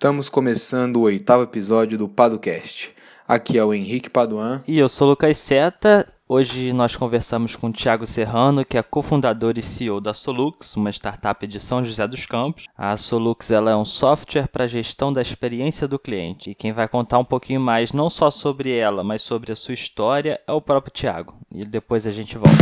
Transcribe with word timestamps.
Estamos 0.00 0.30
começando 0.30 0.96
o 0.96 1.02
oitavo 1.02 1.42
episódio 1.42 1.98
do 1.98 2.08
Padocast. 2.08 2.94
Aqui 3.28 3.58
é 3.58 3.64
o 3.64 3.74
Henrique 3.74 4.08
Paduan. 4.08 4.62
E 4.66 4.78
eu 4.78 4.88
sou 4.88 5.06
o 5.06 5.10
Lucas 5.10 5.36
Seta. 5.36 6.10
Hoje 6.26 6.72
nós 6.72 6.96
conversamos 6.96 7.54
com 7.54 7.66
o 7.66 7.72
Thiago 7.72 8.06
Serrano, 8.06 8.64
que 8.64 8.78
é 8.78 8.82
cofundador 8.82 9.58
e 9.58 9.62
CEO 9.62 10.00
da 10.00 10.14
Solux, 10.14 10.74
uma 10.74 10.88
startup 10.88 11.46
de 11.46 11.60
São 11.60 11.84
José 11.84 12.08
dos 12.08 12.24
Campos. 12.24 12.64
A 12.74 12.96
Solux 12.96 13.50
ela 13.50 13.72
é 13.72 13.76
um 13.76 13.84
software 13.84 14.48
para 14.48 14.66
gestão 14.66 15.12
da 15.12 15.20
experiência 15.20 15.86
do 15.86 15.98
cliente. 15.98 16.52
E 16.52 16.54
quem 16.54 16.72
vai 16.72 16.88
contar 16.88 17.18
um 17.18 17.24
pouquinho 17.24 17.60
mais, 17.60 17.92
não 17.92 18.08
só 18.08 18.30
sobre 18.30 18.74
ela, 18.74 19.04
mas 19.04 19.20
sobre 19.20 19.52
a 19.52 19.56
sua 19.56 19.74
história, 19.74 20.40
é 20.46 20.52
o 20.52 20.62
próprio 20.62 20.94
Thiago. 20.94 21.34
E 21.54 21.62
depois 21.62 22.06
a 22.06 22.10
gente 22.10 22.38
volta. 22.38 22.56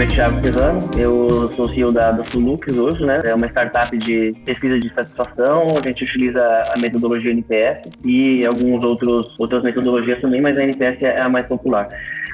Nome 0.00 0.12
é 0.12 0.14
Thiago 0.14 0.40
Serrano, 0.40 0.90
eu 0.96 1.52
sou 1.56 1.68
CEO 1.68 1.92
da, 1.92 2.10
da 2.10 2.24
Sulux 2.24 2.66
hoje, 2.74 3.04
né? 3.04 3.20
É 3.22 3.34
uma 3.34 3.46
startup 3.48 3.94
de 3.98 4.32
pesquisa 4.46 4.80
de 4.80 4.88
satisfação, 4.94 5.76
a 5.76 5.86
gente 5.86 6.04
utiliza 6.04 6.42
a 6.74 6.78
metodologia 6.78 7.30
NPS 7.30 7.90
e 8.02 8.46
alguns 8.46 8.82
outros 8.82 9.38
outras 9.38 9.62
metodologias 9.62 10.18
também, 10.22 10.40
mas 10.40 10.56
a 10.56 10.62
NPS 10.62 11.02
é 11.02 11.20
a 11.20 11.28
mais 11.28 11.46
popular. 11.46 11.88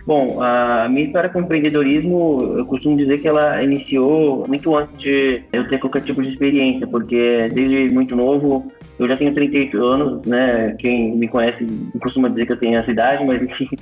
Bom, 0.07 0.41
a 0.41 0.89
minha 0.89 1.07
história 1.07 1.29
com 1.29 1.41
empreendedorismo, 1.41 2.55
eu 2.57 2.67
costumo 2.67 2.97
dizer 2.97 3.19
que 3.19 3.27
ela 3.27 3.61
iniciou 3.61 4.47
muito 4.47 4.77
antes 4.77 4.97
de 4.99 5.43
eu 5.53 5.69
ter 5.69 5.81
qualquer 5.81 6.03
tipo 6.03 6.23
de 6.23 6.29
experiência, 6.29 6.87
porque 6.87 7.49
desde 7.53 7.93
muito 7.93 8.15
novo 8.15 8.71
eu 8.99 9.09
já 9.09 9.17
tenho 9.17 9.35
38 9.35 9.85
anos, 9.85 10.27
né? 10.27 10.75
Quem 10.79 11.17
me 11.17 11.29
conhece 11.29 11.67
costuma 12.01 12.29
dizer 12.29 12.47
que 12.47 12.53
eu 12.53 12.59
tenho 12.59 12.79
essa 12.79 12.91
idade, 12.91 13.25
mas 13.25 13.43
enfim. 13.43 13.69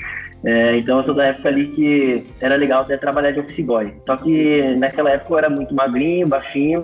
É, 0.47 0.77
então 0.77 0.99
eu 0.99 1.05
sou 1.05 1.15
da 1.15 1.29
época 1.29 1.49
ali 1.49 1.69
que 1.69 2.23
era 2.39 2.55
legal 2.57 2.83
até 2.83 2.99
trabalhar 2.99 3.31
de 3.31 3.41
office 3.41 3.65
boy. 3.65 3.91
Só 4.05 4.15
que 4.15 4.75
naquela 4.77 5.13
época 5.13 5.33
eu 5.33 5.39
era 5.39 5.49
muito 5.49 5.75
magrinho, 5.75 6.29
baixinho, 6.29 6.83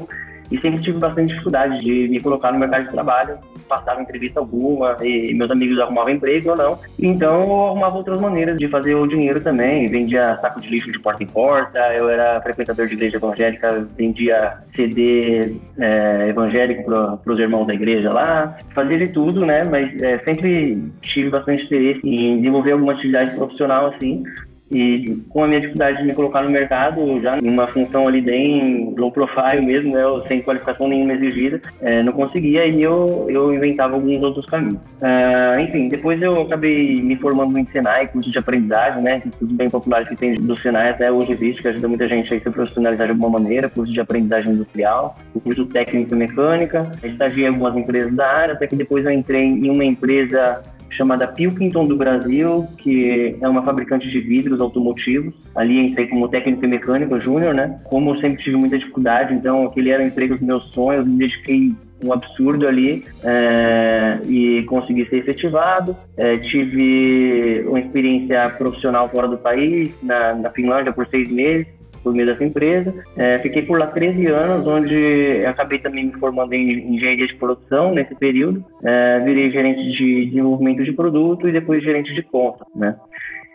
e 0.51 0.61
sempre 0.61 0.81
tive 0.81 0.99
bastante 0.99 1.31
dificuldade 1.31 1.79
de 1.79 2.09
me 2.09 2.21
colocar 2.21 2.52
no 2.52 2.59
mercado 2.59 2.85
de 2.85 2.91
trabalho, 2.91 3.38
passava 3.69 4.02
entrevista 4.02 4.41
alguma, 4.41 4.97
e 5.01 5.33
meus 5.35 5.51
amigos 5.51 5.79
arrumavam 5.79 6.13
emprego 6.13 6.51
ou 6.51 6.57
não. 6.57 6.79
Então 6.99 7.43
eu 7.43 7.66
arrumava 7.66 7.97
outras 7.97 8.21
maneiras 8.21 8.59
de 8.59 8.69
fazer 8.69 8.95
o 8.95 9.07
dinheiro 9.07 9.41
também, 9.41 9.87
vendia 9.87 10.39
saco 10.41 10.61
de 10.61 10.69
lixo 10.69 10.91
de 10.91 10.99
porta 10.99 11.23
em 11.23 11.27
porta, 11.27 11.79
eu 11.95 12.09
era 12.09 12.41
frequentador 12.41 12.89
de 12.89 12.95
igreja 12.95 13.16
evangélica, 13.16 13.87
vendia 13.97 14.59
CD 14.74 15.55
é, 15.79 16.29
evangélico 16.29 16.85
para 16.85 17.33
os 17.33 17.39
irmãos 17.39 17.67
da 17.67 17.74
igreja 17.74 18.13
lá, 18.13 18.57
fazia 18.74 18.99
de 18.99 19.09
tudo, 19.09 19.46
né? 19.46 19.65
Mas 19.65 20.01
é, 20.02 20.19
sempre 20.21 20.83
tive 21.02 21.30
bastante 21.30 21.65
interesse 21.65 22.01
em 22.05 22.39
desenvolver 22.39 22.73
alguma 22.73 22.93
atividade 22.93 23.35
profissional 23.37 23.87
assim, 23.87 24.24
e 24.71 25.23
com 25.29 25.45
a 25.45 25.49
minha 25.49 25.60
dificuldade 25.60 25.99
de 25.99 26.04
me 26.04 26.15
colocar 26.15 26.43
no 26.43 26.51
mercado, 26.51 27.21
já 27.21 27.38
em 27.38 27.49
uma 27.49 27.66
função 27.66 28.07
ali 28.07 28.21
bem 28.21 28.95
low 28.96 29.10
profile 29.10 29.60
mesmo, 29.60 29.95
né, 29.95 30.02
sem 30.29 30.43
qualificação 30.43 30.88
nenhuma 30.88 31.15
exigida, 31.15 31.60
é, 31.80 32.02
não 32.02 32.12
conseguia 32.12 32.66
e 32.66 32.82
eu, 32.82 33.27
eu 33.29 33.52
inventava 33.52 33.95
alguns 33.95 34.23
outros 34.23 34.46
caminhos. 34.46 34.80
Uh, 35.01 35.60
enfim, 35.60 35.88
depois 35.88 36.21
eu 36.23 36.43
acabei 36.43 37.01
me 37.02 37.16
formando 37.16 37.59
em 37.59 37.66
Senai, 37.66 38.07
curso 38.09 38.30
de 38.30 38.38
aprendizagem, 38.38 39.02
né, 39.02 39.21
curso 39.38 39.54
bem 39.54 39.68
popular 39.68 40.07
que 40.07 40.15
tem 40.15 40.35
do 40.35 40.57
Senai 40.59 40.90
até 40.90 41.10
hoje 41.10 41.32
existe, 41.32 41.62
que 41.62 41.68
ajuda 41.68 41.88
muita 41.88 42.09
gente 42.09 42.32
a 42.32 42.38
se 42.38 42.51
profissionalizar 42.51 43.07
de 43.07 43.12
alguma 43.12 43.40
maneira, 43.40 43.68
curso 43.68 43.93
de 43.93 44.01
aprendizagem 44.01 44.52
industrial, 44.52 45.16
curso 45.43 45.66
técnico 45.66 46.15
mecânica, 46.15 46.90
estagiei 47.02 47.46
em 47.46 47.49
algumas 47.49 47.77
empresas 47.77 48.15
da 48.15 48.27
área, 48.27 48.55
até 48.55 48.66
que 48.66 48.77
depois 48.77 49.05
eu 49.05 49.10
entrei 49.10 49.43
em 49.43 49.71
uma 49.71 49.84
empresa 49.84 50.62
chamada 50.91 51.27
Pilkington 51.27 51.87
do 51.87 51.96
Brasil, 51.96 52.66
que 52.79 53.37
é 53.41 53.49
uma 53.49 53.63
fabricante 53.63 54.09
de 54.09 54.21
vidros 54.21 54.60
automotivos. 54.60 55.35
Ali 55.55 55.80
entrei 55.80 56.07
como 56.09 56.29
técnico 56.29 56.65
e 56.65 56.69
mecânico 56.69 57.21
júnior, 57.21 57.55
né? 57.55 57.80
Como 57.85 58.10
eu 58.10 58.21
sempre 58.21 58.43
tive 58.43 58.57
muita 58.57 58.79
dificuldade, 58.79 59.35
então 59.35 59.65
aquele 59.66 59.91
era 59.91 60.02
o 60.02 60.07
emprego 60.07 60.35
dos 60.35 60.43
meus 60.43 60.65
sonhos, 60.73 61.07
me 61.07 61.18
dediquei 61.18 61.73
um 62.02 62.13
absurdo 62.13 62.66
ali 62.66 63.05
é, 63.23 64.19
e 64.27 64.62
consegui 64.65 65.06
ser 65.06 65.19
efetivado. 65.19 65.97
É, 66.17 66.39
tive 66.39 67.65
uma 67.67 67.78
experiência 67.78 68.49
profissional 68.51 69.09
fora 69.09 69.28
do 69.28 69.37
país, 69.37 69.95
na, 70.03 70.34
na 70.34 70.51
Finlândia 70.51 70.93
por 70.93 71.07
seis 71.09 71.31
meses 71.31 71.80
por 72.03 72.12
meio 72.12 72.27
dessa 72.27 72.44
empresa. 72.44 72.94
É, 73.16 73.38
fiquei 73.38 73.62
por 73.62 73.78
lá 73.78 73.87
13 73.87 74.27
anos, 74.27 74.66
onde 74.66 75.44
acabei 75.47 75.78
também 75.78 76.06
me 76.06 76.12
formando 76.12 76.53
em 76.53 76.94
engenharia 76.94 77.27
de 77.27 77.34
produção 77.34 77.93
nesse 77.93 78.15
período. 78.15 78.65
É, 78.83 79.21
virei 79.21 79.50
gerente 79.50 79.93
de 79.93 80.27
desenvolvimento 80.27 80.84
de 80.84 80.93
produto 80.93 81.49
e 81.49 81.53
depois 81.53 81.83
gerente 81.83 82.15
de 82.15 82.22
conta, 82.22 82.65
né? 82.75 82.97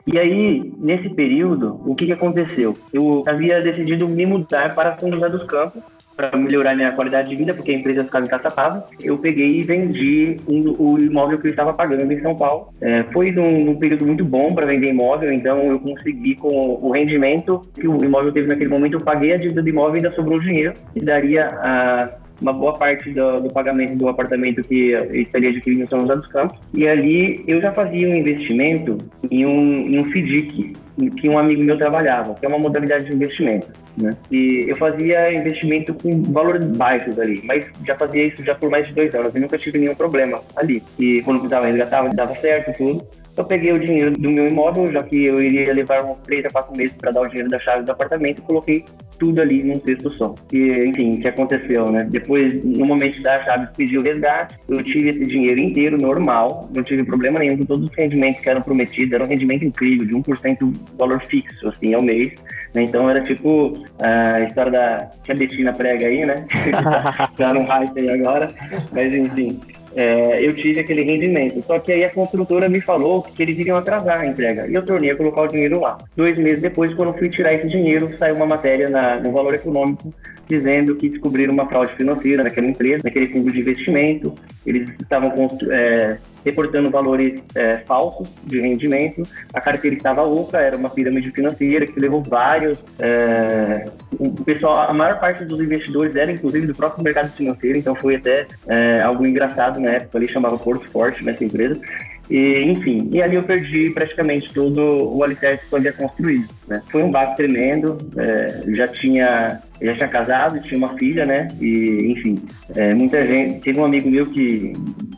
E 0.08 0.20
aí, 0.20 0.72
nesse 0.78 1.10
período, 1.10 1.82
o 1.84 1.96
que, 1.96 2.06
que 2.06 2.12
aconteceu? 2.12 2.78
Eu 2.94 3.24
havia 3.26 3.60
decidido 3.60 4.08
me 4.08 4.24
mudar 4.24 4.76
para 4.76 4.98
São 5.00 5.12
José 5.12 5.30
dos 5.30 5.44
Campos, 5.46 5.82
para 6.16 6.36
melhorar 6.38 6.76
minha 6.76 6.92
qualidade 6.94 7.30
de 7.30 7.36
vida, 7.36 7.54
porque 7.54 7.72
a 7.72 7.76
empresa 7.76 8.04
ficava 8.04 8.26
em 8.26 9.06
eu 9.06 9.18
peguei 9.18 9.60
e 9.60 9.64
vendi 9.64 10.38
um, 10.48 10.76
o 10.80 10.98
imóvel 10.98 11.40
que 11.40 11.48
eu 11.48 11.52
estava 11.52 11.74
pagando 11.74 12.12
em 12.12 12.22
São 12.22 12.36
Paulo. 12.36 12.70
É, 12.82 13.04
foi 13.12 13.32
num, 13.32 13.66
num, 13.66 13.76
período 13.76 14.06
muito 14.06 14.24
bom 14.24 14.54
para 14.54 14.66
vender 14.66 14.90
imóvel, 14.90 15.32
então 15.32 15.58
eu 15.72 15.80
consegui 15.80 16.36
com 16.36 16.80
o 16.82 16.92
rendimento 16.92 17.68
que 17.76 17.88
o 17.88 18.04
imóvel 18.04 18.32
teve 18.32 18.48
naquele 18.48 18.70
momento, 18.70 18.94
eu 18.94 19.02
paguei 19.02 19.34
a 19.34 19.38
dívida 19.38 19.62
do 19.62 19.70
imóvel 19.70 19.96
e 19.96 19.98
ainda 19.98 20.16
sobrou 20.16 20.40
dinheiro, 20.40 20.74
que 20.94 21.04
daria 21.04 21.48
a 21.48 22.10
uma 22.42 22.54
boa 22.54 22.74
parte 22.74 23.12
do, 23.12 23.42
do, 23.42 23.50
pagamento 23.50 23.96
do 23.96 24.08
apartamento 24.08 24.64
que 24.64 24.94
estaria 25.14 25.50
adquirindo 25.50 25.84
em 25.84 25.88
São 25.88 26.02
José 26.02 26.16
dos 26.16 26.28
Campos. 26.28 26.60
E 26.74 26.88
ali 26.88 27.44
eu 27.48 27.62
já 27.62 27.72
fazia 27.72 28.08
um 28.08 28.16
investimento 28.16 28.98
em 29.30 29.46
um, 29.46 29.88
em 29.88 30.00
um 30.00 30.06
FDIC, 30.12 30.76
que 31.18 31.30
um 31.30 31.38
amigo 31.38 31.64
meu 31.64 31.78
trabalhava, 31.78 32.36
que 32.36 32.46
é 32.46 32.50
uma 32.50 32.60
modalidade 32.60 33.06
de 33.06 33.14
investimento. 33.14 33.68
Né? 33.98 34.16
E 34.30 34.66
eu 34.68 34.76
fazia 34.76 35.34
investimento 35.34 35.94
com 35.94 36.22
valores 36.24 36.66
baixos 36.66 37.18
ali, 37.18 37.42
mas 37.46 37.66
já 37.86 37.96
fazia 37.96 38.24
isso 38.24 38.44
já 38.44 38.54
por 38.54 38.70
mais 38.70 38.88
de 38.88 38.94
dois 38.94 39.14
anos 39.16 39.34
e 39.34 39.40
nunca 39.40 39.58
tive 39.58 39.80
nenhum 39.80 39.96
problema 39.96 40.42
ali. 40.56 40.84
E 41.00 41.22
quando 41.24 41.40
precisava 41.40 41.68
resgatar, 41.68 42.10
dava 42.14 42.36
certo 42.36 42.78
tudo. 42.78 43.08
Eu 43.38 43.44
peguei 43.44 43.74
o 43.74 43.80
dinheiro 43.80 44.12
do 44.12 44.32
meu 44.32 44.48
imóvel, 44.48 44.92
já 44.92 45.04
que 45.04 45.26
eu 45.26 45.42
iria 45.42 45.74
levar 45.74 46.04
uns 46.06 46.18
três 46.24 46.46
a 46.46 46.50
quatro 46.50 46.76
meses 46.76 46.96
para 46.96 47.12
dar 47.12 47.22
o 47.22 47.28
dinheiro 47.28 47.50
da 47.50 47.60
chave 47.60 47.84
do 47.84 47.92
apartamento, 47.92 48.40
e 48.40 48.42
coloquei 48.42 48.86
tudo 49.20 49.42
ali 49.42 49.62
num 49.64 49.78
texto 49.80 50.10
só. 50.14 50.34
E, 50.54 50.86
enfim, 50.88 51.16
o 51.16 51.22
que 51.22 51.28
aconteceu, 51.28 51.92
né? 51.92 52.08
Depois, 52.10 52.64
no 52.64 52.86
momento 52.86 53.22
da 53.22 53.44
chave, 53.44 53.68
pedi 53.76 53.98
o 53.98 54.02
resgate, 54.02 54.56
eu 54.70 54.82
tive 54.84 55.10
esse 55.10 55.26
dinheiro 55.26 55.60
inteiro, 55.60 55.98
normal, 55.98 56.70
não 56.74 56.84
tive 56.84 57.04
problema 57.04 57.40
nenhum 57.40 57.58
com 57.58 57.66
todos 57.66 57.90
os 57.90 57.96
rendimentos 57.96 58.42
que 58.42 58.50
eram 58.50 58.62
prometidos, 58.62 59.14
era 59.14 59.24
um 59.24 59.28
rendimento 59.28 59.66
incrível, 59.66 60.06
de 60.08 60.14
1% 60.14 60.74
valor 60.98 61.22
fixo, 61.26 61.68
assim, 61.68 61.94
ao 61.94 62.02
mês. 62.02 62.34
Né? 62.74 62.84
Então 62.84 63.10
era 63.10 63.22
tipo 63.22 63.74
a 64.00 64.42
história 64.42 64.72
da 64.72 65.12
que 65.24 65.32
a 65.32 65.36
Betina 65.36 65.74
prega 65.74 66.08
aí, 66.08 66.26
né? 66.26 66.46
tá 67.38 67.54
num 67.54 67.66
hype 67.66 68.00
aí 68.00 68.10
agora, 68.10 68.50
mas 68.94 69.14
enfim 69.14 69.60
é, 69.96 70.46
eu 70.46 70.54
tive 70.54 70.82
aquele 70.82 71.04
rendimento. 71.04 71.64
Só 71.66 71.80
que 71.80 71.92
aí 71.92 72.04
a 72.04 72.10
construtora 72.10 72.68
me 72.68 72.82
falou 72.82 73.24
que 73.24 73.42
eles 73.42 73.58
iriam 73.58 73.78
atrasar 73.78 74.22
a 74.22 74.28
entrega. 74.28 74.68
E 74.68 74.74
eu 74.74 74.86
tornei 74.86 75.12
a 75.12 75.16
colocar 75.16 75.44
o 75.44 75.48
dinheiro 75.48 75.80
lá. 75.80 75.98
Dois 76.16 76.38
meses 76.38 76.62
depois, 76.62 76.94
quando 76.94 77.18
fui 77.18 77.30
tirar 77.30 77.54
esse 77.54 77.68
dinheiro, 77.68 78.16
saiu 78.18 78.36
uma 78.36 78.46
matéria 78.46 78.90
na, 78.90 79.20
no 79.20 79.32
Valor 79.32 79.54
Econômico 79.54 80.14
dizendo 80.48 80.96
que 80.96 81.10
descobriram 81.10 81.54
uma 81.54 81.68
fraude 81.68 81.96
financeira 81.96 82.44
naquela 82.44 82.68
empresa, 82.68 83.02
naquele 83.04 83.28
fundo 83.28 83.52
de 83.52 83.60
investimento. 83.60 84.36
Eles 84.66 84.90
estavam 85.00 85.32
é, 85.72 86.18
reportando 86.46 86.92
valores 86.92 87.42
é, 87.56 87.80
falsos 87.80 88.28
de 88.44 88.62
rendimento. 88.62 89.24
A 89.54 89.60
carteira 89.60 89.98
estava 89.98 90.24
oca, 90.24 90.60
era 90.60 90.78
uma 90.78 90.90
pirâmide 90.90 91.32
financeira 91.32 91.88
que 91.88 92.00
levou 92.00 92.22
vários. 92.22 92.80
É, 93.00 93.90
o 94.20 94.32
pessoal, 94.44 94.90
a 94.90 94.94
maior 94.94 95.20
parte 95.20 95.44
dos 95.44 95.60
investidores 95.60 96.16
era 96.16 96.32
inclusive 96.32 96.68
do 96.68 96.76
próprio 96.76 97.04
mercado 97.04 97.32
financeiro, 97.32 97.78
então 97.78 97.96
foi 97.96 98.16
até 98.16 98.46
é, 98.68 99.02
algo 99.02 99.26
engraçado 99.26 99.80
na 99.80 99.92
época 99.92 100.18
ali, 100.18 100.32
chamava 100.32 100.58
Porto 100.58 100.88
Forte 100.90 101.24
nessa 101.24 101.44
empresa. 101.44 101.82
E, 102.30 102.64
enfim, 102.64 103.10
e 103.12 103.22
ali 103.22 103.36
eu 103.36 103.44
perdi 103.44 103.92
praticamente 103.92 104.52
todo 104.54 104.82
o 105.16 105.24
alicerce 105.24 105.66
que 105.68 105.74
eu 105.74 105.78
havia 105.78 105.94
construído. 105.94 106.50
Né? 106.68 106.82
Foi 106.92 107.04
um 107.04 107.12
baque 107.12 107.38
tremendo, 107.38 107.98
é, 108.18 108.64
já 108.74 108.88
tinha 108.88 109.62
já 109.82 109.94
tinha 109.96 110.08
casado, 110.08 110.62
tinha 110.62 110.78
uma 110.78 110.98
filha, 110.98 111.26
né? 111.26 111.48
E, 111.60 112.12
enfim, 112.12 112.42
é, 112.76 112.94
muita 112.94 113.24
gente. 113.26 113.62
Teve 113.62 113.80
um 113.80 113.86
amigo 113.86 114.10
meu 114.10 114.26
que 114.26 114.74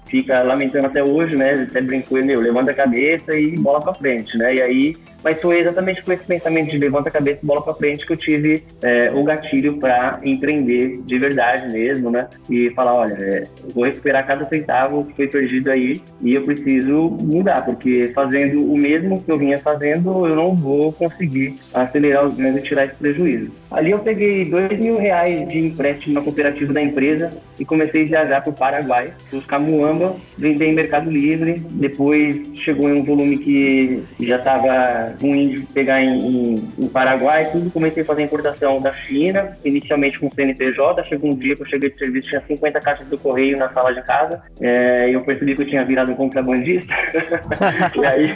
fica 0.08 0.42
lamentando 0.42 0.88
até 0.88 1.04
hoje, 1.04 1.36
né? 1.36 1.54
Até 1.70 1.81
brincou, 1.81 2.24
meu, 2.24 2.40
levanta 2.40 2.72
a 2.72 2.76
cabeça 2.76 3.36
e 3.36 3.58
bola 3.58 3.81
pra 3.81 3.94
frente, 3.94 4.38
né? 4.38 4.56
E 4.56 4.62
aí 4.62 4.96
mas 5.24 5.42
foi 5.42 5.60
exatamente 5.60 6.02
com 6.04 6.12
esse 6.12 6.26
pensamento 6.26 6.72
de 6.72 6.78
levanta 6.78 7.10
a 7.10 7.12
cabeça 7.12 7.40
e 7.44 7.46
bola 7.46 7.62
para 7.62 7.74
frente 7.74 8.06
que 8.06 8.14
eu 8.14 8.18
tive 8.18 8.64
é, 8.81 9.12
o 9.12 9.24
gatilho 9.24 9.78
para 9.78 10.20
empreender 10.24 11.02
de 11.06 11.18
verdade 11.18 11.72
mesmo, 11.72 12.10
né? 12.10 12.28
E 12.50 12.70
falar, 12.72 12.94
olha, 12.94 13.14
é, 13.14 13.44
vou 13.74 13.84
recuperar 13.84 14.26
cada 14.26 14.46
centavo 14.46 15.06
que 15.06 15.16
foi 15.16 15.28
perdido 15.28 15.70
aí 15.70 16.02
e 16.22 16.36
eu 16.36 16.44
preciso 16.44 17.10
mudar, 17.10 17.66
porque 17.66 18.10
fazendo 18.16 18.72
o 18.72 18.78
mesmo 18.78 19.22
que 19.22 19.31
eu 19.31 19.38
vinha 19.38 19.58
fazendo, 19.58 20.28
eu 20.28 20.36
não 20.36 20.56
vou 20.56 20.94
conseguir 20.94 21.56
acelerar 21.74 22.26
os 22.26 22.36
ganhos 22.36 22.58
e 22.58 22.62
tirar 22.62 22.86
esse 22.86 22.96
prejuízo. 22.96 23.52
Ali 23.70 23.92
eu 23.92 24.00
peguei 24.00 24.47
dois 24.48 24.80
mil 24.80 24.98
reais 24.98 25.48
de 25.50 25.60
empréstimo 25.60 26.16
na 26.16 26.22
cooperativa 26.22 26.74
da 26.74 26.82
empresa 26.82 27.32
e 27.60 27.66
comecei 27.66 28.04
a 28.04 28.06
viajar 28.06 28.42
para 28.42 28.52
o 28.52 28.54
Paraguai, 28.54 29.14
buscar 29.32 29.60
muamba, 29.60 30.16
vender 30.38 30.68
em 30.68 30.74
Mercado 30.74 31.10
Livre. 31.10 31.62
Depois 31.72 32.36
chegou 32.56 32.90
em 32.90 33.00
um 33.00 33.04
volume 33.04 33.38
que 33.38 34.04
já 34.20 34.38
estava 34.38 35.14
ruim 35.22 35.50
de 35.50 35.62
pegar 35.74 36.02
em, 36.02 36.20
em, 36.20 36.70
em, 36.78 36.88
Paraguai, 36.88 37.50
tudo. 37.52 37.72
Comecei 37.72 38.04
a 38.04 38.06
fazer 38.06 38.24
importação 38.24 38.82
da 38.82 38.94
China, 38.94 39.58
inicialmente 39.66 40.20
com 40.20 40.32
CNPJ. 40.32 41.04
Chegou 41.06 41.32
um 41.32 41.36
dia 41.36 41.56
que 41.56 41.62
eu 41.64 41.68
cheguei 41.68 41.90
de 41.90 41.98
serviço, 41.98 42.30
tinha 42.30 42.44
50 42.48 42.80
caixas 42.80 43.08
do 43.08 43.18
correio 43.18 43.58
na 43.58 43.70
sala 43.70 43.94
de 43.94 44.02
casa. 44.04 44.42
É, 44.62 45.10
eu 45.10 45.22
percebi 45.22 45.56
que 45.56 45.64
eu 45.64 45.68
tinha 45.68 45.84
virado 45.84 46.12
um 46.12 46.16
contrabandista. 46.16 46.94
e, 47.96 48.06
aí, 48.06 48.30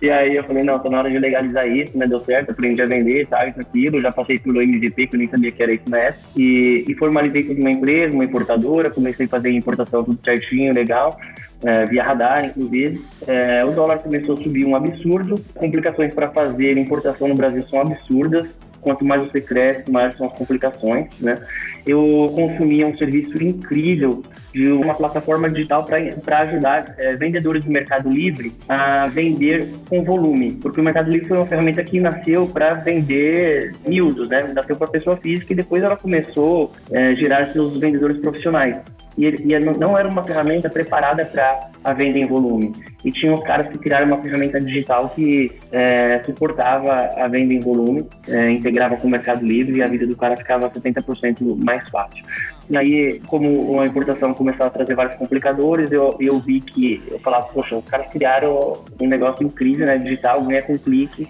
e 0.00 0.10
aí 0.10 0.36
eu 0.36 0.44
falei, 0.44 0.62
não, 0.62 0.78
tá 0.78 0.88
na 0.88 0.98
hora 0.98 1.10
de 1.10 1.18
legalizar 1.18 1.66
isso, 1.68 1.96
né? 1.98 2.06
Deu 2.06 2.20
certo, 2.20 2.50
aprendi 2.50 2.80
a 2.82 2.86
vender, 2.86 3.26
tal, 3.26 3.48
isso, 3.48 3.60
aquilo. 3.60 4.00
Já 4.00 4.12
passei 4.12 4.38
pelo 4.38 4.62
MVP, 4.62 5.06
que 5.08 5.16
eu 5.16 5.18
nem 5.18 5.28
sabia 5.42 5.52
que 5.52 5.62
era 5.62 5.72
isso 5.72 5.88
na 5.88 5.98
época. 5.98 6.24
E, 6.36 6.84
e 6.88 6.94
formalizei 6.94 7.42
tudo 7.44 7.60
uma 7.60 7.70
empresa, 7.70 8.14
uma 8.14 8.24
importadora. 8.24 8.90
Comecei 8.90 9.26
a 9.26 9.28
fazer 9.28 9.50
importação 9.50 10.04
tudo 10.04 10.18
certinho, 10.24 10.72
legal 10.72 11.18
é, 11.64 11.84
via 11.86 12.02
radar, 12.02 12.44
inclusive. 12.44 13.04
É, 13.26 13.64
o 13.64 13.72
dólar 13.72 13.98
começou 13.98 14.34
a 14.34 14.38
subir 14.38 14.64
um 14.64 14.74
absurdo, 14.74 15.36
complicações 15.54 16.12
para 16.14 16.28
fazer 16.30 16.76
importação 16.76 17.28
no 17.28 17.34
Brasil 17.34 17.62
são 17.68 17.80
absurdas. 17.80 18.48
Quanto 18.82 19.04
mais 19.04 19.22
você 19.26 19.40
cresce, 19.40 19.90
mais 19.90 20.14
são 20.16 20.26
as 20.26 20.36
complicações, 20.36 21.08
né? 21.20 21.40
Eu 21.86 22.32
consumia 22.34 22.86
um 22.86 22.96
serviço 22.96 23.42
incrível 23.42 24.22
de 24.52 24.68
uma 24.68 24.94
plataforma 24.94 25.48
digital 25.48 25.84
para 25.84 26.40
ajudar 26.40 26.94
é, 26.98 27.16
vendedores 27.16 27.64
do 27.64 27.70
Mercado 27.70 28.10
Livre 28.10 28.52
a 28.68 29.06
vender 29.06 29.72
com 29.88 30.04
volume, 30.04 30.58
porque 30.60 30.80
o 30.80 30.84
Mercado 30.84 31.10
Livre 31.10 31.28
foi 31.28 31.38
uma 31.38 31.46
ferramenta 31.46 31.82
que 31.82 31.98
nasceu 31.98 32.46
para 32.46 32.74
vender 32.74 33.74
miúdos, 33.86 34.28
né? 34.28 34.42
Nasceu 34.52 34.76
para 34.76 34.88
pessoa 34.88 35.16
física 35.16 35.52
e 35.52 35.56
depois 35.56 35.82
ela 35.82 35.96
começou 35.96 36.72
a 36.92 36.98
é, 36.98 37.14
gerar 37.14 37.52
seus 37.52 37.78
vendedores 37.78 38.18
profissionais 38.18 38.76
e, 39.16 39.26
e 39.26 39.58
não 39.58 39.96
era 39.96 40.08
uma 40.08 40.24
ferramenta 40.24 40.68
preparada 40.68 41.24
para 41.24 41.70
a 41.84 41.92
venda 41.92 42.18
em 42.18 42.26
volume. 42.26 42.72
E 43.04 43.10
tinha 43.10 43.34
os 43.34 43.42
caras 43.42 43.68
que 43.68 43.78
criaram 43.78 44.06
uma 44.06 44.22
ferramenta 44.22 44.60
digital 44.60 45.08
que 45.08 45.52
é, 45.70 46.22
suportava 46.24 46.92
a 47.16 47.28
venda 47.28 47.52
em 47.52 47.60
volume, 47.60 48.06
é, 48.28 48.50
integrava 48.50 48.96
com 48.96 49.08
o 49.08 49.10
Mercado 49.10 49.44
Livre 49.44 49.76
e 49.76 49.82
a 49.82 49.86
vida 49.86 50.06
do 50.06 50.16
cara 50.16 50.36
ficava 50.36 50.70
70% 50.70 51.62
mais 51.62 51.88
fácil. 51.90 52.24
E 52.70 52.76
aí, 52.76 53.20
como 53.26 53.80
a 53.80 53.86
importação 53.86 54.32
começou 54.32 54.66
a 54.66 54.70
trazer 54.70 54.94
vários 54.94 55.16
complicadores, 55.16 55.90
eu, 55.90 56.16
eu 56.20 56.38
vi 56.38 56.60
que, 56.60 57.02
eu 57.10 57.18
falava, 57.18 57.48
poxa, 57.52 57.76
os 57.76 57.84
caras 57.84 58.06
criaram 58.10 58.82
um 59.00 59.06
negócio 59.06 59.44
incrível, 59.44 59.84
né, 59.84 59.98
digital, 59.98 60.42
ganha 60.42 60.62
com 60.62 60.72
clique, 60.72 61.26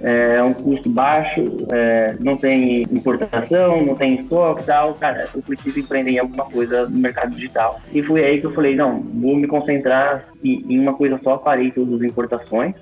é 0.00 0.42
um 0.42 0.52
custo 0.52 0.88
baixo, 0.88 1.42
é, 1.72 2.16
não 2.20 2.36
tem 2.36 2.82
importação, 2.82 3.82
não 3.82 3.94
tem 3.94 4.16
estoque 4.16 4.62
e 4.62 4.64
tal, 4.64 4.94
cara, 4.94 5.28
eu 5.34 5.42
preciso 5.42 5.78
empreender 5.78 6.12
em 6.12 6.18
alguma 6.18 6.44
coisa 6.44 6.88
no 6.88 6.98
mercado 6.98 7.34
digital. 7.34 7.80
E 7.92 8.02
foi 8.02 8.24
aí 8.24 8.40
que 8.40 8.46
eu 8.46 8.52
falei, 8.52 8.74
não, 8.74 9.00
vou 9.00 9.36
me 9.36 9.46
concentrar 9.46 10.28
em 10.42 10.78
uma 10.78 10.94
coisa 10.94 11.18
só, 11.22 11.36
parei 11.36 11.70
todas 11.70 11.94
as 11.94 12.02
importações 12.02 12.74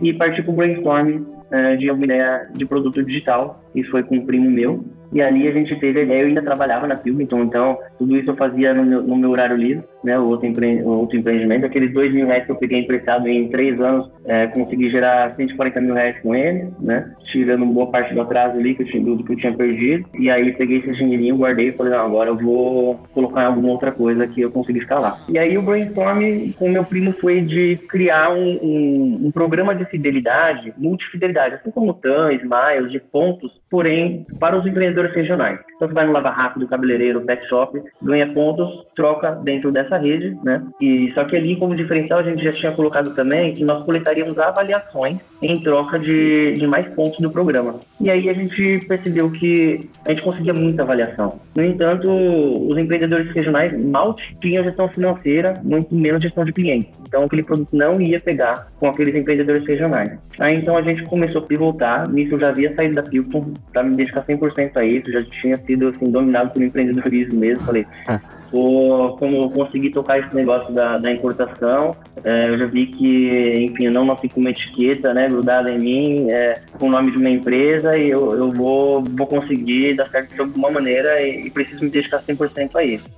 e 0.00 0.12
parti 0.12 0.42
para 0.42 0.52
o 0.52 0.56
brainstorming 0.56 1.26
é, 1.50 1.76
de 1.76 1.90
uma 1.90 2.04
ideia 2.04 2.48
de 2.54 2.64
produto 2.64 3.02
digital. 3.02 3.59
Isso 3.74 3.90
foi 3.90 4.02
com 4.02 4.16
um 4.16 4.26
primo 4.26 4.50
meu, 4.50 4.84
e 5.12 5.20
ali 5.20 5.48
a 5.48 5.52
gente 5.52 5.74
teve 5.76 6.00
a 6.00 6.02
ideia, 6.04 6.22
eu 6.22 6.28
ainda 6.28 6.42
trabalhava 6.42 6.86
na 6.86 6.96
Pilgington, 6.96 7.42
então 7.42 7.78
tudo 7.98 8.16
isso 8.16 8.30
eu 8.30 8.36
fazia 8.36 8.72
no 8.72 8.84
meu, 8.84 9.02
no 9.02 9.16
meu 9.16 9.30
horário 9.30 9.56
livre, 9.56 9.84
né, 10.04 10.18
o 10.18 10.28
outro, 10.28 10.46
empre, 10.46 10.82
o 10.82 10.88
outro 10.88 11.18
empreendimento. 11.18 11.66
Aqueles 11.66 11.92
dois 11.92 12.12
mil 12.12 12.26
reais 12.26 12.44
que 12.44 12.52
eu 12.52 12.56
peguei 12.56 12.78
emprestado 12.78 13.26
em 13.28 13.48
três 13.48 13.80
anos, 13.80 14.10
é, 14.24 14.46
consegui 14.46 14.88
gerar 14.88 15.34
140 15.34 15.80
mil 15.80 15.94
reais 15.94 16.16
com 16.22 16.34
ele, 16.34 16.68
né, 16.78 17.12
tirando 17.24 17.66
boa 17.66 17.88
parte 17.88 18.14
do 18.14 18.20
atraso 18.20 18.56
ali 18.56 18.74
que 18.74 18.82
eu 18.82 18.86
tinha, 18.86 19.02
do 19.02 19.24
que 19.24 19.32
eu 19.32 19.36
tinha 19.36 19.52
perdido. 19.52 20.08
E 20.16 20.30
aí 20.30 20.52
peguei 20.52 20.78
esse 20.78 20.92
dinheirinho, 20.92 21.36
guardei 21.36 21.68
e 21.68 21.72
falei, 21.72 21.92
não, 21.92 22.06
agora 22.06 22.30
eu 22.30 22.36
vou 22.36 23.00
colocar 23.12 23.42
em 23.42 23.46
alguma 23.46 23.70
outra 23.70 23.90
coisa 23.90 24.26
que 24.28 24.40
eu 24.40 24.50
consegui 24.50 24.78
escalar. 24.78 25.20
E 25.28 25.38
aí 25.38 25.58
o 25.58 25.62
brainstorm 25.62 26.20
com 26.56 26.68
meu 26.68 26.84
primo 26.84 27.12
foi 27.12 27.40
de 27.40 27.76
criar 27.88 28.32
um, 28.32 28.58
um, 28.62 29.20
um 29.26 29.30
programa 29.32 29.74
de 29.74 29.84
fidelidade, 29.86 30.72
multifidelidade, 30.78 31.56
assim 31.56 31.70
como 31.70 31.94
TAN, 31.94 32.32
Smiles, 32.32 32.92
de 32.92 33.00
pontos, 33.00 33.59
porém 33.70 34.26
para 34.38 34.58
os 34.58 34.66
empreendedores 34.66 35.14
regionais. 35.14 35.60
Então 35.76 35.88
você 35.88 35.94
vai 35.94 36.06
no 36.06 36.12
Lava 36.12 36.30
Rápido, 36.30 36.66
cabeleireiro, 36.66 37.22
pet 37.22 37.46
shop, 37.48 37.80
ganha 38.02 38.26
pontos, 38.34 38.84
troca 38.94 39.30
dentro 39.30 39.70
dessa 39.70 39.96
rede, 39.96 40.36
né? 40.42 40.62
E 40.80 41.10
só 41.14 41.24
que 41.24 41.36
ali 41.36 41.56
como 41.56 41.74
diferencial 41.74 42.18
a 42.18 42.22
gente 42.22 42.42
já 42.42 42.52
tinha 42.52 42.72
colocado 42.72 43.14
também 43.14 43.54
que 43.54 43.64
nós 43.64 43.84
coletaríamos 43.84 44.38
avaliações 44.38 45.18
em 45.40 45.58
troca 45.60 45.98
de, 45.98 46.52
de 46.54 46.66
mais 46.66 46.86
pontos 46.94 47.18
do 47.20 47.30
programa. 47.30 47.76
E 48.00 48.10
aí 48.10 48.28
a 48.28 48.32
gente 48.32 48.84
percebeu 48.86 49.30
que 49.30 49.88
a 50.04 50.10
gente 50.10 50.22
conseguia 50.22 50.52
muita 50.52 50.82
avaliação. 50.82 51.40
No 51.54 51.64
entanto, 51.64 52.10
os 52.10 52.76
empreendedores 52.76 53.30
regionais 53.32 53.72
mal 53.78 54.16
tinham 54.40 54.64
gestão 54.64 54.88
financeira, 54.88 55.60
muito 55.62 55.94
menos 55.94 56.22
gestão 56.22 56.44
de 56.44 56.52
clientes. 56.52 56.90
Então 57.06 57.24
aquele 57.24 57.42
produto 57.42 57.68
não 57.72 58.00
ia 58.00 58.20
pegar 58.20 58.68
com 58.78 58.88
aqueles 58.88 59.14
empreendedores 59.14 59.66
regionais. 59.66 60.18
Aí 60.38 60.56
então 60.56 60.76
a 60.76 60.82
gente 60.82 61.04
começou 61.04 61.42
a 61.42 61.46
pivotar, 61.46 62.10
nisso 62.10 62.38
já 62.38 62.48
havia 62.48 62.74
saído 62.74 62.96
da 62.96 63.02
Pilton 63.02 63.54
para 63.72 63.82
me 63.82 63.96
dedicar 63.96 64.24
100% 64.24 64.76
a 64.76 64.84
isso, 64.84 65.10
já 65.10 65.22
tinha 65.24 65.56
sido 65.58 65.88
assim, 65.88 66.10
dominado 66.10 66.50
pelo 66.50 66.64
empreendedorismo 66.64 67.38
mesmo. 67.38 67.64
Falei, 67.64 67.86
vou, 68.50 69.16
como 69.16 69.50
conseguir 69.50 69.90
tocar 69.90 70.18
esse 70.18 70.34
negócio 70.34 70.72
da, 70.74 70.98
da 70.98 71.10
importação, 71.12 71.96
é, 72.24 72.50
eu 72.50 72.58
já 72.58 72.66
vi 72.66 72.86
que, 72.86 73.64
enfim, 73.64 73.86
eu 73.86 73.92
não 73.92 74.04
nasci 74.04 74.28
com 74.28 74.40
uma 74.40 74.50
etiqueta 74.50 75.14
né, 75.14 75.28
grudada 75.28 75.70
em 75.70 75.78
mim, 75.78 76.30
é, 76.30 76.60
com 76.78 76.86
o 76.86 76.90
nome 76.90 77.12
de 77.12 77.18
uma 77.18 77.30
empresa, 77.30 77.96
e 77.96 78.10
eu, 78.10 78.34
eu 78.34 78.50
vou, 78.50 79.02
vou 79.02 79.26
conseguir 79.26 79.94
dar 79.94 80.08
certo 80.08 80.34
de 80.34 80.40
alguma 80.40 80.70
maneira 80.70 81.20
e, 81.22 81.46
e 81.46 81.50
preciso 81.50 81.84
me 81.84 81.90
dedicar 81.90 82.20
100% 82.20 82.70
a 82.74 82.84
isso. 82.84 83.08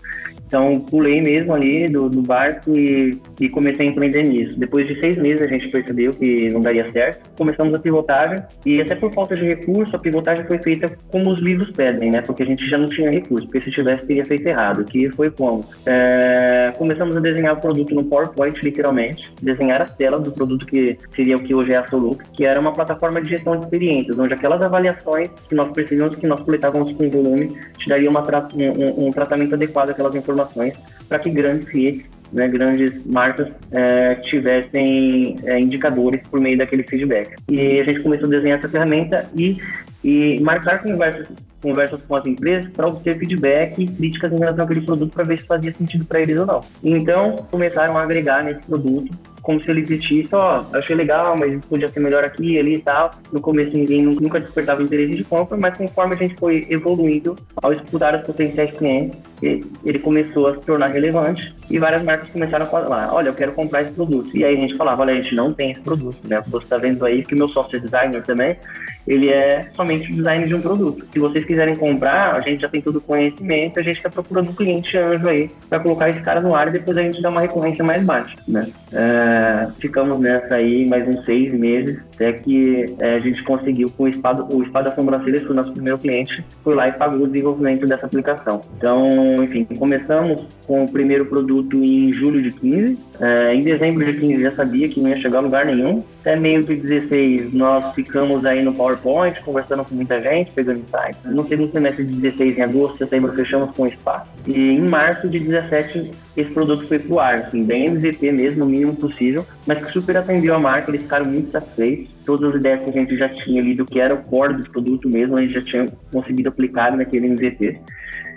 Então, 0.53 0.79
pulei 0.81 1.23
mesmo 1.23 1.55
ali 1.55 1.89
do, 1.89 2.11
do 2.11 2.21
barco 2.21 2.77
e, 2.77 3.19
e, 3.41 3.49
comecei 3.49 3.87
a 3.87 3.89
empreender 3.89 4.23
nisso. 4.25 4.55
Depois 4.59 4.87
de 4.87 5.01
seis 5.01 5.17
meses, 5.17 5.41
a 5.41 5.47
gente 5.47 5.67
percebeu 5.69 6.13
que 6.13 6.51
não 6.51 6.61
daria 6.61 6.87
certo. 6.93 7.27
Começamos 7.39 7.73
a 7.73 7.79
pivotagem 7.79 8.39
e, 8.67 8.79
até 8.79 8.95
por 8.95 9.11
falta 9.15 9.35
de 9.35 9.47
recurso, 9.47 9.97
a 9.97 9.99
pivotagem 9.99 10.45
foi 10.45 10.59
feita 10.59 10.95
como 11.11 11.31
os 11.31 11.41
livros 11.41 11.71
pedem, 11.71 12.11
né? 12.11 12.21
Porque 12.21 12.43
a 12.43 12.47
gente 12.47 12.69
já 12.69 12.77
não 12.77 12.87
tinha 12.87 13.11
recurso, 13.11 13.47
porque 13.47 13.63
se 13.63 13.71
tivesse, 13.71 14.05
teria 14.05 14.27
feito 14.27 14.47
errado. 14.47 14.85
Que 14.85 15.09
foi 15.13 15.31
como? 15.31 15.65
É, 15.87 16.71
começamos 16.77 17.17
a 17.17 17.21
desenhar 17.21 17.55
o 17.55 17.57
produto 17.59 17.95
no 17.95 18.05
PowerPoint, 18.05 18.61
literalmente. 18.63 19.33
Desenhar 19.41 19.81
a 19.81 19.87
tela 19.87 20.21
do 20.21 20.33
produto 20.33 20.67
que 20.67 20.99
seria 21.17 21.37
o 21.37 21.43
que 21.43 21.55
hoje 21.55 21.73
é 21.73 21.79
a 21.79 21.89
Solux, 21.89 22.23
que 22.35 22.45
era 22.45 22.61
uma 22.61 22.75
plataforma 22.75 23.23
de 23.23 23.31
gestão 23.31 23.57
de 23.57 23.65
experiências, 23.65 24.19
onde 24.19 24.35
aquelas 24.35 24.61
avaliações 24.61 25.31
que 25.49 25.55
nós 25.55 25.73
percebíamos 25.73 26.15
que 26.17 26.27
nós 26.27 26.41
coletávamos 26.41 26.93
com 26.93 27.09
volume, 27.09 27.57
te 27.79 27.89
daria 27.89 28.11
uma 28.11 28.21
um, 28.21 29.05
um, 29.05 29.09
um 29.09 29.11
tratamento 29.13 29.55
adequado 29.55 29.89
àquelas 29.89 30.15
informações 30.15 30.42
informações 30.43 30.75
para 31.09 31.19
que 31.19 31.31
grandes 31.31 31.69
redes, 31.69 32.05
né, 32.33 32.49
grandes 32.49 33.05
marcas 33.05 33.49
é, 33.71 34.15
tivessem 34.17 35.37
é, 35.45 35.61
indicadores 35.61 36.21
por 36.31 36.41
meio 36.41 36.57
daquele 36.57 36.83
feedback. 36.83 37.35
E 37.49 37.81
a 37.81 37.85
gente 37.85 38.01
começou 38.01 38.27
a 38.27 38.31
desenhar 38.31 38.59
essa 38.59 38.69
ferramenta 38.69 39.29
e, 39.35 39.59
e 40.03 40.41
marcar 40.41 40.83
conversas 40.83 41.29
conversas 41.61 42.01
com 42.09 42.17
as 42.17 42.27
empresas 42.27 42.69
para 42.73 42.89
obter 42.89 43.17
feedback 43.17 43.81
e 43.81 43.87
críticas 43.87 44.33
em 44.33 44.39
relação 44.39 44.65
àquele 44.65 44.81
produto 44.81 45.13
para 45.13 45.23
ver 45.23 45.39
se 45.39 45.45
fazia 45.45 45.73
sentido 45.73 46.05
para 46.05 46.21
eles 46.21 46.37
ou 46.37 46.45
não. 46.45 46.61
Então, 46.83 47.47
começaram 47.53 47.97
a 47.97 48.03
agregar 48.03 48.43
nesse 48.43 48.67
produto 48.67 49.17
como 49.43 49.63
se 49.63 49.71
ele 49.71 49.81
existisse, 49.81 50.35
ó, 50.35 50.65
achei 50.73 50.95
legal, 50.95 51.37
mas 51.37 51.65
podia 51.67 51.89
ser 51.89 52.01
melhor 52.01 52.25
aqui, 52.25 52.59
ali 52.59 52.77
e 52.77 52.79
tal. 52.79 53.11
No 53.33 53.41
começo 53.41 53.77
ninguém 53.77 54.03
nunca 54.03 54.41
despertava 54.41 54.83
interesse 54.83 55.17
de 55.17 55.25
compra, 55.25 55.57
mas 55.57 55.77
conforme 55.77 56.15
a 56.15 56.19
gente 56.19 56.37
foi 56.37 56.67
evoluindo, 56.71 57.37
ao 57.57 57.73
escutar 57.73 58.15
os 58.15 58.23
potenciais 58.23 58.73
clientes, 58.77 59.19
ele 59.43 59.99
começou 59.99 60.47
a 60.47 60.55
se 60.55 60.61
tornar 60.61 60.87
relevante 60.87 61.53
e 61.69 61.79
várias 61.79 62.03
marcas 62.03 62.29
começaram 62.31 62.65
a 62.65 62.69
falar, 62.69 63.13
olha, 63.13 63.29
eu 63.29 63.35
quero 63.35 63.53
comprar 63.53 63.83
esse 63.83 63.93
produto. 63.93 64.37
E 64.37 64.45
aí 64.45 64.57
a 64.57 64.61
gente 64.61 64.77
falava, 64.77 65.03
olha, 65.03 65.15
a 65.15 65.17
gente 65.17 65.35
não 65.35 65.53
tem 65.53 65.73
esse 65.73 65.81
produto, 65.81 66.19
né? 66.25 66.43
Você 66.47 66.65
está 66.65 66.79
vendo 66.79 67.05
aí 67.05 67.25
que 67.25 67.35
meu 67.35 67.49
software 67.49 67.81
designer 67.81 68.23
também, 68.23 68.57
ele 69.07 69.29
é 69.29 69.63
somente 69.75 70.11
o 70.11 70.17
design 70.17 70.47
de 70.47 70.55
um 70.55 70.61
produto. 70.61 71.05
Se 71.13 71.19
vocês 71.19 71.45
quiserem 71.45 71.75
comprar, 71.75 72.35
a 72.35 72.41
gente 72.41 72.63
já 72.63 72.69
tem 72.69 72.81
todo 72.81 72.97
o 72.97 73.01
conhecimento, 73.01 73.79
a 73.79 73.83
gente 73.83 73.97
está 73.97 74.11
procurando 74.11 74.51
um 74.51 74.55
cliente 74.55 74.97
anjo 74.97 75.29
aí 75.29 75.51
para 75.69 75.81
colocar 75.81 76.11
esse 76.11 76.21
cara 76.21 76.41
no 76.41 76.55
ar 76.55 76.69
e 76.69 76.73
depois 76.73 76.97
a 76.97 77.03
gente 77.03 77.21
dá 77.21 77.31
uma 77.31 77.41
recorrência 77.41 77.85
mais 77.85 78.03
baixa, 78.03 78.37
né? 78.47 78.67
É, 78.93 79.69
ficamos 79.79 80.21
nessa 80.21 80.55
aí 80.55 80.87
mais 80.87 81.07
uns 81.09 81.25
seis 81.25 81.53
meses, 81.53 81.99
até 82.15 82.33
que 82.33 82.95
é, 83.01 83.15
a 83.15 83.21
gente 83.21 83.43
conseguiu 83.43 83.91
com 83.91 84.05
o 84.05 84.09
Espada, 84.09 84.45
o 84.45 84.63
Espada 84.63 84.95
Sobrancelha, 84.95 85.41
que 85.41 85.47
foi 85.47 85.53
o 85.53 85.57
nosso 85.57 85.73
primeiro 85.73 85.99
cliente, 85.99 86.45
foi 86.63 86.75
lá 86.75 86.89
e 86.89 86.93
pagou 86.93 87.23
o 87.23 87.27
desenvolvimento 87.27 87.87
dessa 87.87 88.07
aplicação. 88.07 88.61
Então, 88.77 89.43
enfim, 89.43 89.65
começamos 89.65 90.47
com 90.67 90.85
o 90.85 90.91
primeiro 90.91 91.27
produto 91.27 91.83
em 91.83 92.13
julho 92.13 92.43
de 92.43 92.53
15. 92.53 92.99
É, 93.21 93.55
em 93.55 93.63
dezembro 93.63 94.05
de 94.05 94.19
15 94.19 94.43
já 94.43 94.53
sabia 94.53 94.89
que 94.89 95.01
não 95.01 95.11
ia 95.11 95.19
chegar 95.19 95.39
a 95.39 95.43
lugar 95.43 95.67
nenhum. 95.67 96.03
Até 96.23 96.37
meio 96.37 96.63
de 96.63 96.77
16 96.77 97.53
nós 97.53 97.93
ficamos 97.97 98.47
aí 98.47 98.63
no 98.63 98.73
PowerPoint, 98.73 99.43
conversando 99.43 99.85
com 99.85 99.97
muita 99.97 100.23
gente, 100.23 100.53
pegando 100.53 100.79
insights. 100.79 101.19
No 101.25 101.47
segundo 101.49 101.73
semestre 101.73 102.05
de 102.05 102.15
16, 102.15 102.59
em 102.59 102.63
agosto, 102.63 102.99
setembro, 102.99 103.33
fechamos 103.33 103.75
com 103.75 103.83
o 103.83 103.87
espaço. 103.89 104.31
E 104.47 104.55
em 104.55 104.89
março 104.89 105.29
de 105.29 105.41
17, 105.41 106.13
esse 106.37 106.51
produto 106.53 106.87
foi 106.87 107.01
pro 107.01 107.19
ar, 107.19 107.35
assim, 107.35 107.65
bem 107.65 107.87
MVP 107.87 108.31
mesmo, 108.31 108.65
o 108.65 108.69
mínimo 108.69 108.95
possível, 108.95 109.45
mas 109.67 109.85
que 109.85 109.93
super 109.93 110.17
atendeu 110.17 110.55
a 110.55 110.61
marca, 110.61 110.93
eles 110.93 111.03
ficaram 111.03 111.27
muito 111.27 111.51
satisfeitos. 111.51 112.09
Todas 112.25 112.51
as 112.51 112.61
ideias 112.61 112.85
que 112.85 112.91
a 112.91 112.93
gente 112.93 113.19
já 113.19 113.29
tinha 113.29 113.61
ali 113.61 113.75
do 113.75 113.85
que 113.85 113.99
era 113.99 114.15
o 114.15 114.23
core 114.23 114.55
do 114.55 114.71
produto 114.71 115.09
mesmo, 115.09 115.37
a 115.37 115.41
gente 115.41 115.55
já 115.55 115.63
tinha 115.63 115.89
conseguido 116.13 116.51
aplicar 116.51 116.97
naquele 116.97 117.27
MVP. 117.27 117.81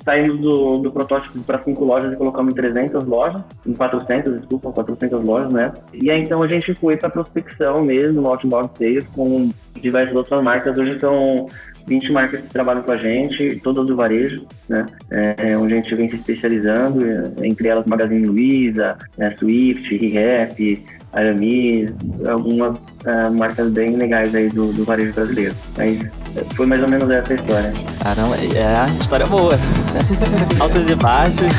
Saímos 0.05 0.39
do, 0.39 0.77
do 0.77 0.91
protótipo 0.91 1.39
para 1.39 1.61
cinco 1.63 1.83
lojas 1.83 2.13
e 2.13 2.15
colocamos 2.15 2.53
em 2.53 2.55
300 2.55 3.05
lojas, 3.05 3.41
em 3.65 3.73
400, 3.73 4.39
desculpa, 4.39 4.71
400 4.71 5.23
lojas, 5.23 5.51
né? 5.51 5.73
E 5.91 6.11
aí 6.11 6.21
então 6.21 6.43
a 6.43 6.47
gente 6.47 6.73
foi 6.75 6.95
para 6.95 7.09
prospecção 7.09 7.83
mesmo, 7.83 8.21
no 8.21 8.29
outbound 8.29 8.69
sales, 8.77 9.05
com 9.15 9.49
diversas 9.81 10.15
outras 10.15 10.43
marcas. 10.43 10.77
Hoje 10.77 10.99
são 10.99 11.47
20 11.87 12.11
marcas 12.11 12.41
que 12.41 12.47
trabalham 12.47 12.83
com 12.83 12.91
a 12.91 12.97
gente, 12.97 13.59
todas 13.63 13.85
do 13.85 13.95
varejo, 13.95 14.45
né? 14.69 14.85
É, 15.09 15.57
onde 15.57 15.73
a 15.73 15.77
gente 15.77 15.95
vem 15.95 16.09
se 16.09 16.15
especializando, 16.15 16.99
entre 17.43 17.67
elas 17.67 17.85
Magazine 17.85 18.27
Luiza, 18.27 18.97
né? 19.17 19.35
Swift, 19.37 19.95
ReHap, 19.95 20.85
Aramis, 21.15 21.91
algumas 22.27 22.77
uh, 22.77 23.33
marcas 23.33 23.71
bem 23.71 23.95
legais 23.95 24.35
aí 24.35 24.49
do, 24.49 24.73
do 24.73 24.83
varejo 24.83 25.13
brasileiro. 25.13 25.55
Mas 25.77 26.05
foi 26.55 26.65
mais 26.65 26.81
ou 26.83 26.89
menos 26.89 27.09
essa 27.09 27.31
a 27.31 27.35
história. 27.35 27.73
Caramba, 28.03 28.35
é 28.35 28.75
a 28.75 28.87
história 28.99 29.25
boa. 29.25 29.53
Altos 30.59 30.91
e 30.91 30.95
baixos. 30.95 31.53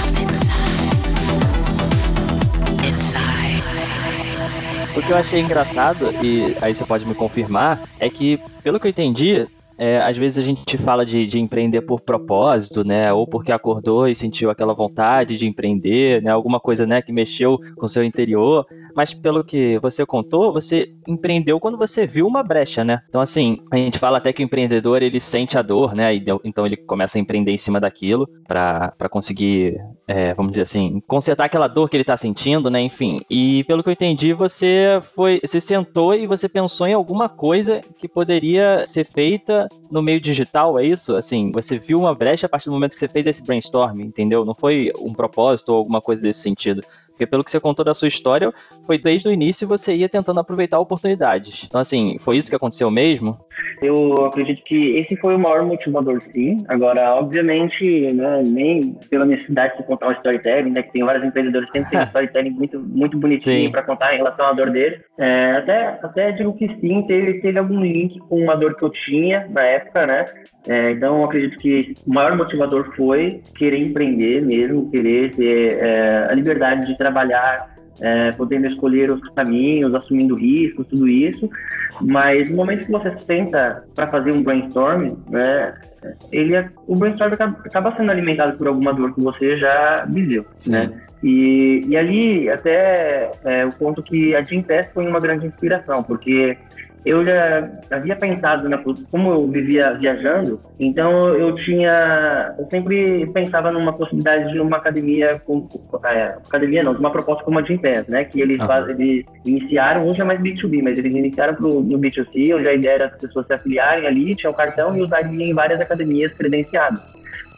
O 4.94 5.02
que 5.02 5.10
eu 5.10 5.16
achei 5.16 5.40
engraçado, 5.40 6.06
e 6.22 6.56
aí 6.60 6.75
você 6.75 6.84
pode 6.84 7.06
me 7.06 7.14
confirmar, 7.14 7.80
é 7.98 8.10
que, 8.10 8.38
pelo 8.62 8.78
que 8.78 8.86
eu 8.86 8.90
entendi, 8.90 9.46
é, 9.78 9.98
às 9.98 10.16
vezes 10.16 10.38
a 10.38 10.42
gente 10.42 10.78
fala 10.78 11.04
de, 11.04 11.26
de, 11.26 11.38
empreender 11.38 11.82
por 11.82 12.00
propósito, 12.00 12.82
né? 12.82 13.12
Ou 13.12 13.26
porque 13.26 13.52
acordou 13.52 14.08
e 14.08 14.14
sentiu 14.14 14.48
aquela 14.48 14.72
vontade 14.72 15.36
de 15.36 15.46
empreender, 15.46 16.22
né? 16.22 16.30
Alguma 16.30 16.58
coisa, 16.58 16.86
né, 16.86 17.02
que 17.02 17.12
mexeu 17.12 17.58
com 17.76 17.86
seu 17.86 18.02
interior. 18.02 18.66
Mas 18.97 19.12
pelo 19.12 19.45
que 19.45 19.79
você 19.81 20.07
contou, 20.07 20.55
você 20.55 20.91
empreendeu 21.07 21.61
quando 21.61 21.76
você 21.76 22.07
viu 22.07 22.26
uma 22.26 22.43
brecha, 22.43 22.83
né? 22.83 23.03
Então, 23.11 23.21
assim, 23.21 23.59
a 23.71 23.76
gente 23.76 23.99
fala 23.99 24.17
até 24.17 24.33
que 24.33 24.43
o 24.43 24.45
empreendedor 24.45 25.03
ele 25.03 25.21
sente 25.21 25.59
a 25.59 25.62
dor, 25.62 25.95
né? 25.95 26.15
Então 26.43 26.65
ele 26.65 26.79
começa 26.79 27.19
a 27.19 27.21
empreender 27.21 27.53
em 27.53 27.59
cima 27.59 27.79
daquilo 27.79 28.26
para 28.49 29.09
conseguir, 29.11 29.79
é, 30.09 30.33
vamos 30.33 30.53
dizer 30.53 30.62
assim, 30.62 31.03
consertar 31.07 31.45
aquela 31.45 31.69
dor 31.69 31.91
que 31.91 31.97
ele 31.97 32.03
está 32.03 32.17
sentindo, 32.17 32.71
né? 32.71 32.81
Enfim. 32.81 33.21
E 33.29 33.65
pelo 33.65 33.83
que 33.83 33.91
eu 33.91 33.93
entendi, 33.93 34.33
você 34.33 34.99
foi, 35.15 35.41
você 35.45 35.61
sentou 35.61 36.15
e 36.15 36.26
você 36.26 36.49
pensou 36.49 36.87
em 36.87 36.95
alguma 36.95 37.29
coisa 37.29 37.81
que 38.00 38.09
poderia 38.09 38.87
ser 38.87 39.05
feita 39.05 39.69
no 39.91 40.00
meio 40.00 40.21
digital, 40.21 40.79
é 40.79 40.87
isso? 40.87 41.15
Assim, 41.17 41.50
você 41.50 41.76
viu 41.79 41.99
uma 41.99 42.15
brecha 42.15 42.47
a 42.47 42.49
partir 42.49 42.71
do 42.71 42.73
momento 42.73 42.93
que 42.93 42.99
você 42.99 43.09
fez 43.09 43.26
esse 43.26 43.43
brainstorm, 43.43 44.00
entendeu? 44.00 44.43
Não 44.43 44.55
foi 44.55 44.91
um 45.00 45.12
propósito 45.12 45.69
ou 45.69 45.79
alguma 45.79 46.00
coisa 46.00 46.23
desse 46.23 46.41
sentido. 46.41 46.81
Porque 47.16 47.26
pelo 47.26 47.42
que 47.42 47.50
você 47.50 47.58
contou 47.58 47.82
da 47.82 47.94
sua 47.94 48.08
história, 48.08 48.52
foi 48.85 48.99
desde 48.99 49.26
o 49.26 49.32
início 49.32 49.66
você 49.66 49.94
ia 49.94 50.08
tentando 50.08 50.38
aproveitar 50.38 50.78
oportunidades. 50.78 51.64
Então, 51.66 51.80
assim, 51.80 52.18
foi 52.18 52.37
isso 52.37 52.50
que 52.50 52.56
aconteceu 52.56 52.90
mesmo? 52.90 53.38
Eu 53.80 54.26
acredito 54.26 54.62
que 54.64 54.99
esse 54.99 55.16
foi 55.16 55.35
o 55.35 55.38
maior 55.38 55.64
motivador, 55.64 56.20
sim. 56.20 56.58
Agora, 56.68 57.14
obviamente, 57.14 58.12
né, 58.12 58.42
nem 58.46 58.99
pela 59.08 59.25
necessidade 59.25 59.78
de 59.78 59.85
contar 59.85 60.08
um 60.08 60.12
storytelling, 60.12 60.70
né, 60.70 60.82
que 60.82 60.92
tem 60.92 61.04
vários 61.04 61.25
empreendedores 61.25 61.70
que 61.70 61.78
sempre 61.78 61.90
tem 61.90 62.00
um 62.04 62.04
storytelling 62.04 62.50
muito, 62.50 62.78
muito 62.80 63.18
bonitinho 63.18 63.70
para 63.70 63.82
contar 63.82 64.12
em 64.12 64.18
relação 64.18 64.46
à 64.46 64.52
dor 64.52 64.70
dele. 64.70 65.00
É, 65.18 65.52
até, 65.52 65.99
até 66.02 66.32
digo 66.32 66.52
que 66.52 66.68
sim, 66.80 67.02
teve, 67.06 67.40
teve 67.40 67.58
algum 67.58 67.80
link 67.80 68.18
com 68.28 68.42
uma 68.42 68.54
dor 68.54 68.76
que 68.76 68.85
eu 68.85 68.90
tinha 68.90 69.46
na 69.49 69.62
época, 69.62 70.06
né? 70.06 70.26
É, 70.68 70.90
então, 70.90 71.20
acredito 71.20 71.56
que 71.56 71.94
o 72.06 72.12
maior 72.12 72.37
motivador 72.37 72.94
foi 72.94 73.40
querer 73.56 73.78
empreender 73.78 74.42
mesmo, 74.42 74.90
querer 74.90 75.35
ter 75.35 75.78
é, 75.78 76.26
a 76.28 76.35
liberdade 76.35 76.87
de 76.87 76.96
trabalhar 76.96 77.05
é, 78.00 78.32
podendo 78.32 78.66
escolher 78.66 79.10
os 79.10 79.20
caminhos, 79.30 79.94
assumindo 79.94 80.34
riscos, 80.34 80.86
tudo 80.88 81.08
isso. 81.08 81.48
Mas 82.02 82.50
no 82.50 82.56
momento 82.56 82.84
que 82.84 82.92
você 82.92 83.16
senta 83.16 83.84
para 83.94 84.08
fazer 84.08 84.32
um 84.32 84.42
brainstorm, 84.42 85.08
né, 85.30 85.75
ele 86.30 86.54
é, 86.54 86.68
o 86.86 86.96
brainstorm 86.96 87.32
acaba 87.32 87.96
sendo 87.96 88.10
alimentado 88.10 88.56
por 88.58 88.68
alguma 88.68 88.92
dor 88.92 89.14
que 89.14 89.22
você 89.22 89.56
já 89.56 90.04
viveu, 90.06 90.44
né? 90.66 90.92
E, 91.22 91.80
e 91.88 91.96
ali 91.96 92.50
até 92.50 93.30
é, 93.44 93.64
o 93.64 93.72
ponto 93.72 94.02
que 94.02 94.34
a 94.34 94.42
Jim 94.42 94.60
Test 94.60 94.92
foi 94.92 95.06
uma 95.06 95.18
grande 95.18 95.46
inspiração, 95.46 96.02
porque 96.02 96.56
eu 97.05 97.25
já 97.25 97.71
havia 97.91 98.17
pensado, 98.17 98.69
na, 98.69 98.79
como 98.79 99.33
eu 99.33 99.47
vivia 99.47 99.95
viajando, 99.95 100.61
então 100.79 101.35
eu 101.35 101.55
tinha, 101.55 102.55
eu 102.59 102.67
sempre 102.69 103.26
pensava 103.33 103.71
numa 103.71 103.93
possibilidade 103.93 104.53
de 104.53 104.61
uma 104.61 104.79
academia, 104.79 105.41
com, 105.45 105.69
é, 106.05 106.37
academia 106.47 106.83
não, 106.83 106.93
uma 106.93 107.12
proposta 107.12 107.45
como 107.45 107.59
a 107.59 107.62
de 107.62 107.79
Pass, 107.79 108.07
né, 108.09 108.25
que 108.25 108.41
eles, 108.41 108.59
faz, 108.59 108.88
eles 108.88 109.25
iniciaram, 109.45 110.07
hoje 110.07 110.21
é 110.21 110.25
mais 110.25 110.41
B2B, 110.41 110.83
mas 110.83 110.99
eles 110.99 111.15
iniciaram 111.15 111.55
pro, 111.55 111.81
no 111.81 111.99
B2C, 111.99 112.57
onde 112.57 112.67
a 112.67 112.75
ideia 112.75 112.95
era 112.95 113.07
as 113.07 113.17
pessoas 113.17 113.47
se 113.47 113.53
afiliarem 113.53 114.07
ali, 114.07 114.35
tinha 114.35 114.50
o 114.50 114.55
cartão 114.55 114.97
e 114.97 115.00
usariam 115.00 115.43
em 115.43 115.55
várias 115.55 115.81
academias 115.81 116.33
credenciadas. 116.33 117.05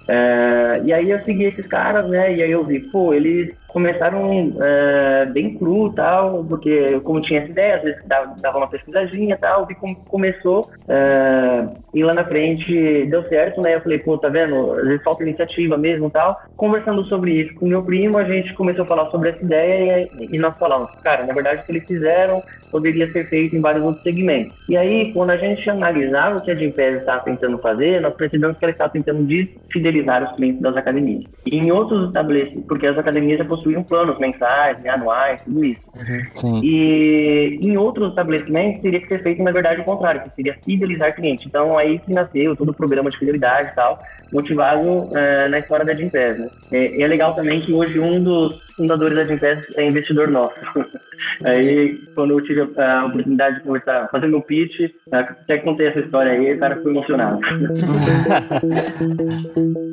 É, 0.09 0.81
e 0.87 0.93
aí 0.93 1.11
eu 1.11 1.23
segui 1.23 1.45
esses 1.45 1.67
caras, 1.67 2.09
né? 2.09 2.35
E 2.35 2.43
aí 2.43 2.51
eu 2.51 2.65
vi, 2.65 2.81
pô, 2.81 3.13
eles 3.13 3.55
começaram 3.69 4.57
é, 4.61 5.27
bem 5.27 5.57
cru 5.57 5.93
tal, 5.93 6.45
porque 6.45 6.99
como 7.01 7.21
tinha 7.21 7.41
essa 7.41 7.51
ideia, 7.51 7.77
às 7.77 7.83
vezes 7.83 8.03
dava, 8.07 8.35
dava 8.41 8.59
uma 8.59 8.69
pesquisadinha 8.69 9.37
tal, 9.41 9.67
vi 9.67 9.75
como 9.75 9.95
começou. 9.97 10.69
É, 10.89 11.69
e 11.95 12.03
lá 12.03 12.15
na 12.15 12.25
frente 12.25 13.07
deu 13.07 13.23
certo, 13.29 13.61
né? 13.61 13.75
Eu 13.75 13.81
falei, 13.83 13.99
pô, 13.99 14.17
tá 14.19 14.29
vendo? 14.29 14.73
Às 14.73 14.87
vezes 14.87 15.03
falta 15.05 15.23
iniciativa 15.23 15.77
mesmo 15.77 16.11
tal. 16.11 16.41
Conversando 16.57 17.05
sobre 17.05 17.33
isso 17.33 17.55
com 17.55 17.67
meu 17.67 17.83
primo, 17.83 18.19
a 18.19 18.25
gente 18.25 18.55
começou 18.55 18.85
a 18.85 18.89
falar 18.89 19.11
sobre 19.11 19.31
essa 19.31 19.45
ideia 19.45 20.09
e, 20.19 20.37
e 20.37 20.39
nós 20.39 20.57
falamos, 20.57 20.91
cara, 21.03 21.25
na 21.25 21.35
verdade 21.35 21.63
o 21.63 21.65
que 21.65 21.73
eles 21.73 21.87
fizeram 21.87 22.43
poderia 22.71 23.11
ser 23.13 23.29
feito 23.29 23.57
em 23.57 23.61
vários 23.61 23.85
outros 23.85 24.03
segmentos. 24.03 24.57
E 24.69 24.77
aí, 24.77 25.13
quando 25.13 25.31
a 25.31 25.37
gente 25.37 25.69
analisava 25.69 26.37
o 26.37 26.43
que 26.43 26.51
a 26.51 26.55
Gimpass 26.55 26.99
estava 26.99 27.25
tentando 27.25 27.59
fazer, 27.59 28.01
nós 28.01 28.15
percebemos 28.15 28.57
que 28.59 28.65
ela 28.65 28.73
estava 28.73 28.93
tentando 28.93 29.23
desfidelizar 29.25 30.25
os 30.25 30.37
clientes 30.37 30.61
das 30.61 30.77
academias. 30.77 31.25
E 31.47 31.57
em 31.57 31.71
outros 31.71 32.09
estabelecimentos, 32.09 32.67
porque 32.67 32.87
as 32.87 32.99
academias 32.99 33.39
já 33.39 33.45
possuíam 33.59 33.83
planos 33.83 34.19
mensais, 34.19 34.83
né, 34.83 34.91
anuais, 34.91 35.43
tudo 35.43 35.65
isso. 35.65 35.81
Uhum, 35.95 36.61
e 36.63 37.59
em 37.63 37.77
outros 37.77 38.11
estabelecimentos 38.11 38.83
teria 38.83 39.01
que 39.01 39.09
ser 39.09 39.23
feito, 39.23 39.43
na 39.43 39.51
verdade, 39.51 39.81
o 39.81 39.85
contrário, 39.85 40.23
que 40.23 40.35
seria 40.35 40.57
fidelizar 40.65 41.15
cliente. 41.15 41.47
Então, 41.47 41.79
aí 41.79 41.99
que 41.99 42.13
nasceu 42.13 42.57
todo 42.57 42.71
o 42.71 42.75
programa 42.75 43.11
de 43.11 43.19
fidelidade 43.19 43.69
e 43.69 43.75
tal, 43.75 44.01
motivado 44.33 45.09
é, 45.17 45.49
na 45.49 45.59
história 45.59 45.85
da 45.85 45.95
Gimpass. 45.95 46.39
Né? 46.39 46.49
E, 46.73 47.03
é 47.03 47.07
legal 47.07 47.35
também 47.35 47.61
que 47.61 47.73
hoje 47.73 47.99
um 47.99 48.23
dos 48.23 48.61
fundadores 48.77 49.17
da 49.17 49.25
Gimpass 49.25 49.77
é 49.77 49.87
investidor 49.87 50.29
nosso. 50.29 50.59
aí, 51.45 51.99
quando 52.15 52.33
eu 52.33 52.41
tive 52.43 52.59
tive 52.59 52.81
a 52.81 53.07
oportunidade 53.07 53.57
de 53.57 53.63
conversar, 53.63 54.09
fazer 54.11 54.27
meu 54.27 54.43
pitch, 54.43 54.91
até 55.13 55.59
contei 55.59 55.89
essa 55.89 56.01
história 56.01 56.33
aí, 56.33 56.55
o 56.55 56.59
cara 56.59 56.77
ficou 56.77 56.91
emocionado. 56.91 57.41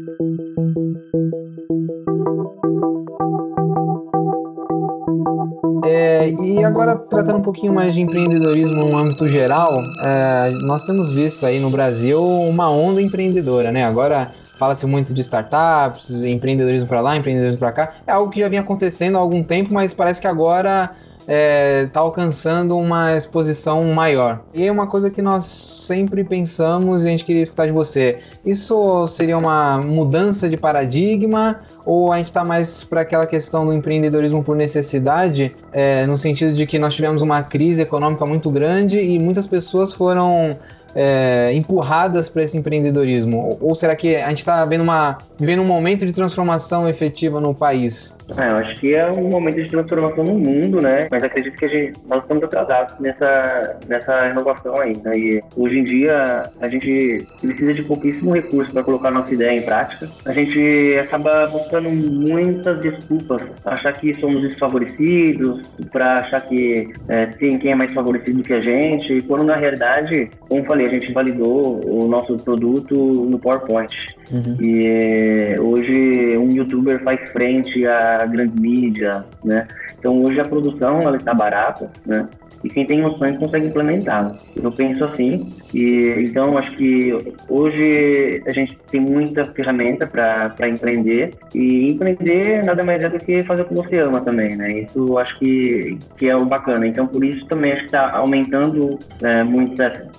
agora, 6.65 6.95
tratando 6.95 7.37
um 7.37 7.41
pouquinho 7.41 7.73
mais 7.73 7.93
de 7.93 8.01
empreendedorismo 8.01 8.75
no 8.75 8.97
âmbito 8.97 9.27
geral, 9.27 9.81
é, 10.01 10.51
nós 10.61 10.85
temos 10.85 11.11
visto 11.11 11.45
aí 11.45 11.59
no 11.59 11.69
Brasil 11.69 12.21
uma 12.23 12.69
onda 12.69 13.01
empreendedora, 13.01 13.71
né? 13.71 13.85
Agora 13.85 14.33
fala-se 14.57 14.85
muito 14.85 15.13
de 15.13 15.21
startups, 15.21 16.09
empreendedorismo 16.09 16.87
para 16.87 17.01
lá, 17.01 17.15
empreendedorismo 17.15 17.59
para 17.59 17.71
cá. 17.71 17.93
É 18.07 18.11
algo 18.11 18.31
que 18.31 18.39
já 18.39 18.47
vinha 18.47 18.61
acontecendo 18.61 19.17
há 19.17 19.21
algum 19.21 19.43
tempo, 19.43 19.73
mas 19.73 19.93
parece 19.93 20.19
que 20.19 20.27
agora 20.27 20.95
é, 21.27 21.87
tá 21.87 21.99
alcançando 21.99 22.77
uma 22.77 23.15
exposição 23.15 23.83
maior. 23.93 24.41
E 24.53 24.67
é 24.67 24.71
uma 24.71 24.87
coisa 24.87 25.09
que 25.09 25.21
nós 25.21 25.45
sempre 25.45 26.23
pensamos 26.23 27.03
e 27.03 27.07
a 27.07 27.11
gente 27.11 27.25
queria 27.25 27.43
escutar 27.43 27.65
de 27.65 27.71
você. 27.71 28.19
Isso 28.45 29.07
seria 29.07 29.37
uma 29.37 29.79
mudança 29.79 30.49
de 30.49 30.57
paradigma 30.57 31.61
ou 31.85 32.11
a 32.11 32.17
gente 32.17 32.27
está 32.27 32.43
mais 32.43 32.83
para 32.83 33.01
aquela 33.01 33.27
questão 33.27 33.65
do 33.65 33.73
empreendedorismo 33.73 34.43
por 34.43 34.55
necessidade, 34.55 35.55
é, 35.71 36.05
no 36.05 36.17
sentido 36.17 36.53
de 36.53 36.65
que 36.65 36.79
nós 36.79 36.93
tivemos 36.93 37.21
uma 37.21 37.43
crise 37.43 37.81
econômica 37.81 38.25
muito 38.25 38.49
grande 38.49 38.99
e 38.99 39.19
muitas 39.19 39.47
pessoas 39.47 39.93
foram 39.93 40.57
é, 40.95 41.51
empurradas 41.53 42.29
para 42.29 42.43
esse 42.43 42.57
empreendedorismo? 42.57 43.57
Ou 43.61 43.75
será 43.75 43.95
que 43.95 44.15
a 44.15 44.29
gente 44.29 44.39
está 44.39 44.63
vendo, 44.65 44.81
uma, 44.81 45.17
vivendo 45.37 45.61
um 45.61 45.65
momento 45.65 46.05
de 46.05 46.13
transformação 46.13 46.87
efetiva 46.87 47.41
no 47.41 47.53
país? 47.53 48.15
É, 48.37 48.49
eu 48.49 48.55
acho 48.55 48.79
que 48.79 48.95
é 48.95 49.11
um 49.11 49.29
momento 49.29 49.61
de 49.61 49.69
transformação 49.69 50.23
no 50.23 50.33
mundo, 50.33 50.81
né? 50.81 51.07
Mas 51.11 51.23
acredito 51.23 51.55
que 51.57 51.65
a 51.65 51.67
gente, 51.67 51.99
nós 52.07 52.21
estamos 52.21 52.43
atrasados 52.43 52.95
nessa, 52.99 53.77
nessa 53.87 54.29
inovação 54.29 54.79
aí. 54.79 54.97
Né? 55.03 55.17
E 55.17 55.43
hoje 55.55 55.79
em 55.79 55.83
dia 55.83 56.43
a 56.59 56.67
gente 56.67 57.27
precisa 57.41 57.73
de 57.73 57.83
pouquíssimo 57.83 58.33
recurso 58.33 58.71
para 58.71 58.83
colocar 58.83 59.11
nossa 59.11 59.33
ideia 59.33 59.59
em 59.59 59.61
prática. 59.61 60.09
A 60.25 60.33
gente 60.33 60.97
acaba 60.99 61.47
buscando 61.47 61.89
muitas 61.89 62.79
desculpas, 62.79 63.43
achar 63.63 63.93
que 63.93 64.13
somos 64.13 64.41
desfavorecidos, 64.41 65.73
para 65.91 66.17
achar 66.17 66.41
que 66.41 66.91
é, 67.07 67.25
tem 67.27 67.59
quem 67.59 67.71
é 67.71 67.75
mais 67.75 67.93
favorecido 67.93 68.41
que 68.41 68.53
a 68.53 68.61
gente, 68.61 69.21
quando 69.21 69.43
na 69.43 69.55
realidade, 69.55 70.29
como 70.49 70.63
falei, 70.65 70.84
a 70.85 70.87
gente 70.87 71.11
validou 71.11 71.81
o 71.85 72.07
nosso 72.07 72.35
produto 72.37 72.95
no 72.95 73.37
PowerPoint. 73.39 73.95
Uhum. 74.31 74.57
E 74.61 75.55
hoje 75.59 76.37
um 76.37 76.49
youtuber 76.51 77.03
faz 77.03 77.29
frente 77.31 77.85
a 77.87 78.25
grande 78.25 78.59
mídia, 78.61 79.25
né? 79.43 79.67
Então 79.97 80.23
hoje 80.23 80.39
a 80.39 80.45
produção 80.45 80.99
ela 80.99 81.17
está 81.17 81.33
barata, 81.33 81.91
né? 82.05 82.27
E 82.65 82.69
quem 82.69 82.85
tem 82.85 83.05
um 83.05 83.15
sonho 83.15 83.37
consegue 83.37 83.67
implementá-lo. 83.67 84.35
Eu 84.61 84.71
penso 84.71 85.05
assim, 85.05 85.47
e 85.73 86.25
então 86.27 86.57
acho 86.57 86.75
que 86.75 87.15
hoje 87.47 88.41
a 88.47 88.51
gente 88.51 88.75
tem 88.91 88.99
muita 88.99 89.45
ferramenta 89.45 90.07
para 90.07 90.67
empreender 90.67 91.31
e 91.53 91.91
empreender 91.91 92.65
nada 92.65 92.83
mais 92.83 93.03
é 93.03 93.09
do 93.09 93.19
que 93.19 93.43
fazer 93.43 93.61
o 93.61 93.65
que 93.65 93.75
você 93.75 93.99
ama 93.99 94.19
também, 94.21 94.55
né? 94.55 94.67
Isso 94.79 95.17
acho 95.19 95.37
que, 95.37 95.97
que 96.17 96.27
é 96.27 96.35
o 96.35 96.45
bacana. 96.45 96.87
Então 96.87 97.05
por 97.05 97.23
isso 97.23 97.45
também 97.45 97.71
acho 97.71 97.81
que 97.81 97.85
está 97.87 98.17
aumentando 98.17 98.97
é, 99.21 99.43
muito, 99.43 99.75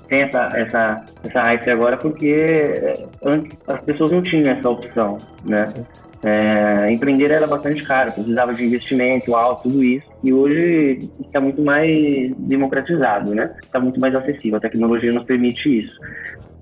tem 0.09 0.23
essa, 0.23 0.49
essa, 0.55 1.05
essa 1.25 1.43
hype 1.43 1.71
agora, 1.71 1.97
porque 1.97 2.95
antes 3.25 3.59
as 3.67 3.81
pessoas 3.81 4.13
não 4.13 4.23
tinham 4.23 4.53
essa 4.53 4.71
opção, 4.71 5.19
né? 5.45 5.67
É, 6.29 6.91
empreender 6.91 7.31
era 7.31 7.47
bastante 7.47 7.85
caro, 7.85 8.11
precisava 8.11 8.53
de 8.53 8.65
investimento 8.65 9.37
alto, 9.37 9.69
tudo 9.69 9.85
isso. 9.85 10.05
E 10.25 10.33
hoje 10.33 11.09
está 11.25 11.39
muito 11.39 11.63
mais 11.63 12.35
democratizado, 12.37 13.33
né? 13.33 13.55
Está 13.63 13.79
muito 13.79 14.01
mais 14.01 14.13
acessível. 14.13 14.57
A 14.57 14.61
tecnologia 14.61 15.13
nos 15.13 15.23
permite 15.23 15.83
isso. 15.83 15.95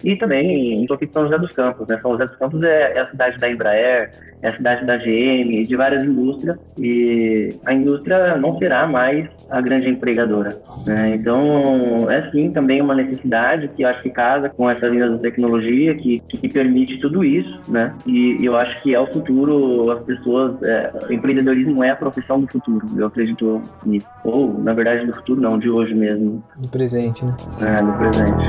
E 0.05 0.17
também, 0.17 0.83
estou 0.83 0.97
aqui 0.97 1.07
em 1.07 1.13
São 1.13 1.25
José 1.25 1.39
dos 1.39 1.53
Campos, 1.55 1.89
né? 1.89 1.99
São 2.03 2.13
José 2.13 2.27
dos 2.27 2.37
Campos 2.37 2.63
é, 2.63 2.93
é, 2.93 2.99
a 2.99 3.07
cidade 3.09 3.39
da 3.39 3.51
Embraer, 3.51 4.11
é 4.43 4.49
a 4.49 4.51
cidade 4.51 4.85
da 4.85 4.97
GM, 4.99 5.63
de 5.63 5.77
várias 5.77 6.05
indústrias, 6.05 6.59
e 6.79 7.49
a 7.65 7.73
indústria 7.73 8.37
não 8.37 8.59
será 8.59 8.87
mais 8.87 9.27
a 9.49 9.61
grande 9.63 9.89
empregadora, 9.89 10.51
né? 10.87 11.15
Então, 11.15 12.11
é 12.11 12.31
sim 12.31 12.51
também 12.51 12.83
uma 12.83 12.95
necessidade 12.95 13.69
que 13.69 13.83
eu 13.83 13.89
acho 13.89 14.03
que 14.03 14.11
casa 14.11 14.51
com 14.51 14.69
essa 14.69 14.87
linha 14.87 15.09
da 15.09 15.19
tecnologia, 15.19 15.95
que, 15.95 16.21
que 16.21 16.49
permite 16.49 16.99
tudo 16.99 17.25
isso, 17.25 17.61
né? 17.69 17.95
E, 18.07 18.37
e 18.43 18.45
eu 18.45 18.57
acho 18.57 18.83
que 18.83 18.95
é 18.95 19.01
o 19.01 19.07
futuro, 19.07 19.91
as 19.91 20.05
pessoas, 20.05 20.63
é, 20.63 20.93
o 21.09 21.13
empreendedorismo 21.15 21.83
é 21.83 21.91
a 21.91 21.97
profissão 21.97 22.41
do 22.41 22.47
futuro, 22.53 22.87
eu 22.95 23.07
acredito 23.07 23.63
nisso. 23.87 24.07
Ou, 24.23 24.53
na 24.63 24.75
verdade, 24.75 25.07
do 25.07 25.15
futuro 25.15 25.41
não, 25.41 25.59
de 25.59 25.71
hoje 25.71 25.95
mesmo. 25.95 26.45
Do 26.59 26.69
presente, 26.69 27.25
né? 27.25 27.35
É, 27.63 27.83
do 27.83 27.93
presente. 27.95 28.49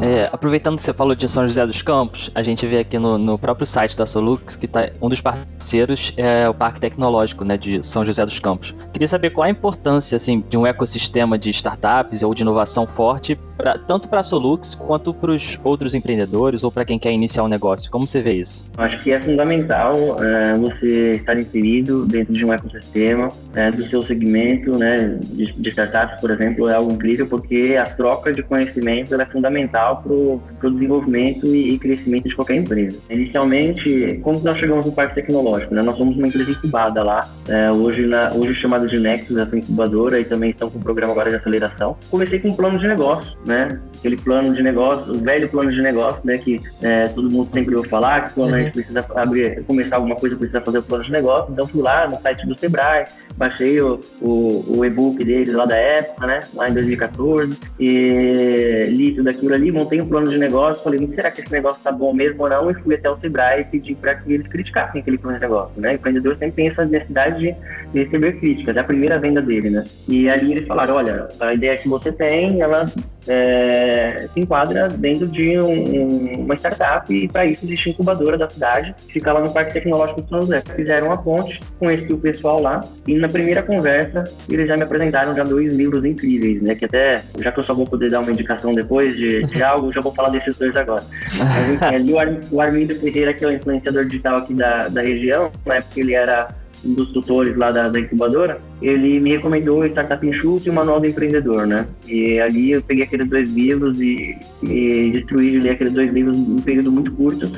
É, 0.00 0.28
aproveitando 0.32 0.76
que 0.76 0.82
você 0.82 0.92
falou 0.92 1.14
de 1.14 1.28
São 1.28 1.46
José 1.46 1.66
dos 1.66 1.82
Campos, 1.82 2.30
a 2.34 2.42
gente 2.42 2.66
vê 2.66 2.78
aqui 2.78 2.98
no, 2.98 3.18
no 3.18 3.38
próprio 3.38 3.66
site 3.66 3.96
da 3.96 4.06
Solux 4.06 4.54
que 4.54 4.68
tá, 4.68 4.90
um 5.00 5.08
dos 5.08 5.20
parceiros 5.20 6.12
é 6.16 6.48
o 6.48 6.54
Parque 6.54 6.80
Tecnológico 6.80 7.44
né, 7.44 7.56
de 7.56 7.84
São 7.84 8.04
José 8.04 8.24
dos 8.24 8.38
Campos. 8.38 8.74
Queria 8.92 9.08
saber 9.08 9.30
qual 9.30 9.46
a 9.46 9.50
importância 9.50 10.16
assim, 10.16 10.44
de 10.48 10.56
um 10.56 10.66
ecossistema 10.66 11.38
de 11.38 11.50
startups 11.50 12.22
ou 12.22 12.34
de 12.34 12.42
inovação 12.42 12.86
forte, 12.86 13.38
pra, 13.56 13.76
tanto 13.78 14.08
para 14.08 14.20
a 14.20 14.22
Solux 14.22 14.74
quanto 14.74 15.12
para 15.12 15.32
os 15.32 15.58
outros 15.64 15.94
empreendedores 15.94 16.62
ou 16.62 16.70
para 16.70 16.84
quem 16.84 16.98
quer 16.98 17.12
iniciar 17.12 17.42
um 17.42 17.48
negócio. 17.48 17.90
Como 17.90 18.06
você 18.06 18.20
vê 18.20 18.34
isso? 18.34 18.64
Acho 18.76 19.02
que 19.02 19.12
é 19.12 19.20
fundamental 19.20 19.92
é, 20.22 20.56
você 20.56 21.12
estar 21.12 21.38
inserido 21.38 22.06
dentro 22.06 22.32
de 22.32 22.44
um 22.44 22.52
ecossistema 22.52 23.28
é, 23.54 23.70
do 23.70 23.84
seu 23.88 24.02
segmento 24.02 24.78
né, 24.78 25.18
de, 25.22 25.52
de 25.52 25.68
startups, 25.68 26.20
por 26.20 26.30
exemplo, 26.30 26.68
é 26.68 26.74
algo 26.74 26.92
incrível 26.92 27.26
porque 27.26 27.76
a 27.80 27.84
troca 27.86 28.32
de 28.32 28.42
conhecimento 28.42 29.14
é 29.20 29.26
fundamental 29.26 29.77
para 29.96 30.12
o 30.12 30.40
desenvolvimento 30.70 31.46
e, 31.46 31.74
e, 31.74 31.78
crescimento 31.78 32.28
de 32.28 32.34
qualquer 32.34 32.56
empresa. 32.56 32.98
Inicialmente, 33.10 34.20
como 34.22 34.40
nós 34.40 34.58
chegamos 34.58 34.86
no 34.86 34.92
parque 34.92 35.16
tecnológico, 35.16 35.74
né, 35.74 35.82
nós 35.82 35.96
somos 35.96 36.16
uma 36.16 36.26
empresa 36.26 36.50
incubada 36.50 37.02
lá, 37.02 37.28
é, 37.48 37.70
hoje, 37.70 38.06
na, 38.06 38.30
hoje 38.34 38.54
chamada 38.60 38.86
de 38.86 38.98
Nexus, 38.98 39.36
essa 39.36 39.56
incubadora, 39.56 40.20
e 40.20 40.24
também 40.24 40.50
estão 40.50 40.70
com 40.70 40.78
um 40.78 40.82
programa 40.82 41.12
agora 41.12 41.30
de 41.30 41.36
aceleração. 41.36 41.96
Comecei 42.10 42.38
com 42.38 42.48
um 42.48 42.54
plano 42.54 42.78
de 42.78 42.86
negócio, 42.86 43.36
né, 43.46 43.80
aquele 43.98 44.16
plano 44.16 44.54
de 44.54 44.62
negócio, 44.62 45.12
o 45.12 45.18
velho 45.18 45.48
plano 45.48 45.70
de 45.70 45.80
negócio, 45.80 46.20
né, 46.24 46.38
que 46.38 46.60
é, 46.82 47.08
todo 47.08 47.30
mundo 47.30 47.50
sempre 47.52 47.74
ouve 47.74 47.88
falar, 47.88 48.24
que 48.24 48.34
quando 48.34 48.50
uhum. 48.50 48.56
a 48.56 48.62
gente 48.62 48.72
precisa 48.72 49.06
abrir, 49.14 49.62
começar 49.64 49.96
alguma 49.96 50.16
coisa, 50.16 50.36
precisa 50.36 50.60
fazer 50.60 50.78
o 50.78 50.82
plano 50.82 51.04
de 51.04 51.12
negócio, 51.12 51.52
então 51.52 51.66
fui 51.66 51.82
lá 51.82 52.06
no 52.08 52.20
site 52.20 52.46
do 52.46 52.58
Sebrae, 52.58 53.04
baixei 53.36 53.80
o, 53.80 54.00
o, 54.20 54.78
o 54.78 54.84
e-book 54.84 55.22
deles 55.24 55.52
lá 55.52 55.66
da 55.66 55.76
época, 55.76 56.26
né, 56.26 56.40
lá 56.54 56.68
em 56.68 56.74
2014, 56.74 57.58
e 57.78 58.88
li 58.90 59.14
tudo 59.14 59.28
aquilo 59.28 59.54
ali, 59.54 59.67
montei 59.72 60.00
um 60.00 60.08
plano 60.08 60.28
de 60.28 60.38
negócio, 60.38 60.82
falei, 60.82 61.06
será 61.14 61.30
que 61.30 61.40
esse 61.40 61.52
negócio 61.52 61.80
tá 61.82 61.90
bom 61.90 62.12
mesmo 62.12 62.42
ou 62.42 62.48
não? 62.48 62.70
E 62.70 62.74
fui 62.74 62.94
até 62.94 63.10
o 63.10 63.18
Sebrae 63.18 63.66
e 63.72 63.94
para 63.94 64.14
que 64.16 64.32
eles 64.32 64.46
criticassem 64.48 65.00
aquele 65.00 65.18
plano 65.18 65.38
de 65.38 65.42
negócio, 65.42 65.80
né? 65.80 65.92
O 65.92 65.94
empreendedor 65.94 66.36
sempre 66.36 66.56
tem 66.56 66.68
essa 66.68 66.84
necessidade 66.84 67.38
de, 67.38 67.56
de 67.92 68.04
receber 68.04 68.38
críticas, 68.38 68.76
é 68.76 68.80
a 68.80 68.84
primeira 68.84 69.18
venda 69.18 69.40
dele, 69.40 69.70
né? 69.70 69.84
E 70.08 70.28
ali 70.28 70.52
eles 70.52 70.66
falaram, 70.66 70.94
olha, 70.94 71.28
a 71.40 71.54
ideia 71.54 71.76
que 71.76 71.88
você 71.88 72.12
tem, 72.12 72.60
ela 72.60 72.86
é, 73.28 74.26
se 74.32 74.40
enquadra 74.40 74.88
dentro 74.88 75.26
de 75.26 75.58
um, 75.58 76.44
uma 76.44 76.54
startup 76.54 77.12
e 77.12 77.28
para 77.28 77.46
isso 77.46 77.64
existe 77.64 77.90
a 77.90 77.92
incubadora 77.92 78.38
da 78.38 78.48
cidade, 78.48 78.94
que 79.06 79.14
fica 79.14 79.32
lá 79.32 79.40
no 79.40 79.52
Parque 79.52 79.74
Tecnológico 79.74 80.22
de 80.22 80.28
São 80.28 80.42
José. 80.42 80.62
Fizeram 80.74 81.08
uma 81.08 81.18
ponte, 81.18 81.60
conheci 81.78 82.12
o 82.12 82.18
pessoal 82.18 82.60
lá 82.60 82.80
e 83.06 83.16
na 83.16 83.28
primeira 83.28 83.62
conversa 83.62 84.24
eles 84.48 84.66
já 84.66 84.76
me 84.76 84.82
apresentaram 84.82 85.34
já 85.34 85.44
dois 85.44 85.74
livros 85.74 86.04
incríveis, 86.04 86.62
né? 86.62 86.74
Que 86.74 86.86
até, 86.86 87.22
já 87.38 87.52
que 87.52 87.58
eu 87.58 87.64
só 87.64 87.74
vou 87.74 87.86
poder 87.86 88.10
dar 88.10 88.20
uma 88.20 88.30
indicação 88.30 88.72
depois 88.72 89.14
de, 89.16 89.42
de 89.44 89.57
algo, 89.62 89.92
já 89.92 90.00
vou 90.00 90.14
falar 90.14 90.30
desses 90.30 90.56
dois 90.56 90.74
agora. 90.76 91.04
Mas 91.36 91.70
enfim, 91.70 91.84
ali 91.96 92.12
o, 92.12 92.18
Ar, 92.18 92.40
o 92.50 92.60
Armindo 92.60 92.94
Ferreira, 92.96 93.32
que 93.34 93.44
é 93.44 93.48
o 93.48 93.52
influenciador 93.52 94.04
digital 94.04 94.36
aqui 94.36 94.54
da, 94.54 94.88
da 94.88 95.02
região, 95.02 95.50
na 95.66 95.76
época 95.76 96.00
ele 96.00 96.14
era 96.14 96.48
um 96.84 96.94
dos 96.94 97.08
tutores 97.12 97.56
lá 97.56 97.70
da, 97.70 97.88
da, 97.88 97.98
incubadora, 97.98 98.60
ele 98.80 99.18
me 99.20 99.30
recomendou 99.30 99.80
o 99.80 99.86
Startup 99.86 100.24
Enxuto 100.24 100.66
e 100.66 100.70
o 100.70 100.72
Manual 100.72 101.00
do 101.00 101.06
Empreendedor, 101.06 101.66
né? 101.66 101.86
E 102.06 102.38
ali 102.38 102.72
eu 102.72 102.82
peguei 102.82 103.04
aqueles 103.04 103.28
dois 103.28 103.50
livros 103.50 104.00
e, 104.00 104.38
e 104.62 105.10
destruí 105.10 105.56
ali 105.56 105.70
aqueles 105.70 105.92
dois 105.92 106.12
livros 106.12 106.36
em 106.36 106.54
um 106.54 106.60
período 106.60 106.92
muito 106.92 107.12
curto. 107.12 107.50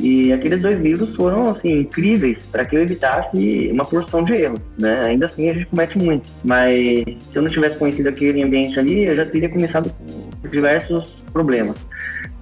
E 0.00 0.32
aqueles 0.32 0.60
dois 0.60 0.80
livros 0.80 1.14
foram 1.14 1.50
assim 1.50 1.80
incríveis 1.80 2.44
para 2.50 2.64
que 2.64 2.76
eu 2.76 2.82
evitasse 2.82 3.70
uma 3.72 3.84
porção 3.84 4.24
de 4.24 4.32
erros, 4.32 4.60
né? 4.78 5.00
Ainda 5.06 5.26
assim 5.26 5.48
a 5.48 5.52
gente 5.52 5.66
comete 5.66 5.96
muito, 5.96 6.28
mas 6.44 6.74
se 6.74 7.36
eu 7.36 7.42
não 7.42 7.50
tivesse 7.50 7.78
conhecido 7.78 8.08
aquele 8.08 8.42
ambiente 8.42 8.78
ali, 8.80 9.04
eu 9.04 9.12
já 9.12 9.24
teria 9.24 9.48
começado 9.48 9.90
com 9.90 10.21
diversos 10.52 11.08
problemas. 11.32 11.76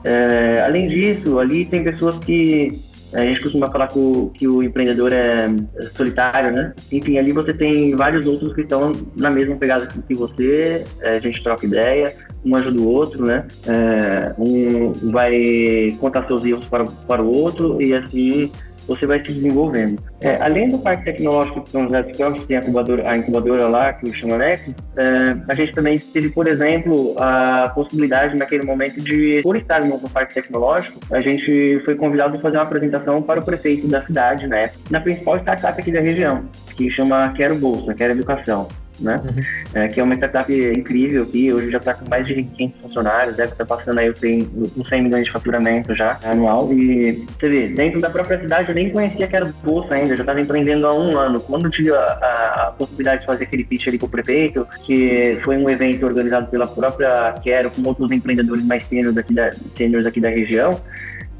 É, 0.04 0.62
além 0.64 0.88
disso, 0.88 1.38
ali 1.38 1.66
tem 1.66 1.84
pessoas 1.84 2.18
que 2.18 2.78
a 3.12 3.22
gente 3.22 3.40
costuma 3.40 3.70
falar 3.70 3.88
que 3.88 3.98
o, 3.98 4.30
que 4.32 4.46
o 4.46 4.62
empreendedor 4.62 5.12
é 5.12 5.48
solitário, 5.94 6.52
né? 6.52 6.72
Enfim, 6.92 7.18
ali 7.18 7.32
você 7.32 7.52
tem 7.52 7.94
vários 7.96 8.24
outros 8.26 8.54
que 8.54 8.60
estão 8.60 8.92
na 9.16 9.30
mesma 9.30 9.56
pegada 9.56 9.86
que 9.86 10.14
você, 10.14 10.84
é, 11.00 11.16
a 11.16 11.20
gente 11.20 11.42
troca 11.42 11.66
ideia, 11.66 12.14
um 12.44 12.54
ajuda 12.54 12.80
o 12.80 12.88
outro, 12.88 13.24
né? 13.24 13.44
É, 13.66 14.32
um 14.38 14.92
vai 15.10 15.90
contar 15.98 16.26
seus 16.26 16.44
erros 16.44 16.66
para, 16.66 16.84
para 16.84 17.22
o 17.22 17.36
outro 17.36 17.82
e 17.82 17.92
assim 17.92 18.50
você 18.86 19.06
vai 19.06 19.24
se 19.24 19.32
desenvolvendo. 19.32 20.02
É, 20.20 20.36
além 20.36 20.68
do 20.68 20.78
Parque 20.78 21.04
Tecnológico 21.04 21.60
de 21.60 21.70
São 21.70 21.82
José 21.84 22.02
dos 22.02 22.16
Campos, 22.16 22.46
tem 22.46 22.56
a 22.56 22.60
incubadora, 22.60 23.10
a 23.10 23.16
incubadora 23.16 23.68
lá, 23.68 23.92
que 23.92 24.12
chama 24.12 24.38
Nexus, 24.38 24.74
é, 24.96 25.36
a 25.48 25.54
gente 25.54 25.72
também 25.72 25.98
teve, 25.98 26.30
por 26.30 26.46
exemplo, 26.46 27.14
a 27.18 27.70
possibilidade 27.74 28.36
naquele 28.36 28.64
momento 28.64 29.00
de, 29.00 29.40
por 29.42 29.56
estar 29.56 29.84
no 29.84 29.98
Parque 30.10 30.34
Tecnológico, 30.34 30.98
a 31.10 31.20
gente 31.20 31.80
foi 31.84 31.94
convidado 31.94 32.36
a 32.36 32.40
fazer 32.40 32.56
uma 32.56 32.64
apresentação 32.64 33.22
para 33.22 33.40
o 33.40 33.44
prefeito 33.44 33.86
da 33.88 34.04
cidade, 34.04 34.46
né, 34.46 34.70
na 34.90 35.00
principal 35.00 35.38
startup 35.38 35.80
aqui 35.80 35.92
da 35.92 36.00
região, 36.00 36.44
que 36.76 36.90
chama 36.90 37.32
Quero 37.36 37.54
Bolsa, 37.56 37.94
Quero 37.94 38.12
Educação 38.12 38.68
né? 39.00 39.20
Uhum. 39.24 39.40
É, 39.74 39.88
que 39.88 40.00
é 40.00 40.02
uma 40.02 40.14
startup 40.14 40.52
incrível 40.52 41.22
aqui, 41.22 41.52
hoje 41.52 41.70
já 41.70 41.78
está 41.78 41.94
com 41.94 42.08
mais 42.08 42.26
de 42.26 42.42
500 42.42 42.80
funcionários, 42.80 43.36
deve 43.36 43.52
estar 43.52 43.64
tá 43.64 43.76
passando 43.76 43.98
aí 43.98 44.10
os 44.10 44.18
100, 44.18 45.02
milhões 45.02 45.24
de 45.24 45.30
faturamento 45.30 45.94
já, 45.94 46.18
anual. 46.24 46.72
E 46.72 47.24
você 47.38 47.48
vê, 47.48 47.68
dentro 47.68 48.00
da 48.00 48.10
própria 48.10 48.40
cidade 48.40 48.68
eu 48.68 48.74
nem 48.74 48.90
conhecia 48.90 49.26
que 49.26 49.36
era 49.36 49.52
bolsa 49.62 49.94
ainda, 49.94 50.16
já 50.16 50.22
estava 50.22 50.40
empreendendo 50.40 50.86
há 50.86 50.94
um 50.94 51.18
ano. 51.18 51.40
Quando 51.40 51.70
tive 51.70 51.92
a, 51.92 51.98
a, 51.98 52.66
a, 52.68 52.72
possibilidade 52.72 53.20
de 53.20 53.26
fazer 53.26 53.44
aquele 53.44 53.64
pitch 53.64 53.88
ali 53.88 53.98
com 53.98 54.06
o 54.06 54.10
prefeito, 54.10 54.66
que 54.84 55.38
foi 55.44 55.56
um 55.56 55.68
evento 55.68 56.06
organizado 56.06 56.48
pela 56.48 56.66
própria 56.66 57.32
Quero, 57.42 57.70
com 57.70 57.86
outros 57.86 58.10
empreendedores 58.12 58.64
mais 58.64 58.84
sêniores 58.86 59.16
aqui 59.16 59.34
da, 59.34 59.50
sêniores 59.76 60.06
aqui 60.06 60.20
da 60.20 60.28
região, 60.28 60.80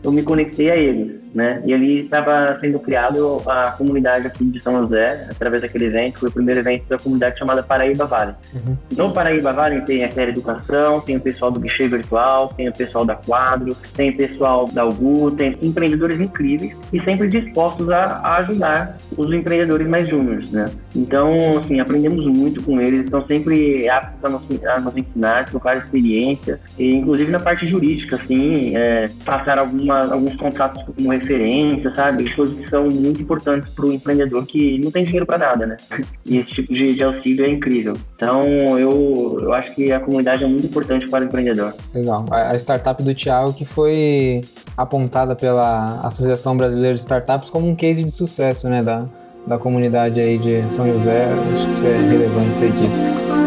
eu 0.03 0.11
me 0.11 0.23
conectei 0.23 0.71
a 0.71 0.77
eles, 0.77 1.21
né? 1.35 1.63
E 1.65 1.75
ali 1.75 2.05
estava 2.05 2.59
sendo 2.61 2.79
criado 2.79 3.43
a 3.47 3.73
comunidade 3.73 4.27
aqui 4.27 4.45
de 4.45 4.61
São 4.61 4.83
José, 4.83 5.27
através 5.31 5.63
daquele 5.63 5.87
evento, 5.87 6.21
foi 6.21 6.29
o 6.29 6.33
primeiro 6.33 6.61
evento 6.61 6.85
da 6.89 6.99
comunidade 6.99 7.39
chamada 7.39 7.63
Paraíba 7.63 8.07
Vale. 8.07 8.35
Uhum. 8.55 8.77
No 8.97 9.13
Paraíba 9.13 9.53
Vale 9.53 9.83
tem 9.83 10.05
a 10.05 10.11
Série 10.11 10.31
Educação, 10.31 11.01
tem 11.01 11.17
o 11.17 11.21
pessoal 11.21 11.51
do 11.51 11.61
Guichê 11.61 11.87
Virtual, 11.87 12.49
tem 12.57 12.69
o 12.69 12.73
pessoal 12.73 13.05
da 13.05 13.15
Quadro, 13.15 13.77
tem 13.95 14.11
o 14.11 14.17
pessoal 14.17 14.65
da 14.67 14.83
Algu, 14.83 15.31
tem 15.33 15.55
empreendedores 15.63 16.19
incríveis 16.21 16.77
e 16.93 17.01
sempre 17.03 17.29
dispostos 17.29 17.91
a, 17.91 18.01
a 18.01 18.37
ajudar 18.39 18.97
os 19.17 19.33
empreendedores 19.33 19.87
mais 19.87 20.09
júniores, 20.09 20.51
né? 20.51 20.71
Então, 20.97 21.37
assim, 21.59 21.79
aprendemos 21.79 22.27
muito 22.27 22.63
com 22.63 22.81
eles, 22.81 23.05
estão 23.05 23.25
sempre 23.27 23.89
aptos 23.89 24.25
a 24.25 24.29
nos, 24.31 24.65
a 24.65 24.81
nos 24.81 24.97
ensinar, 24.97 25.45
trocar 25.47 25.77
experiência, 25.77 26.59
e 26.79 26.95
inclusive 26.95 27.31
na 27.31 27.39
parte 27.39 27.67
jurídica, 27.67 28.17
assim, 28.17 28.77
é, 28.77 29.07
passar 29.25 29.59
alguma 29.59 29.90
alguns 29.93 30.35
contratos 30.37 30.83
como 30.85 31.11
referência, 31.11 31.93
sabe? 31.95 32.35
Coisas 32.35 32.59
que 32.59 32.69
são 32.69 32.89
muito 32.89 33.23
importantes 33.23 33.73
para 33.73 33.87
o 33.87 33.93
empreendedor 33.93 34.47
que 34.47 34.79
não 34.83 34.91
tem 34.91 35.05
dinheiro 35.05 35.27
para 35.27 35.39
nada, 35.39 35.67
né? 35.67 35.77
E 36.25 36.39
esse 36.39 36.51
tipo 36.51 36.73
de, 36.73 36.95
de, 36.95 37.03
auxílio 37.03 37.45
é 37.45 37.51
incrível. 37.51 37.95
Então, 38.17 38.45
eu, 38.79 39.39
eu 39.41 39.53
acho 39.53 39.75
que 39.75 39.93
a 39.93 40.01
comunidade 40.01 40.45
é 40.45 40.47
muito 40.47 40.67
importante 40.67 41.09
para 41.11 41.25
o 41.25 41.27
empreendedor. 41.27 41.75
Legal. 41.95 42.25
A, 42.31 42.51
a 42.51 42.57
startup 42.57 43.03
do 43.03 43.15
Thiago 43.15 43.53
que 43.53 43.65
foi 43.65 44.41
apontada 44.77 45.35
pela 45.35 46.01
Associação 46.01 46.57
Brasileira 46.57 46.95
de 46.95 47.01
Startups 47.01 47.51
como 47.51 47.69
um 47.69 47.75
case 47.75 48.03
de 48.05 48.11
sucesso, 48.11 48.69
né? 48.69 48.83
Da, 48.83 49.07
da 49.47 49.59
comunidade 49.59 50.21
aí 50.21 50.39
de 50.39 50.73
São 50.73 50.91
José, 50.93 51.27
acho 51.55 51.67
que 51.67 51.73
isso 51.73 51.87
é 51.87 51.97
relevante 51.97 52.55
ser 52.55 52.73
dito. 52.73 53.40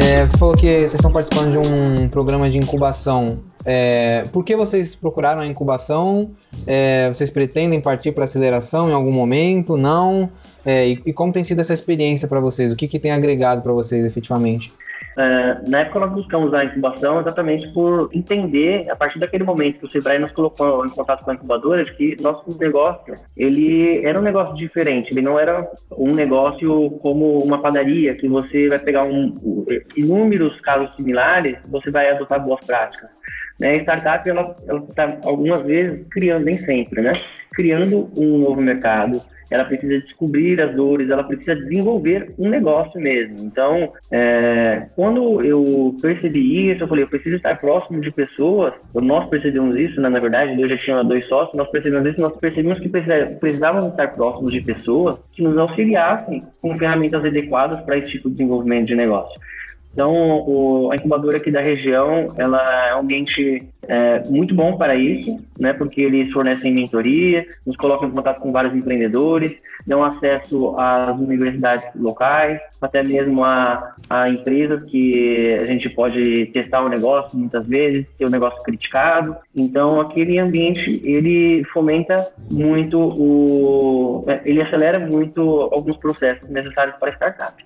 É, 0.00 0.24
você 0.24 0.38
falou 0.38 0.56
que 0.56 0.64
vocês 0.64 0.94
estão 0.94 1.10
participando 1.10 1.50
de 1.50 1.58
um 1.58 2.08
programa 2.08 2.48
de 2.48 2.56
incubação. 2.56 3.40
É, 3.64 4.24
por 4.32 4.44
que 4.44 4.54
vocês 4.54 4.94
procuraram 4.94 5.40
a 5.40 5.46
incubação? 5.46 6.30
É, 6.64 7.08
vocês 7.08 7.30
pretendem 7.30 7.80
partir 7.80 8.12
para 8.12 8.24
aceleração 8.24 8.88
em 8.88 8.92
algum 8.92 9.10
momento? 9.10 9.76
Não? 9.76 10.30
É, 10.64 10.86
e, 10.86 11.02
e, 11.04 11.12
como 11.12 11.32
tem 11.32 11.42
sido 11.42 11.60
essa 11.60 11.74
experiência 11.74 12.28
para 12.28 12.38
vocês? 12.38 12.70
O 12.70 12.76
que, 12.76 12.86
que 12.86 13.00
tem 13.00 13.10
agregado 13.10 13.60
para 13.60 13.72
vocês 13.72 14.04
efetivamente? 14.04 14.72
É, 15.18 15.68
na 15.68 15.80
época 15.80 15.98
nós 15.98 16.12
buscamos 16.12 16.54
a 16.54 16.64
incubação 16.64 17.20
exatamente 17.20 17.66
por 17.72 18.08
entender, 18.14 18.88
a 18.88 18.94
partir 18.94 19.18
daquele 19.18 19.42
momento 19.42 19.80
que 19.80 19.86
o 19.86 19.90
Sebrae 19.90 20.16
nos 20.16 20.30
colocou 20.30 20.86
em 20.86 20.90
contato 20.90 21.24
com 21.24 21.32
a 21.32 21.34
incubadora, 21.34 21.84
de 21.84 21.92
que 21.94 22.22
nosso 22.22 22.56
negócio, 22.56 23.14
ele 23.36 24.06
era 24.06 24.16
um 24.16 24.22
negócio 24.22 24.54
diferente, 24.54 25.10
ele 25.10 25.22
não 25.22 25.36
era 25.36 25.68
um 25.98 26.14
negócio 26.14 26.90
como 27.02 27.42
uma 27.42 27.60
padaria, 27.60 28.14
que 28.14 28.28
você 28.28 28.68
vai 28.68 28.78
pegar 28.78 29.02
um, 29.06 29.34
inúmeros 29.96 30.60
casos 30.60 30.94
similares, 30.94 31.58
você 31.68 31.90
vai 31.90 32.10
adotar 32.10 32.40
boas 32.40 32.64
práticas. 32.64 33.10
Né? 33.58 33.78
Startup, 33.78 34.30
ela 34.30 34.54
está 34.88 35.18
algumas 35.24 35.62
vezes 35.62 36.06
criando, 36.12 36.44
nem 36.44 36.58
sempre, 36.58 37.02
né? 37.02 37.20
Criando 37.58 38.08
um 38.16 38.38
novo 38.38 38.62
mercado, 38.62 39.20
ela 39.50 39.64
precisa 39.64 39.98
descobrir 40.00 40.60
as 40.60 40.72
dores, 40.76 41.10
ela 41.10 41.24
precisa 41.24 41.56
desenvolver 41.56 42.32
um 42.38 42.48
negócio 42.48 43.00
mesmo. 43.00 43.36
Então, 43.40 43.92
é, 44.12 44.84
quando 44.94 45.42
eu 45.42 45.96
percebi 46.00 46.70
isso, 46.70 46.84
eu 46.84 46.86
falei, 46.86 47.02
eu 47.02 47.08
preciso 47.08 47.34
estar 47.34 47.58
próximo 47.58 48.00
de 48.00 48.12
pessoas. 48.12 48.74
Nós 48.94 49.28
percebemos 49.28 49.76
isso, 49.76 50.00
né, 50.00 50.08
na 50.08 50.20
verdade, 50.20 50.60
eu 50.60 50.68
já 50.68 50.76
tinha 50.76 51.02
dois 51.02 51.26
sócios, 51.26 51.56
nós 51.56 51.68
percebemos 51.68 52.06
isso, 52.06 52.20
nós 52.20 52.36
percebemos 52.36 52.78
que 52.78 52.88
precisávamos 52.88 53.90
estar 53.90 54.14
próximos 54.14 54.52
de 54.52 54.60
pessoas 54.60 55.18
que 55.34 55.42
nos 55.42 55.58
auxiliassem 55.58 56.40
com 56.62 56.78
ferramentas 56.78 57.24
adequadas 57.24 57.80
para 57.80 57.98
esse 57.98 58.12
tipo 58.12 58.28
de 58.28 58.36
desenvolvimento 58.36 58.86
de 58.86 58.94
negócio. 58.94 59.40
Então, 59.98 60.14
o, 60.14 60.92
a 60.92 60.94
incubadora 60.94 61.38
aqui 61.38 61.50
da 61.50 61.60
região, 61.60 62.32
ela 62.36 62.86
é 62.86 62.94
um 62.94 63.00
ambiente 63.00 63.68
é, 63.82 64.22
muito 64.28 64.54
bom 64.54 64.76
para 64.76 64.94
isso, 64.94 65.40
né? 65.58 65.72
Porque 65.72 66.00
eles 66.00 66.32
fornecem 66.32 66.72
mentoria, 66.72 67.44
nos 67.66 67.76
colocam 67.76 68.08
em 68.08 68.12
contato 68.12 68.38
com 68.38 68.52
vários 68.52 68.76
empreendedores, 68.76 69.56
dão 69.84 70.04
acesso 70.04 70.78
às 70.78 71.18
universidades 71.18 71.84
locais, 71.96 72.60
até 72.80 73.02
mesmo 73.02 73.44
a, 73.44 73.94
a 74.08 74.28
empresas 74.28 74.82
que 74.84 75.54
a 75.54 75.66
gente 75.66 75.88
pode 75.90 76.46
testar 76.52 76.82
o 76.82 76.88
negócio 76.88 77.38
muitas 77.38 77.66
vezes, 77.66 78.06
ter 78.16 78.24
o 78.24 78.30
negócio 78.30 78.62
criticado. 78.62 79.36
Então, 79.54 80.00
aquele 80.00 80.38
ambiente, 80.38 81.00
ele 81.04 81.64
fomenta 81.72 82.28
muito 82.50 82.98
o... 82.98 84.24
É, 84.28 84.40
ele 84.44 84.62
acelera 84.62 84.98
muito 84.98 85.40
alguns 85.72 85.96
processos 85.96 86.48
necessários 86.48 86.96
para 86.96 87.12
startup. 87.12 87.64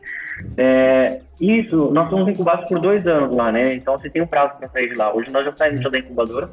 É, 0.56 1.20
isso, 1.40 1.90
nós 1.92 2.08
somos 2.08 2.28
incubados 2.28 2.68
por 2.68 2.80
dois 2.80 3.06
anos 3.06 3.34
lá, 3.34 3.52
né? 3.52 3.74
Então 3.74 3.98
você 3.98 4.08
tem 4.08 4.22
um 4.22 4.26
prazo 4.26 4.54
para 4.58 4.68
sair 4.68 4.88
de 4.88 4.94
lá. 4.94 5.14
Hoje 5.14 5.30
nós 5.30 5.44
já 5.44 5.50
saímos 5.50 5.90
da 5.90 5.98
incubadora. 5.98 6.48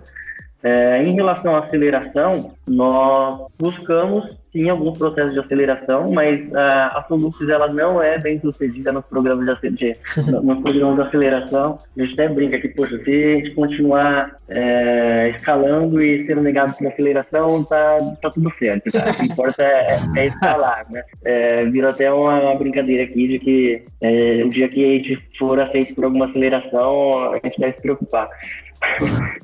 É, 0.61 1.01
em 1.01 1.13
relação 1.13 1.55
à 1.55 1.59
aceleração, 1.59 2.53
nós 2.67 3.47
buscamos 3.57 4.37
sim 4.51 4.69
alguns 4.69 4.97
processos 4.97 5.33
de 5.33 5.39
aceleração, 5.39 6.11
mas 6.11 6.53
a, 6.55 6.87
a 6.87 7.03
Solux 7.07 7.47
ela 7.47 7.67
não 7.67 8.01
é 8.01 8.17
bem 8.17 8.39
sucedida 8.39 8.91
nos 8.91 9.05
programas 9.05 9.45
de, 9.61 9.95
nos 10.43 10.59
programas 10.61 10.95
de 10.95 11.01
aceleração. 11.01 11.79
A 11.97 12.01
gente 12.01 12.13
até 12.13 12.29
brinca 12.29 12.59
que, 12.59 12.69
poxa, 12.69 12.97
se 13.03 13.11
a 13.11 13.37
gente 13.37 13.51
continuar 13.51 14.35
é, 14.47 15.33
escalando 15.35 16.01
e 16.01 16.25
sendo 16.25 16.41
negado 16.41 16.73
por 16.73 16.87
aceleração, 16.87 17.63
tá, 17.63 17.97
tá 18.21 18.29
tudo 18.29 18.49
certo. 18.51 18.91
Tá? 18.91 19.11
O 19.11 19.13
que 19.15 19.25
importa 19.25 19.63
é, 19.63 19.99
é 20.15 20.25
escalar, 20.27 20.85
né? 20.89 21.03
É, 21.23 21.65
vira 21.65 21.89
até 21.89 22.11
uma 22.11 22.55
brincadeira 22.55 23.03
aqui 23.03 23.27
de 23.27 23.39
que 23.39 23.83
é, 24.01 24.43
o 24.45 24.49
dia 24.49 24.67
que 24.69 24.83
a 24.83 24.97
gente 24.97 25.29
for 25.37 25.59
aceito 25.59 25.95
por 25.95 26.05
alguma 26.05 26.25
aceleração, 26.25 27.33
a 27.33 27.39
gente 27.43 27.59
deve 27.59 27.73
se 27.73 27.81
preocupar. 27.81 28.29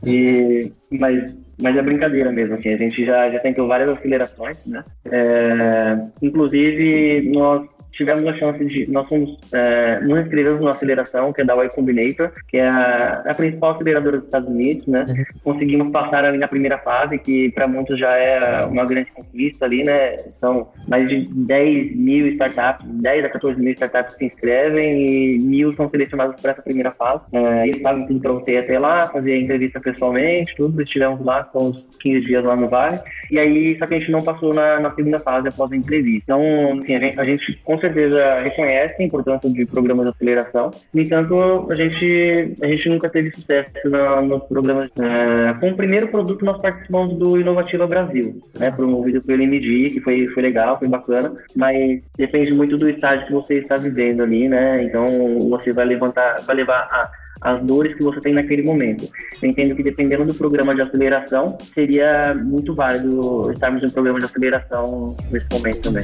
E, 0.06 0.72
mas, 0.92 1.36
mas 1.60 1.76
é 1.76 1.82
brincadeira 1.82 2.32
mesmo, 2.32 2.56
assim, 2.56 2.70
a 2.70 2.78
gente 2.78 3.06
já, 3.06 3.30
já 3.30 3.40
tentou 3.40 3.68
várias 3.68 3.90
acelerações, 3.90 4.58
né? 4.66 4.84
É, 5.06 5.98
inclusive, 6.22 7.30
nós 7.32 7.68
tivemos 7.96 8.28
a 8.28 8.34
chance 8.38 8.64
de. 8.66 8.90
Nós 8.92 9.08
fomos. 9.08 9.38
É, 9.52 10.00
nos 10.02 10.20
inscrevemos 10.20 10.60
numa 10.60 10.72
aceleração, 10.72 11.32
que 11.34 11.42
é 11.42 11.46
da 11.46 11.56
Y 11.56 11.70
Combinator, 11.70 12.32
que 12.48 12.58
é 12.58 12.68
a, 12.68 13.24
a 13.26 13.34
principal 13.34 13.72
aceleradora 13.72 14.18
dos 14.18 14.26
Estados 14.26 14.50
Unidos, 14.50 14.86
né? 14.88 15.06
Uhum. 15.08 15.26
Conseguimos 15.44 15.92
passar 15.92 16.26
ali 16.26 16.38
na 16.38 16.48
primeira 16.48 16.78
fase, 16.80 17.18
que 17.18 17.52
para 17.52 17.68
muitos 17.68 17.98
já 18.00 18.16
é 18.16 18.66
uma 18.66 18.86
grande 18.86 19.12
conquista 19.12 19.66
ali, 19.66 19.84
né? 19.84 20.18
São 20.36 20.70
mais 20.88 21.08
de 21.08 21.28
10 21.46 21.96
mil 21.96 22.28
startups, 22.28 22.86
10 22.86 23.26
a 23.26 23.30
14 23.30 23.60
mil 23.60 23.74
startups 23.74 24.16
que 24.16 24.20
se 24.20 24.26
inscrevem 24.26 25.36
e 25.36 25.40
mil 25.40 25.74
são 25.74 25.90
selecionados 25.90 26.40
para 26.42 26.52
essa 26.52 26.62
primeira 26.62 26.92
fase. 26.92 27.24
É, 27.32 27.68
eles 27.68 27.82
fazem 27.82 28.06
tudo 28.08 28.20
para 28.20 28.34
você 28.34 28.52
ir 28.52 28.58
até 28.58 28.78
lá, 28.78 29.08
fazer 29.08 29.34
a 29.34 29.38
entrevista 29.38 29.80
pessoalmente, 29.80 30.56
tudo. 30.56 30.82
Estivemos 30.82 31.24
lá, 31.26 31.48
são 31.52 31.70
uns 31.70 31.88
15 32.02 32.22
dias 32.22 32.44
lá 32.44 32.56
no 32.56 32.68
Vale. 32.68 33.00
E 33.32 33.40
aí, 33.40 33.78
só 33.80 33.88
que 33.88 33.96
a 33.96 34.00
gente 34.00 34.12
não 34.12 34.22
passou 34.22 34.54
na, 34.54 34.80
na 34.80 34.94
segunda 34.94 35.20
fase 35.20 35.48
após 35.48 35.72
a 35.72 35.76
entrevista. 35.76 36.24
Então, 36.26 36.80
assim, 36.80 36.96
a 36.96 37.00
gente, 37.00 37.20
a 37.20 37.24
gente 37.24 37.62
com 37.64 37.78
certeza 37.86 38.42
reconhece 38.42 39.02
a 39.02 39.06
importância 39.06 39.50
de 39.50 39.66
programas 39.66 40.06
de 40.06 40.12
aceleração. 40.12 40.72
No 40.94 41.02
entanto, 41.02 41.68
a 41.70 41.76
gente, 41.76 42.56
a 42.62 42.68
gente 42.68 42.90
nunca 42.90 43.10
teve 43.10 43.32
sucesso 43.32 43.72
na, 43.86 44.22
nos 44.22 44.44
programas. 44.44 44.90
É, 45.00 45.54
com 45.60 45.70
o 45.70 45.76
primeiro 45.76 46.08
produto, 46.08 46.44
nós 46.44 46.62
participamos 46.62 47.18
do 47.18 47.40
Inovativa 47.40 47.88
Brasil, 47.88 48.36
né, 48.58 48.72
promovido 48.72 49.22
pelo 49.22 49.42
MD, 49.42 49.92
que 49.92 50.02
foi, 50.02 50.28
foi 50.28 50.44
legal, 50.44 50.80
foi 50.80 50.88
bacana, 50.88 51.34
mas 51.56 52.02
depende 52.18 52.54
muito 52.54 52.78
do 52.78 52.90
estágio 52.90 53.28
que 53.28 53.34
você 53.34 53.56
está 53.56 53.78
vivendo 53.78 54.24
ali, 54.24 54.48
né? 54.48 54.84
Então, 54.84 55.06
você 55.50 55.72
vai 55.72 55.86
levantar, 55.86 56.42
vai 56.46 56.56
levar 56.56 56.88
a 56.92 57.10
as 57.42 57.62
dores 57.62 57.94
que 57.94 58.04
você 58.04 58.20
tem 58.20 58.34
naquele 58.34 58.64
momento. 58.64 59.08
Eu 59.42 59.50
entendo 59.50 59.76
que 59.76 59.84
dependendo 59.84 60.26
do 60.26 60.34
programa 60.34 60.74
de 60.74 60.82
aceleração, 60.82 61.58
seria 61.74 62.34
muito 62.34 62.74
válido 62.74 63.52
estarmos 63.52 63.84
em 63.84 63.86
um 63.86 63.92
programa 63.92 64.20
de 64.20 64.26
aceleração 64.26 65.16
nesse 65.32 65.48
momento 65.52 65.82
também. 65.82 66.04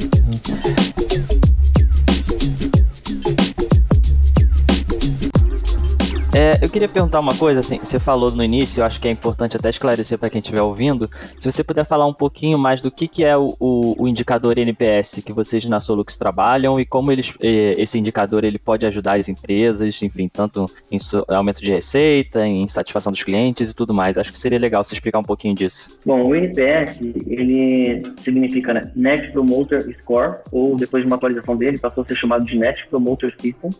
É, 6.34 6.58
eu 6.63 6.70
queria 6.70 6.88
perguntar 6.88 7.20
uma 7.20 7.36
coisa, 7.36 7.60
assim, 7.60 7.78
você 7.78 8.00
falou 8.00 8.32
no 8.32 8.41
início, 8.41 8.80
eu 8.80 8.86
acho 8.86 9.02
que 9.02 9.08
é 9.08 9.12
importante 9.12 9.58
até 9.58 9.70
esclarecer 9.70 10.17
para 10.17 10.30
quem 10.30 10.39
estiver 10.39 10.62
ouvindo, 10.62 11.10
se 11.38 11.52
você 11.52 11.62
puder 11.62 11.86
falar 11.86 12.08
um 12.08 12.13
pouquinho 12.13 12.58
mais 12.58 12.80
do 12.80 12.89
que, 12.89 13.06
que 13.06 13.26
é 13.26 13.36
o, 13.36 13.54
o, 13.60 14.04
o 14.04 14.08
indicador 14.08 14.58
NPS 14.58 15.22
que 15.26 15.34
vocês 15.34 15.65
na 15.65 15.82
Solux 15.82 16.15
trabalham 16.15 16.80
e 16.80 16.86
como 16.86 17.12
eles, 17.12 17.34
esse 17.41 18.00
indicador 18.00 18.46
ele 18.46 18.58
pode 18.58 18.86
ajudar 18.86 19.20
as 19.20 19.28
empresas, 19.28 20.02
enfim, 20.02 20.30
tanto 20.30 20.72
em 20.89 20.98
aumento 21.28 21.62
de 21.62 21.70
receita, 21.70 22.48
em 22.48 22.65
satisfação 22.70 23.12
dos 23.12 23.24
clientes 23.24 23.70
e 23.70 23.76
tudo 23.76 23.94
mais. 23.94 24.17
Acho 24.17 24.32
que 24.32 24.39
seria 24.39 24.58
legal 24.58 24.86
você 24.86 24.94
explicar 24.94 25.20
um 25.20 25.24
pouquinho 25.24 25.54
disso. 25.54 26.00
Bom, 26.06 26.28
o 26.28 26.34
NPS, 26.34 26.98
ele 27.28 28.04
significa 28.24 28.89
Net 28.96 29.32
Promoter 29.34 29.94
Score, 30.00 30.38
ou 30.50 30.78
depois 30.78 31.04
de 31.04 31.08
uma 31.08 31.17
atualização 31.17 31.58
dele, 31.58 31.78
passou 31.78 32.04
a 32.04 32.08
ser 32.08 32.15
chamado 32.15 32.46
de 32.46 32.58
Net 32.58 32.88
Promoter 32.89 33.34
System. 33.38 33.72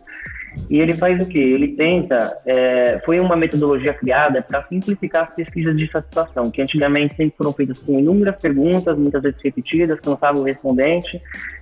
E 0.68 0.80
ele 0.80 0.94
faz 0.94 1.20
o 1.20 1.26
quê? 1.26 1.38
Ele 1.38 1.68
tenta, 1.68 2.32
é, 2.44 3.00
foi 3.04 3.20
uma 3.20 3.36
metodologia 3.36 3.94
criada 3.94 4.42
para 4.42 4.64
simplificar 4.64 5.24
as 5.24 5.34
pesquisas 5.34 5.76
de 5.76 5.90
satisfação, 5.90 6.50
que 6.50 6.60
antigamente 6.60 7.14
sempre 7.14 7.36
foram 7.36 7.52
feitas 7.52 7.78
com 7.78 7.98
inúmeras 7.98 8.40
perguntas, 8.40 8.98
muitas 8.98 9.22
vezes 9.22 9.40
repetidas, 9.42 10.00
cansava 10.00 10.38
o 10.38 10.42
respondente, 10.42 11.20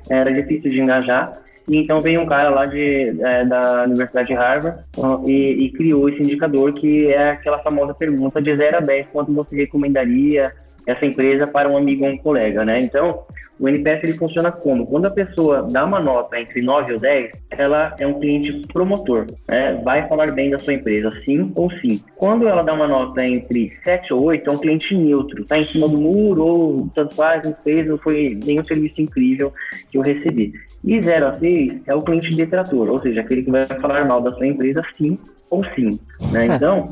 era 0.09 0.33
difícil 0.33 0.71
de 0.71 0.81
engajar. 0.81 1.33
E 1.69 1.77
então 1.77 2.01
veio 2.01 2.21
um 2.21 2.27
cara 2.27 2.51
lá 2.51 2.67
de, 2.67 3.23
é, 3.23 3.45
da 3.45 3.85
Universidade 3.85 4.29
de 4.29 4.35
Harvard 4.35 4.83
e, 5.27 5.67
e, 5.67 5.71
criou 5.71 6.09
esse 6.09 6.23
indicador 6.23 6.73
que 6.73 7.09
é 7.09 7.31
aquela 7.31 7.59
famosa 7.61 7.95
pergunta 7.95 8.41
de 8.41 8.57
0 8.57 8.79
a 8.79 8.81
10, 8.81 9.09
quanto 9.09 9.33
você 9.33 9.57
recomendaria 9.57 10.53
essa 10.87 11.07
empresa 11.07 11.47
para 11.47 11.69
um 11.69 11.77
amigo 11.77 12.05
ou 12.05 12.11
um 12.11 12.17
colega, 12.17 12.65
né? 12.65 12.81
Então, 12.81 13.25
o 13.61 13.69
NPS 13.69 14.05
ele 14.05 14.15
funciona 14.15 14.51
como? 14.51 14.87
Quando 14.87 15.05
a 15.05 15.11
pessoa 15.11 15.69
dá 15.71 15.85
uma 15.85 16.01
nota 16.01 16.41
entre 16.41 16.63
9 16.63 16.95
ou 16.95 16.99
10, 16.99 17.31
ela 17.51 17.95
é 17.99 18.07
um 18.07 18.19
cliente 18.19 18.67
promotor, 18.73 19.27
né? 19.47 19.75
vai 19.85 20.09
falar 20.09 20.33
bem 20.33 20.51
da 20.51 20.59
sua 20.59 20.73
empresa, 20.73 21.13
sim 21.25 21.53
ou 21.55 21.71
sim. 21.73 22.03
Quando 22.17 22.49
ela 22.49 22.63
dá 22.63 22.73
uma 22.73 22.89
nota 22.89 23.23
entre 23.23 23.69
7 23.69 24.15
ou 24.15 24.23
8, 24.25 24.49
é 24.49 24.53
um 24.53 24.59
cliente 24.59 24.95
neutro, 24.95 25.43
está 25.43 25.59
em 25.59 25.67
cima 25.67 25.87
do 25.87 25.99
muro 25.99 26.43
ou 26.43 26.89
tanto 26.95 27.15
faz, 27.15 27.45
não 27.45 27.55
fez, 27.55 27.87
não 27.87 27.99
foi 27.99 28.41
nenhum 28.45 28.65
serviço 28.65 29.03
incrível 29.03 29.53
que 29.91 29.99
eu 29.99 30.03
recebi. 30.03 30.55
E 30.83 31.03
0 31.03 31.27
a 31.27 31.39
6 31.39 31.87
é 31.87 31.95
o 31.95 32.01
cliente 32.01 32.35
detrator, 32.35 32.91
ou 32.91 32.99
seja, 32.99 33.21
aquele 33.21 33.43
que 33.43 33.51
vai 33.51 33.67
falar 33.67 34.07
mal 34.07 34.23
da 34.23 34.35
sua 34.35 34.47
empresa, 34.47 34.83
sim 34.97 35.19
ou 35.51 35.63
sim. 35.75 36.01
Né? 36.33 36.47
Então, 36.47 36.89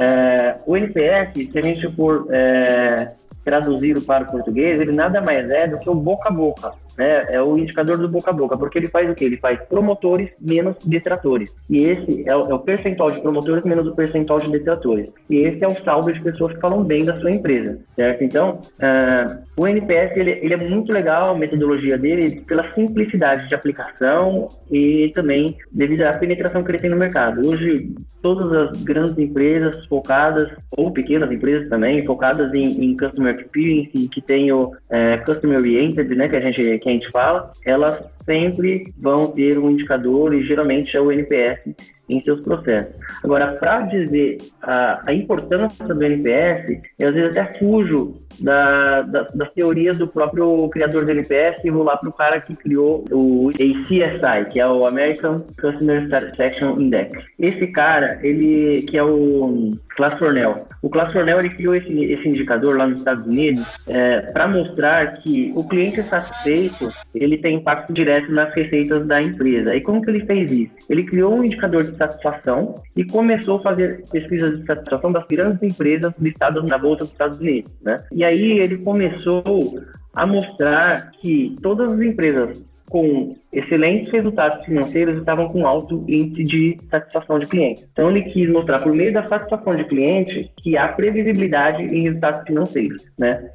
é, 0.00 0.56
o 0.66 0.76
NPS, 0.76 1.32
se 1.34 1.58
a 1.58 1.60
gente 1.60 1.86
for 1.94 2.26
é, 2.30 3.12
traduzido 3.50 4.00
para 4.00 4.22
o 4.22 4.30
português, 4.30 4.80
ele 4.80 4.92
nada 4.92 5.20
mais 5.20 5.50
é 5.50 5.66
do 5.66 5.76
que 5.76 5.90
o 5.90 5.94
boca 5.94 6.28
a 6.28 6.32
boca. 6.32 6.72
né, 6.96 7.24
é 7.30 7.42
o 7.42 7.58
indicador 7.58 7.98
do 7.98 8.08
boca 8.08 8.30
a 8.30 8.34
boca, 8.34 8.56
porque 8.56 8.78
ele 8.78 8.88
faz 8.88 9.10
o 9.10 9.14
quê? 9.14 9.24
Ele 9.24 9.38
faz 9.38 9.58
promotores 9.68 10.30
menos 10.40 10.76
detratores. 10.84 11.52
E 11.68 11.84
esse 11.84 12.28
é 12.28 12.36
o, 12.36 12.50
é 12.50 12.54
o 12.54 12.58
percentual 12.60 13.10
de 13.10 13.20
promotores 13.20 13.64
menos 13.64 13.86
o 13.86 13.94
percentual 13.94 14.38
de 14.38 14.50
detratores. 14.50 15.08
E 15.28 15.38
esse 15.38 15.64
é 15.64 15.68
o 15.68 15.74
saldo 15.82 16.12
de 16.12 16.22
pessoas 16.22 16.54
que 16.54 16.60
falam 16.60 16.84
bem 16.84 17.04
da 17.04 17.18
sua 17.18 17.30
empresa, 17.32 17.78
certo? 17.96 18.22
Então, 18.22 18.60
uh, 18.60 19.42
o 19.56 19.66
NPS 19.66 20.16
ele, 20.16 20.30
ele, 20.42 20.54
é 20.54 20.56
muito 20.56 20.92
legal, 20.92 21.30
a 21.30 21.38
metodologia 21.38 21.98
dele, 21.98 22.42
pela 22.46 22.70
simplicidade 22.72 23.48
de 23.48 23.54
aplicação 23.54 24.48
e 24.70 25.10
também 25.14 25.56
devido 25.72 26.02
à 26.02 26.12
penetração 26.12 26.62
que 26.62 26.70
ele 26.70 26.78
tem 26.78 26.90
no 26.90 26.96
mercado. 26.96 27.48
Hoje, 27.48 27.92
todas 28.22 28.52
as 28.52 28.82
grandes 28.82 29.16
empresas 29.18 29.84
focadas, 29.86 30.50
ou 30.76 30.92
pequenas 30.92 31.30
empresas 31.30 31.68
também, 31.68 32.04
focadas 32.04 32.52
em, 32.54 32.84
em 32.84 32.96
Customer 32.96 33.39
Experience, 33.40 34.08
que 34.08 34.20
tem 34.20 34.52
o 34.52 34.72
é, 34.88 35.18
Customer 35.18 35.58
Oriented, 35.58 36.14
né, 36.14 36.28
que 36.28 36.36
a 36.36 36.40
gente 36.40 36.78
que 36.78 36.88
a 36.88 36.92
gente 36.92 37.10
fala, 37.10 37.50
elas 37.64 38.02
sempre 38.24 38.92
vão 38.98 39.28
ter 39.28 39.58
um 39.58 39.70
indicador 39.70 40.34
e 40.34 40.46
geralmente 40.46 40.96
é 40.96 41.00
o 41.00 41.10
NPS 41.10 41.60
em 42.08 42.20
seus 42.22 42.40
processos. 42.40 42.96
Agora, 43.22 43.52
para 43.52 43.82
dizer 43.82 44.38
a, 44.62 45.02
a, 45.06 45.14
importância 45.14 45.86
do 45.86 46.02
NPS, 46.02 46.80
eu 46.98 47.08
às 47.08 47.14
vezes 47.14 47.36
até 47.36 47.54
fujo 47.58 48.14
da, 48.38 49.02
da, 49.02 49.22
das 49.34 49.52
teorias 49.52 49.98
do 49.98 50.06
próprio 50.06 50.68
criador 50.68 51.04
do 51.04 51.10
NPS 51.10 51.64
e 51.64 51.70
vou 51.70 51.82
lá 51.82 51.96
para 51.96 52.08
o 52.08 52.12
cara 52.12 52.40
que 52.40 52.54
criou 52.54 53.04
o 53.10 53.50
ACSI, 53.50 54.50
que 54.50 54.60
é 54.60 54.66
o 54.66 54.86
American 54.86 55.40
Customer 55.60 56.08
Satisfaction 56.08 56.78
Index. 56.78 57.24
Esse 57.38 57.66
cara, 57.68 58.18
ele 58.22 58.82
que 58.82 58.96
é 58.96 59.02
o 59.02 59.72
Class 59.96 60.14
Cornell. 60.18 60.66
O 60.82 60.88
Class 60.88 61.12
Cornell 61.12 61.40
ele 61.40 61.50
criou 61.50 61.74
esse, 61.74 62.04
esse 62.04 62.28
indicador 62.28 62.76
lá 62.76 62.86
nos 62.86 63.00
Estados 63.00 63.26
Unidos 63.26 63.66
é, 63.86 64.20
para 64.20 64.48
mostrar 64.48 65.18
que 65.18 65.52
o 65.54 65.66
cliente 65.68 66.02
satisfeito 66.04 66.88
ele 67.14 67.36
tem 67.36 67.56
impacto 67.56 67.92
direto 67.92 68.32
nas 68.32 68.54
receitas 68.54 69.06
da 69.06 69.20
empresa. 69.20 69.74
E 69.74 69.80
como 69.80 70.00
que 70.00 70.10
ele 70.10 70.24
fez 70.24 70.50
isso? 70.50 70.72
Ele 70.88 71.04
criou 71.04 71.34
um 71.34 71.44
indicador 71.44 71.84
de 71.84 71.96
satisfação 71.96 72.74
e 72.96 73.04
começou 73.04 73.56
a 73.56 73.62
fazer 73.62 74.02
pesquisas 74.10 74.60
de 74.60 74.66
satisfação 74.66 75.12
das 75.12 75.26
grandes 75.26 75.62
empresas 75.62 76.14
listadas 76.18 76.64
na 76.64 76.78
bolsa 76.78 77.04
dos 77.04 77.12
Estados 77.12 77.38
Unidos, 77.38 77.72
né? 77.82 78.02
E 78.12 78.24
aí 78.24 78.29
ele 78.38 78.78
começou 78.78 79.80
a 80.14 80.26
mostrar 80.26 81.10
que 81.12 81.56
todas 81.62 81.92
as 81.92 82.00
empresas 82.00 82.70
com 82.90 83.36
excelentes 83.52 84.10
resultados 84.10 84.64
financeiros 84.64 85.16
estavam 85.16 85.48
com 85.48 85.64
alto 85.64 86.04
índice 86.08 86.42
de 86.42 86.78
satisfação 86.90 87.38
de 87.38 87.46
cliente. 87.46 87.86
Então 87.92 88.10
ele 88.10 88.22
quis 88.22 88.50
mostrar 88.50 88.80
por 88.80 88.92
meio 88.92 89.12
da 89.12 89.26
satisfação 89.28 89.76
de 89.76 89.84
cliente 89.84 90.50
que 90.56 90.76
há 90.76 90.88
previsibilidade 90.88 91.84
em 91.84 92.02
resultados 92.02 92.42
financeiros, 92.46 93.04
né? 93.16 93.48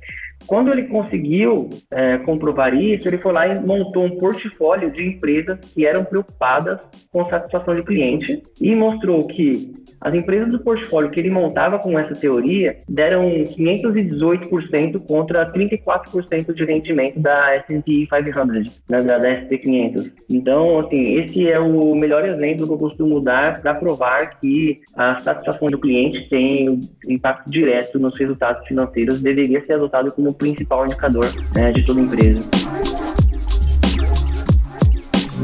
Quando 0.47 0.71
ele 0.71 0.83
conseguiu 0.83 1.69
é, 1.91 2.17
comprovar 2.19 2.73
isso, 2.73 3.07
ele 3.07 3.17
foi 3.17 3.33
lá 3.33 3.47
e 3.47 3.59
montou 3.59 4.05
um 4.05 4.17
portfólio 4.17 4.91
de 4.91 5.03
empresas 5.05 5.59
que 5.73 5.85
eram 5.85 6.05
preocupadas 6.05 6.79
com 7.11 7.25
satisfação 7.25 7.75
de 7.75 7.83
cliente 7.83 8.43
e 8.61 8.75
mostrou 8.75 9.25
que 9.27 9.73
as 10.05 10.13
empresas 10.13 10.51
do 10.51 10.59
portfólio 10.59 11.09
que 11.09 11.19
ele 11.19 11.31
montava 11.31 11.79
com 11.79 11.97
essa 11.97 12.13
teoria 12.13 12.77
deram 12.87 13.27
518% 13.27 15.03
contra 15.07 15.51
34% 15.51 16.53
de 16.53 16.63
rendimento 16.63 17.19
da 17.19 17.55
S&P 17.55 18.05
500, 18.05 18.81
né, 18.87 19.01
da, 19.01 19.17
da 19.17 19.29
S&P 19.29 19.57
500. 19.57 20.11
Então, 20.29 20.79
assim, 20.79 21.15
esse 21.15 21.49
é 21.49 21.59
o 21.59 21.95
melhor 21.95 22.23
exemplo 22.23 22.67
que 22.67 22.73
eu 22.73 22.77
costumo 22.77 23.19
dar 23.19 23.59
para 23.59 23.73
provar 23.73 24.39
que 24.39 24.79
a 24.95 25.19
satisfação 25.21 25.69
do 25.69 25.79
cliente 25.79 26.29
tem 26.29 26.79
impacto 27.09 27.49
direto 27.49 27.97
nos 27.97 28.15
resultados 28.15 28.67
financeiros, 28.67 29.23
deveria 29.23 29.63
ser 29.65 29.73
adotado 29.73 30.11
como 30.11 30.34
principal 30.35 30.85
indicador 30.85 31.25
né, 31.53 31.71
de 31.71 31.83
toda 31.83 32.01
empresa 32.01 32.49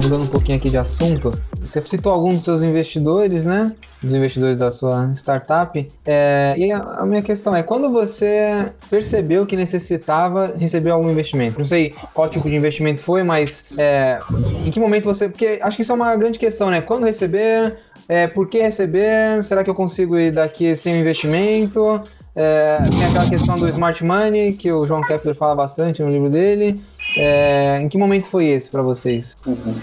mudando 0.03 0.23
um 0.23 0.27
pouquinho 0.27 0.57
aqui 0.57 0.69
de 0.69 0.77
assunto, 0.77 1.33
você 1.59 1.81
citou 1.85 2.11
alguns 2.11 2.35
dos 2.35 2.43
seus 2.43 2.63
investidores, 2.63 3.45
né? 3.45 3.73
Dos 4.01 4.13
investidores 4.13 4.57
da 4.57 4.71
sua 4.71 5.11
startup. 5.15 5.91
É, 6.05 6.55
e 6.57 6.71
a, 6.71 7.05
minha 7.05 7.21
questão 7.21 7.55
é: 7.55 7.61
quando 7.61 7.91
você 7.91 8.71
percebeu 8.89 9.45
que 9.45 9.55
necessitava 9.55 10.55
receber 10.57 10.89
algum 10.91 11.09
investimento? 11.09 11.59
Não 11.59 11.65
sei 11.65 11.93
qual 12.13 12.29
tipo 12.29 12.49
de 12.49 12.55
investimento 12.55 13.01
foi, 13.01 13.23
mas 13.23 13.65
é, 13.77 14.19
em 14.65 14.71
que 14.71 14.79
momento 14.79 15.05
você. 15.05 15.29
Porque 15.29 15.59
acho 15.61 15.75
que 15.75 15.83
isso 15.83 15.91
é 15.91 15.95
uma 15.95 16.15
grande 16.15 16.39
questão, 16.39 16.69
né? 16.69 16.81
Quando 16.81 17.05
receber? 17.05 17.77
É, 18.07 18.27
por 18.27 18.49
que 18.49 18.61
receber? 18.61 19.41
Será 19.43 19.63
que 19.63 19.69
eu 19.69 19.75
consigo 19.75 20.17
ir 20.17 20.31
daqui 20.31 20.75
sem 20.75 20.99
investimento? 20.99 22.03
É, 22.35 22.89
tem 22.97 23.05
aquela 23.05 23.27
questão 23.27 23.59
do 23.59 23.67
smart 23.67 24.03
money 24.03 24.53
que 24.53 24.71
o 24.71 24.85
João 24.87 25.03
Kepler 25.03 25.35
fala 25.35 25.55
bastante 25.55 26.01
no 26.01 26.09
livro 26.09 26.29
dele. 26.29 26.83
É, 27.17 27.79
em 27.81 27.89
que 27.89 27.97
momento 27.97 28.27
foi 28.27 28.45
esse 28.45 28.69
para 28.69 28.81
vocês? 28.81 29.37
Uhum. 29.45 29.81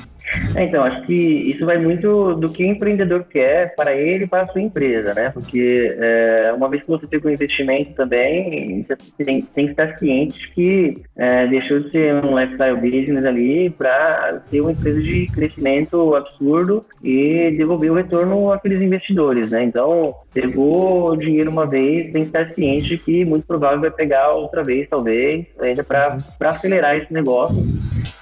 Então, 0.56 0.82
acho 0.82 1.02
que 1.02 1.14
isso 1.14 1.64
vai 1.64 1.78
muito 1.78 2.34
do 2.34 2.48
que 2.48 2.64
o 2.64 2.66
empreendedor 2.66 3.24
quer 3.24 3.74
para 3.74 3.94
ele 3.94 4.24
e 4.24 4.28
para 4.28 4.42
a 4.42 4.48
sua 4.48 4.60
empresa, 4.60 5.14
né? 5.14 5.30
Porque 5.30 5.96
é, 5.98 6.52
uma 6.56 6.68
vez 6.68 6.82
que 6.82 6.88
você 6.88 7.06
tem 7.06 7.20
um 7.24 7.30
investimento 7.30 7.92
também, 7.94 8.84
você 8.84 9.24
tem, 9.24 9.42
tem 9.42 9.64
que 9.66 9.70
estar 9.70 9.96
ciente 9.96 10.50
que 10.52 11.02
é, 11.16 11.46
deixou 11.46 11.80
de 11.80 11.90
ser 11.90 12.14
um 12.24 12.38
lifestyle 12.38 12.76
business 12.76 13.24
ali 13.24 13.70
para 13.70 14.40
ser 14.50 14.60
uma 14.60 14.72
empresa 14.72 15.00
de 15.00 15.26
crescimento 15.28 16.14
absurdo 16.14 16.80
e 17.02 17.50
devolver 17.52 17.90
o 17.90 17.94
retorno 17.94 18.52
àqueles 18.52 18.80
investidores, 18.80 19.50
né? 19.50 19.64
Então, 19.64 20.14
pegou 20.32 21.10
o 21.10 21.16
dinheiro 21.16 21.50
uma 21.50 21.66
vez, 21.66 22.08
tem 22.08 22.22
que 22.22 22.28
estar 22.28 22.48
ciente 22.54 22.98
que 22.98 23.24
muito 23.24 23.46
provável 23.46 23.80
vai 23.80 23.90
pegar 23.90 24.30
outra 24.30 24.62
vez, 24.62 24.88
talvez, 24.88 25.46
ainda 25.60 25.84
para 25.84 26.18
acelerar 26.40 26.96
esse 26.96 27.12
negócio 27.12 27.58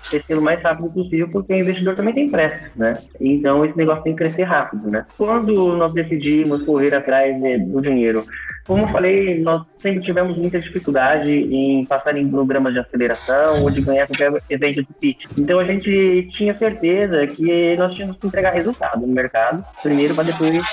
crescendo 0.09 0.41
o 0.41 0.45
mais 0.45 0.63
rápido 0.63 0.93
possível, 0.93 1.29
porque 1.29 1.53
o 1.53 1.59
investidor 1.59 1.95
também 1.95 2.15
tem 2.15 2.31
pressa, 2.31 2.71
né? 2.77 2.99
Então 3.21 3.65
esse 3.65 3.77
negócio 3.77 4.03
tem 4.03 4.15
que 4.15 4.19
crescer 4.19 4.45
rápido, 4.45 4.91
né? 4.91 5.05
Quando 5.17 5.77
nós 5.77 5.93
decidimos 5.93 6.63
correr 6.65 6.95
atrás 6.95 7.43
do 7.43 7.81
dinheiro, 7.81 8.25
como 8.67 8.83
eu 8.83 8.89
falei, 8.89 9.41
nós 9.41 9.63
sempre 9.79 10.01
tivemos 10.01 10.37
muita 10.37 10.59
dificuldade 10.61 11.31
em 11.31 11.85
passar 11.87 12.17
em 12.17 12.29
programas 12.29 12.73
de 12.73 12.81
aceleração 12.81 13.63
ou 13.63 13.71
de 13.71 13.81
ganhar 13.81 14.07
qualquer 14.07 14.43
evento 14.51 14.83
de 14.83 14.93
pitch. 15.01 15.27
Então 15.39 15.59
a 15.59 15.65
gente 15.65 16.29
tinha 16.33 16.53
certeza 16.53 17.27
que 17.27 17.77
nós 17.77 17.95
tínhamos 17.95 18.17
que 18.19 18.27
entregar 18.27 18.53
resultado 18.53 19.07
no 19.07 19.13
mercado, 19.13 19.65
primeiro 19.83 20.15
para 20.15 20.25
depois 20.25 20.65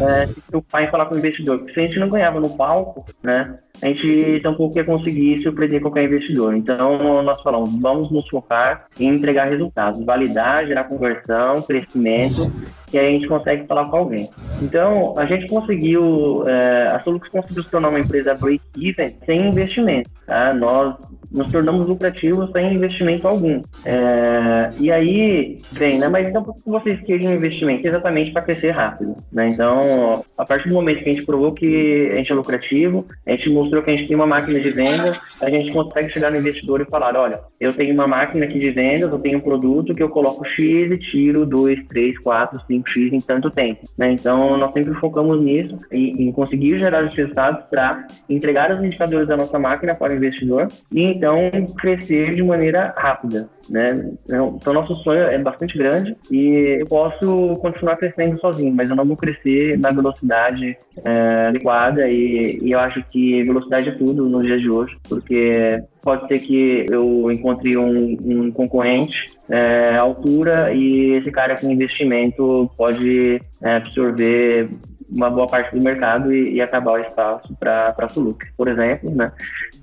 é, 0.00 0.26
se 0.26 0.40
preocupar 0.40 0.84
em 0.84 0.90
falar 0.90 1.06
com 1.06 1.14
o 1.14 1.18
investidor. 1.18 1.58
Porque 1.58 1.74
se 1.74 1.80
a 1.80 1.82
gente 1.82 1.98
não 1.98 2.08
ganhava 2.08 2.40
no 2.40 2.56
palco, 2.56 3.04
né? 3.22 3.58
a 3.82 3.86
gente 3.86 4.40
tampouco 4.42 4.76
ia 4.76 4.84
conseguir 4.84 5.42
surpreender 5.42 5.80
qualquer 5.80 6.04
investidor. 6.04 6.54
Então, 6.54 7.22
nós 7.22 7.40
falamos, 7.42 7.80
vamos 7.80 8.10
nos 8.10 8.28
focar 8.28 8.86
em 8.98 9.08
entregar 9.08 9.44
resultados, 9.44 10.04
validar, 10.04 10.66
gerar 10.66 10.84
conversão, 10.84 11.62
crescimento, 11.62 12.50
e 12.92 12.98
aí 12.98 13.06
a 13.06 13.10
gente 13.10 13.28
consegue 13.28 13.66
falar 13.66 13.88
com 13.88 13.96
alguém. 13.96 14.30
Então, 14.62 15.18
a 15.18 15.26
gente 15.26 15.46
conseguiu, 15.48 16.46
é, 16.48 16.88
a 16.88 16.98
Solux 17.00 17.28
conseguiu 17.28 17.62
se 17.62 17.70
tornar 17.70 17.88
uma 17.88 18.00
empresa 18.00 18.34
break-even 18.34 19.14
sem 19.24 19.48
investimento. 19.48 20.10
Tá? 20.26 20.54
Nós 20.54 20.96
nos 21.30 21.50
tornamos 21.50 21.86
lucrativos 21.86 22.50
sem 22.52 22.74
investimento 22.74 23.28
algum. 23.28 23.60
É, 23.84 24.70
e 24.78 24.90
aí, 24.90 25.58
bem, 25.72 25.98
né, 25.98 26.08
mas 26.08 26.26
então 26.26 26.42
por 26.42 26.54
que 26.54 26.70
vocês 26.70 27.00
queriam 27.02 27.32
investimento? 27.32 27.86
Exatamente 27.86 28.32
para 28.32 28.42
crescer 28.42 28.70
rápido. 28.70 29.16
Né? 29.32 29.48
Então, 29.48 30.24
a 30.36 30.44
partir 30.44 30.68
do 30.68 30.74
momento 30.74 31.02
que 31.02 31.10
a 31.10 31.12
gente 31.12 31.26
provou 31.26 31.52
que 31.52 32.10
a 32.12 32.16
gente 32.16 32.32
é 32.32 32.34
lucrativo, 32.34 33.06
a 33.26 33.30
gente 33.30 33.50
mostrou 33.50 33.82
que 33.82 33.90
a 33.90 33.96
gente 33.96 34.08
tem 34.08 34.16
uma 34.16 34.26
máquina 34.26 34.60
de 34.60 34.70
venda, 34.70 35.12
a 35.40 35.50
gente 35.50 35.72
consegue 35.72 36.10
chegar 36.10 36.30
no 36.30 36.38
investidor 36.38 36.80
e 36.80 36.86
falar: 36.86 37.16
olha, 37.16 37.40
eu 37.60 37.72
tenho 37.72 37.94
uma 37.94 38.06
máquina 38.06 38.44
aqui 38.44 38.58
de 38.58 38.70
vendas, 38.70 39.10
eu 39.10 39.18
tenho 39.18 39.38
um 39.38 39.42
produto 39.42 39.94
que 39.94 40.02
eu 40.02 40.08
coloco 40.08 40.46
X 40.46 40.90
e 40.90 40.98
tiro 40.98 41.44
2, 41.44 41.86
3, 41.88 42.18
4, 42.18 42.60
5X 42.68 43.12
em 43.12 43.20
tanto 43.20 43.50
tempo. 43.50 43.86
Né? 43.96 44.12
Então, 44.12 44.56
nós 44.56 44.72
sempre 44.72 44.94
focamos 44.94 45.40
nisso, 45.40 45.78
em, 45.92 46.28
em 46.28 46.32
conseguir 46.32 46.78
gerar 46.78 47.04
os 47.04 47.14
resultados 47.14 47.64
para 47.68 48.06
entregar 48.28 48.70
os 48.70 48.82
indicadores 48.82 49.28
da 49.28 49.36
nossa 49.36 49.58
máquina 49.58 49.94
para 49.94 50.12
o 50.12 50.16
investidor 50.16 50.68
e 50.92 51.17
então 51.18 51.50
crescer 51.76 52.34
de 52.34 52.42
maneira 52.42 52.94
rápida. 52.96 53.48
Né? 53.68 54.12
Então, 54.24 54.72
nosso 54.72 54.94
sonho 54.94 55.24
é 55.24 55.36
bastante 55.36 55.76
grande 55.76 56.16
e 56.30 56.78
eu 56.80 56.86
posso 56.86 57.54
continuar 57.60 57.96
crescendo 57.96 58.40
sozinho, 58.40 58.74
mas 58.74 58.88
eu 58.88 58.96
não 58.96 59.04
vou 59.04 59.16
crescer 59.16 59.78
na 59.78 59.90
velocidade 59.90 60.74
é, 61.04 61.48
adequada 61.48 62.08
e, 62.08 62.58
e 62.62 62.72
eu 62.72 62.78
acho 62.80 63.04
que 63.10 63.42
velocidade 63.42 63.90
é 63.90 63.92
tudo 63.92 64.26
nos 64.26 64.42
dias 64.42 64.62
de 64.62 64.70
hoje, 64.70 64.96
porque 65.06 65.82
pode 66.00 66.26
ser 66.28 66.38
que 66.38 66.86
eu 66.88 67.30
encontre 67.30 67.76
um, 67.76 68.16
um 68.24 68.50
concorrente 68.50 69.26
é, 69.50 69.96
altura 69.96 70.72
e 70.72 71.12
esse 71.16 71.30
cara 71.30 71.54
com 71.56 71.70
investimento 71.70 72.70
pode 72.74 73.38
é, 73.62 73.76
absorver 73.76 74.66
uma 75.10 75.30
boa 75.30 75.46
parte 75.46 75.76
do 75.76 75.82
mercado 75.82 76.32
e, 76.32 76.54
e 76.54 76.60
acabar 76.60 76.92
o 76.92 76.98
espaço 76.98 77.54
para 77.58 77.94
a 77.96 78.08
Suluk, 78.08 78.46
por 78.56 78.68
exemplo, 78.68 79.10
né? 79.10 79.32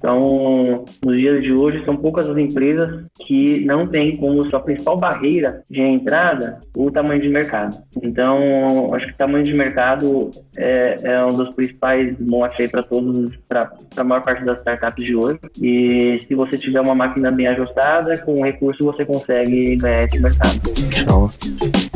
Então, 0.05 0.85
nos 1.03 1.17
dias 1.17 1.41
de 1.41 1.51
hoje, 1.51 1.83
são 1.83 1.97
poucas 1.97 2.29
as 2.29 2.37
empresas 2.37 3.05
que 3.25 3.65
não 3.65 3.87
têm 3.87 4.15
como 4.17 4.45
sua 4.45 4.59
principal 4.59 4.97
barreira 4.97 5.63
de 5.67 5.81
entrada 5.81 6.61
o 6.77 6.91
tamanho 6.91 7.19
de 7.19 7.27
mercado. 7.27 7.75
Então, 8.03 8.93
acho 8.93 9.07
que 9.07 9.13
o 9.13 9.17
tamanho 9.17 9.43
de 9.43 9.53
mercado 9.55 10.29
é, 10.55 10.99
é 11.01 11.25
um 11.25 11.35
dos 11.35 11.55
principais 11.55 12.15
motes 12.19 12.69
para 12.69 12.83
todos, 12.83 13.35
para 13.47 13.71
a 13.97 14.03
maior 14.03 14.21
parte 14.21 14.45
das 14.45 14.59
startups 14.59 15.03
de 15.03 15.15
hoje. 15.15 15.39
E 15.59 16.23
se 16.27 16.35
você 16.35 16.55
tiver 16.55 16.81
uma 16.81 16.93
máquina 16.93 17.31
bem 17.31 17.47
ajustada, 17.47 18.15
com 18.19 18.43
recurso 18.43 18.85
você 18.85 19.03
consegue 19.03 19.75
ganhar 19.77 20.03
esse 20.03 20.19
mercado. 20.19 20.61
Show. 20.93 21.94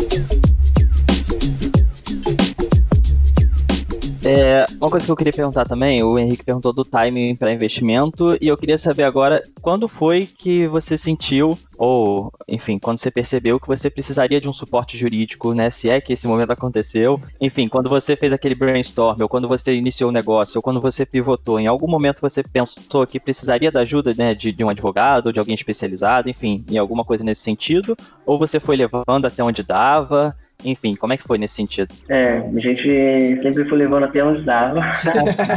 É, 4.31 4.63
uma 4.79 4.91
coisa 4.91 5.07
que 5.07 5.11
eu 5.11 5.15
queria 5.15 5.33
perguntar 5.33 5.65
também, 5.65 6.03
o 6.03 6.19
Henrique 6.19 6.43
perguntou 6.43 6.71
do 6.71 6.85
timing 6.85 7.35
para 7.35 7.51
investimento, 7.51 8.37
e 8.39 8.47
eu 8.47 8.55
queria 8.55 8.77
saber 8.77 9.01
agora 9.01 9.41
quando 9.59 9.87
foi 9.87 10.27
que 10.27 10.67
você 10.67 10.99
sentiu, 10.99 11.57
ou 11.75 12.31
enfim, 12.47 12.77
quando 12.77 12.99
você 12.99 13.09
percebeu 13.09 13.59
que 13.59 13.67
você 13.67 13.89
precisaria 13.89 14.39
de 14.39 14.47
um 14.47 14.53
suporte 14.53 14.99
jurídico, 14.99 15.55
né? 15.55 15.71
Se 15.71 15.89
é 15.89 15.99
que 15.99 16.13
esse 16.13 16.27
momento 16.27 16.51
aconteceu. 16.51 17.19
Enfim, 17.41 17.67
quando 17.67 17.89
você 17.89 18.15
fez 18.15 18.31
aquele 18.31 18.53
brainstorm, 18.53 19.19
ou 19.19 19.27
quando 19.27 19.47
você 19.47 19.73
iniciou 19.73 20.11
o 20.11 20.13
negócio, 20.13 20.59
ou 20.59 20.61
quando 20.61 20.79
você 20.79 21.07
pivotou, 21.07 21.59
em 21.59 21.65
algum 21.65 21.87
momento 21.87 22.21
você 22.21 22.43
pensou 22.43 23.07
que 23.07 23.19
precisaria 23.19 23.71
da 23.71 23.79
ajuda 23.79 24.13
né, 24.15 24.35
de, 24.35 24.51
de 24.51 24.63
um 24.63 24.69
advogado, 24.69 25.27
ou 25.27 25.31
de 25.31 25.39
alguém 25.39 25.55
especializado, 25.55 26.29
enfim, 26.29 26.63
em 26.69 26.77
alguma 26.77 27.03
coisa 27.03 27.23
nesse 27.23 27.41
sentido? 27.41 27.97
Ou 28.27 28.37
você 28.37 28.59
foi 28.59 28.75
levando 28.75 29.25
até 29.25 29.43
onde 29.43 29.63
dava? 29.63 30.35
Enfim, 30.63 30.95
como 30.95 31.13
é 31.13 31.17
que 31.17 31.23
foi 31.23 31.37
nesse 31.37 31.55
sentido? 31.55 31.93
É, 32.09 32.37
a 32.37 32.59
gente 32.59 33.41
sempre 33.41 33.65
foi 33.65 33.77
levando 33.77 34.03
até 34.03 34.23
onde 34.23 34.41
dava. 34.41 34.81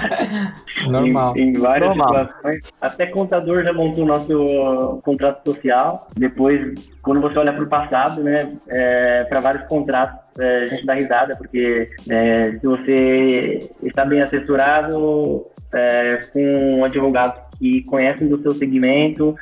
Normal. 0.89 1.37
em, 1.37 1.49
em 1.49 1.53
várias 1.55 1.89
Normal. 1.89 2.27
situações. 2.27 2.65
Até 2.81 3.07
contador 3.07 3.65
já 3.65 3.73
montou 3.73 4.07
nosso 4.07 5.01
contrato 5.05 5.45
social. 5.45 6.09
Depois, 6.17 6.75
quando 7.03 7.21
você 7.21 7.39
olha 7.39 7.53
para 7.53 7.65
o 7.65 7.69
passado, 7.69 8.23
né, 8.23 8.53
é, 8.69 9.25
para 9.25 9.41
vários 9.41 9.67
contratos, 9.67 10.21
é, 10.39 10.65
a 10.65 10.67
gente 10.69 10.87
dá 10.87 10.95
risada, 10.95 11.37
porque 11.37 11.89
é, 12.09 12.53
se 12.53 12.67
você 12.67 13.71
está 13.83 14.05
bem 14.05 14.23
assessorado, 14.23 15.47
é, 15.73 16.19
com 16.33 16.79
um 16.79 16.85
advogado 16.85 17.52
que 17.63 17.85
conhece 17.85 18.25
do 18.25 18.43
seu 18.43 18.53
segmento, 18.53 19.37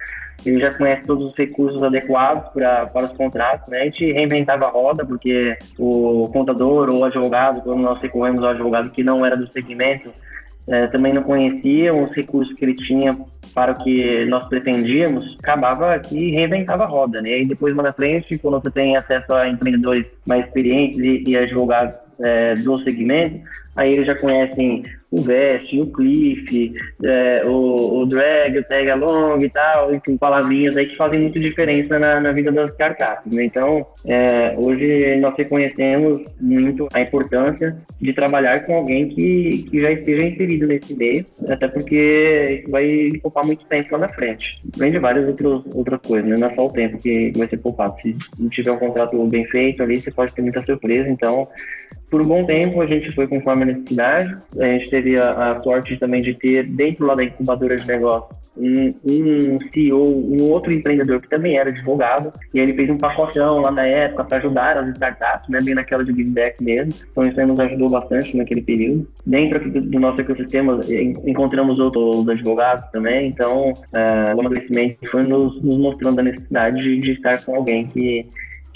ele 0.45 0.61
já 0.61 0.73
conhece 0.75 1.03
todos 1.05 1.31
os 1.31 1.37
recursos 1.37 1.83
adequados 1.83 2.53
pra, 2.53 2.87
para 2.87 3.07
os 3.07 3.13
contratos, 3.13 3.69
né? 3.69 3.81
A 3.81 3.85
gente 3.85 4.13
reinventava 4.13 4.67
a 4.67 4.71
roda, 4.71 5.07
porque 5.07 5.57
o 5.79 6.29
contador 6.29 6.91
ou 6.91 6.99
o 6.99 7.05
advogado, 7.05 7.63
quando 7.63 7.81
nós 7.81 8.01
recorremos 8.01 8.45
ao 8.45 8.51
advogado 8.51 8.93
que 8.93 9.03
não 9.03 9.25
era 9.25 9.37
do 9.37 9.51
segmento, 9.51 10.13
é, 10.69 10.87
também 10.87 11.15
não 11.15 11.23
conhecia 11.23 11.95
os 11.95 12.15
recursos 12.15 12.55
que 12.55 12.65
ele 12.65 12.75
tinha 12.75 13.19
para 13.55 13.73
o 13.73 13.83
que 13.83 14.27
nós 14.27 14.45
pretendíamos, 14.45 15.37
acabava 15.43 15.99
que 15.99 16.31
reinventava 16.31 16.85
a 16.85 16.87
roda, 16.87 17.23
né? 17.23 17.41
E 17.41 17.47
depois, 17.47 17.75
mais 17.75 17.89
na 17.89 17.93
frente, 17.93 18.37
quando 18.39 18.63
você 18.63 18.71
tem 18.71 18.97
acesso 18.97 19.33
a 19.33 19.49
empreendedores 19.49 20.07
mais 20.27 20.47
experientes 20.47 20.99
e, 20.99 21.25
e 21.27 21.37
advogados 21.37 21.97
é, 22.23 22.55
do 22.57 22.79
segmento, 22.83 23.41
aí 23.77 23.93
eles 23.93 24.07
já 24.07 24.15
conhecem 24.15 24.83
o 25.11 25.21
Vest, 25.23 25.73
o 25.75 25.87
Cliff, 25.87 26.73
é, 27.03 27.43
o, 27.45 28.01
o 28.01 28.07
Drag, 28.07 28.59
o 28.59 28.65
Tag 28.65 28.91
Along 28.91 29.45
e 29.45 29.51
tal, 29.51 29.93
enfim, 29.93 30.17
palavrinhas 30.17 30.77
aí 30.77 30.87
que 30.87 30.97
fazem 30.97 31.21
muita 31.21 31.41
diferença 31.41 31.99
na, 31.99 32.21
na 32.21 32.33
vida 32.33 32.53
das 32.53 32.71
startups. 32.71 33.33
Né? 33.33 33.45
Então, 33.45 33.85
é, 34.07 34.55
hoje 34.57 35.17
nós 35.17 35.35
reconhecemos 35.37 36.23
muito 36.41 36.89
a 36.93 37.01
importância 37.01 37.77
de 38.01 38.13
trabalhar 38.13 38.61
com 38.61 38.75
alguém 38.75 39.09
que, 39.09 39.67
que 39.69 39.83
já 39.83 39.91
esteja 39.91 40.23
inserido 40.23 40.67
nesse 40.67 40.95
meio, 40.95 41.27
até 41.49 41.67
porque 41.67 42.65
vai 42.69 43.11
poupar 43.21 43.45
muito 43.45 43.65
tempo 43.67 43.93
lá 43.93 43.99
na 43.99 44.09
frente. 44.09 44.63
Além 44.79 44.93
de 44.93 44.99
várias 44.99 45.27
outras, 45.27 45.63
outras 45.75 46.01
coisas, 46.01 46.29
né? 46.29 46.37
não 46.37 46.47
é 46.47 46.55
só 46.55 46.67
o 46.67 46.73
tempo 46.73 46.99
que 46.99 47.33
vai 47.37 47.49
ser 47.49 47.57
poupado. 47.57 48.01
Se 48.01 48.17
não 48.39 48.49
tiver 48.49 48.71
um 48.71 48.79
contrato 48.79 49.27
bem 49.27 49.45
feito 49.47 49.83
ali, 49.83 50.01
você 50.01 50.11
pode 50.13 50.33
ter 50.33 50.43
muita 50.43 50.65
surpresa. 50.65 51.09
Então, 51.09 51.49
por 52.11 52.21
um 52.21 52.27
bom 52.27 52.45
tempo 52.45 52.81
a 52.81 52.87
gente 52.87 53.13
foi 53.13 53.27
conforme 53.27 53.63
a 53.63 53.67
necessidade. 53.67 54.35
A 54.59 54.65
gente 54.65 54.91
teve 54.91 55.19
a, 55.19 55.31
a 55.31 55.63
sorte 55.63 55.97
também 55.97 56.23
de 56.23 56.35
ter 56.35 56.65
dentro 56.65 57.07
lá 57.07 57.15
da 57.15 57.25
incubadora 57.25 57.77
de 57.77 57.87
negócio 57.87 58.41
um, 58.57 58.95
um, 59.05 59.59
CEO, 59.73 60.03
um 60.03 60.51
outro 60.51 60.73
empreendedor 60.73 61.21
que 61.21 61.29
também 61.29 61.57
era 61.57 61.71
advogado, 61.71 62.33
e 62.53 62.59
ele 62.59 62.75
fez 62.75 62.91
um 62.91 62.99
pacotão 62.99 63.61
lá 63.61 63.71
na 63.71 63.87
época 63.87 64.25
para 64.25 64.39
ajudar 64.39 64.77
as 64.77 64.89
startups, 64.91 65.49
né, 65.49 65.61
bem 65.63 65.75
naquela 65.75 66.05
de 66.05 66.13
give 66.13 66.31
back 66.31 66.63
mesmo. 66.63 66.93
Então 67.11 67.27
isso 67.27 67.41
aí 67.41 67.47
nos 67.47 67.59
ajudou 67.59 67.89
bastante 67.89 68.37
naquele 68.37 68.63
período. 68.63 69.09
Dentro 69.25 69.71
do, 69.71 69.81
do 69.81 70.01
nosso 70.01 70.21
ecossistema 70.21 70.81
encontramos 71.25 71.79
outros 71.79 72.29
advogados 72.29 72.89
também, 72.91 73.29
então 73.29 73.71
uh, 73.71 74.37
o 74.37 74.41
amadurecimento 74.41 74.99
foi 75.07 75.23
nos, 75.23 75.63
nos 75.63 75.79
mostrando 75.79 76.19
a 76.19 76.23
necessidade 76.23 76.83
de, 76.83 76.99
de 76.99 77.13
estar 77.13 77.43
com 77.45 77.55
alguém 77.55 77.87
que 77.87 78.27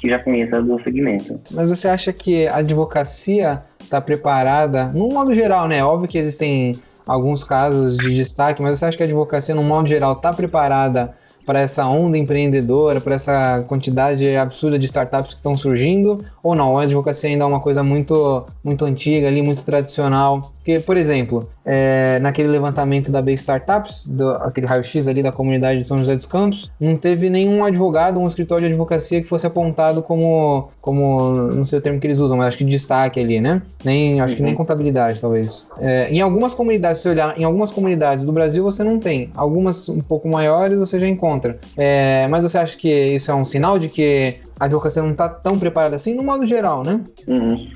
que 0.04 0.10
já 0.10 0.18
conheça 0.18 0.60
do 0.60 0.78
segmento. 0.82 1.40
Mas 1.52 1.70
você 1.70 1.88
acha 1.88 2.12
que 2.12 2.46
a 2.46 2.56
advocacia 2.56 3.62
está 3.82 4.02
preparada, 4.02 4.88
no 4.88 5.08
modo 5.08 5.34
geral, 5.34 5.66
né? 5.66 5.82
Óbvio 5.82 6.08
que 6.08 6.18
existem 6.18 6.78
alguns 7.06 7.42
casos 7.42 7.96
de 7.96 8.14
destaque, 8.14 8.60
mas 8.60 8.78
você 8.78 8.84
acha 8.84 8.96
que 8.98 9.02
a 9.02 9.06
advocacia, 9.06 9.54
no 9.54 9.62
modo 9.62 9.88
geral, 9.88 10.12
está 10.12 10.30
preparada 10.30 11.14
para 11.46 11.60
essa 11.60 11.86
onda 11.86 12.18
empreendedora, 12.18 13.00
para 13.00 13.14
essa 13.14 13.64
quantidade 13.66 14.36
absurda 14.36 14.78
de 14.78 14.84
startups 14.84 15.32
que 15.32 15.40
estão 15.40 15.56
surgindo? 15.56 16.22
Ou 16.42 16.54
não? 16.54 16.76
A 16.76 16.82
advocacia 16.82 17.30
ainda 17.30 17.44
é 17.44 17.46
uma 17.46 17.60
coisa 17.60 17.82
muito, 17.82 18.44
muito 18.62 18.84
antiga 18.84 19.26
ali, 19.26 19.40
muito 19.40 19.64
tradicional? 19.64 20.52
Porque, 20.64 20.80
por 20.80 20.96
exemplo, 20.96 21.46
é, 21.62 22.18
naquele 22.22 22.48
levantamento 22.48 23.12
da 23.12 23.20
B 23.20 23.34
Startups, 23.34 24.06
do, 24.06 24.30
aquele 24.30 24.66
raio-x 24.66 25.06
ali 25.06 25.22
da 25.22 25.30
comunidade 25.30 25.80
de 25.80 25.86
São 25.86 25.98
José 25.98 26.16
dos 26.16 26.24
Campos, 26.24 26.70
não 26.80 26.96
teve 26.96 27.28
nenhum 27.28 27.62
advogado, 27.62 28.18
um 28.18 28.26
escritório 28.26 28.66
de 28.66 28.72
advocacia 28.72 29.20
que 29.20 29.28
fosse 29.28 29.46
apontado 29.46 30.02
como, 30.02 30.70
como 30.80 31.32
não 31.32 31.64
sei 31.64 31.80
o 31.80 31.82
termo 31.82 32.00
que 32.00 32.06
eles 32.06 32.18
usam, 32.18 32.38
mas 32.38 32.46
acho 32.46 32.56
que 32.56 32.64
destaque 32.64 33.20
ali, 33.20 33.42
né? 33.42 33.60
Nem, 33.84 34.22
acho 34.22 34.30
uhum. 34.30 34.36
que 34.36 34.42
nem 34.42 34.52
uhum. 34.52 34.56
contabilidade, 34.56 35.20
talvez. 35.20 35.68
É, 35.78 36.08
em 36.10 36.22
algumas 36.22 36.54
comunidades, 36.54 37.02
se 37.02 37.10
olhar, 37.10 37.38
em 37.38 37.44
algumas 37.44 37.70
comunidades 37.70 38.24
do 38.24 38.32
Brasil 38.32 38.64
você 38.64 38.82
não 38.82 38.98
tem. 38.98 39.28
Algumas 39.34 39.90
um 39.90 40.00
pouco 40.00 40.26
maiores 40.26 40.78
você 40.78 40.98
já 40.98 41.06
encontra. 41.06 41.58
É, 41.76 42.26
mas 42.28 42.42
você 42.42 42.56
acha 42.56 42.74
que 42.74 42.88
isso 42.88 43.30
é 43.30 43.34
um 43.34 43.44
sinal 43.44 43.78
de 43.78 43.90
que 43.90 44.36
a 44.58 44.64
advocacia 44.64 45.02
não 45.02 45.10
está 45.10 45.28
tão 45.28 45.58
preparada 45.58 45.96
assim, 45.96 46.14
no 46.14 46.22
modo 46.22 46.46
geral, 46.46 46.82
né? 46.82 47.02
Uhum. 47.28 47.68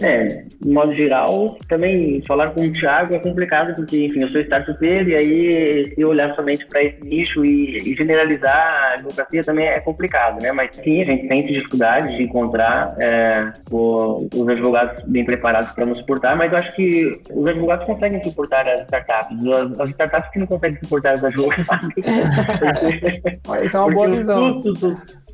É, 0.00 0.24
de 0.60 0.68
modo 0.68 0.92
geral, 0.94 1.56
também 1.68 2.22
falar 2.26 2.50
com 2.50 2.60
o 2.66 2.72
Thiago 2.72 3.14
é 3.14 3.18
complicado, 3.18 3.74
porque, 3.74 4.04
enfim, 4.04 4.20
eu 4.20 4.28
sou 4.28 4.40
startupeiro 4.42 5.08
e 5.08 5.14
aí 5.14 5.94
se 5.94 6.04
olhar 6.04 6.34
somente 6.34 6.66
para 6.66 6.82
esse 6.82 7.00
nicho 7.02 7.44
e, 7.44 7.78
e, 7.78 7.96
generalizar 7.96 8.54
a 8.54 8.94
advocacia 8.94 9.42
também 9.42 9.66
é 9.66 9.80
complicado, 9.80 10.42
né? 10.42 10.52
Mas 10.52 10.76
sim, 10.76 11.00
a 11.00 11.04
gente 11.04 11.26
tem 11.28 11.46
dificuldade 11.46 12.14
de 12.14 12.24
encontrar 12.24 12.94
é, 13.00 13.52
o, 13.70 14.28
os 14.34 14.48
advogados 14.48 15.02
bem 15.06 15.24
preparados 15.24 15.70
para 15.70 15.86
nos 15.86 15.98
suportar, 15.98 16.36
mas 16.36 16.52
eu 16.52 16.58
acho 16.58 16.74
que 16.74 17.12
os 17.32 17.46
advogados 17.46 17.86
conseguem 17.86 18.22
suportar 18.22 18.68
as 18.68 18.82
startups. 18.82 19.46
As, 19.46 19.80
as 19.80 19.88
startups 19.90 20.30
que 20.30 20.38
não 20.40 20.46
conseguem 20.46 20.78
suportar 20.82 21.14
os 21.14 21.24
advogados. 21.24 21.88
Isso 23.64 23.76
é 23.76 23.80
uma 23.80 23.90
boa 23.90 24.10
visão. 24.10 24.56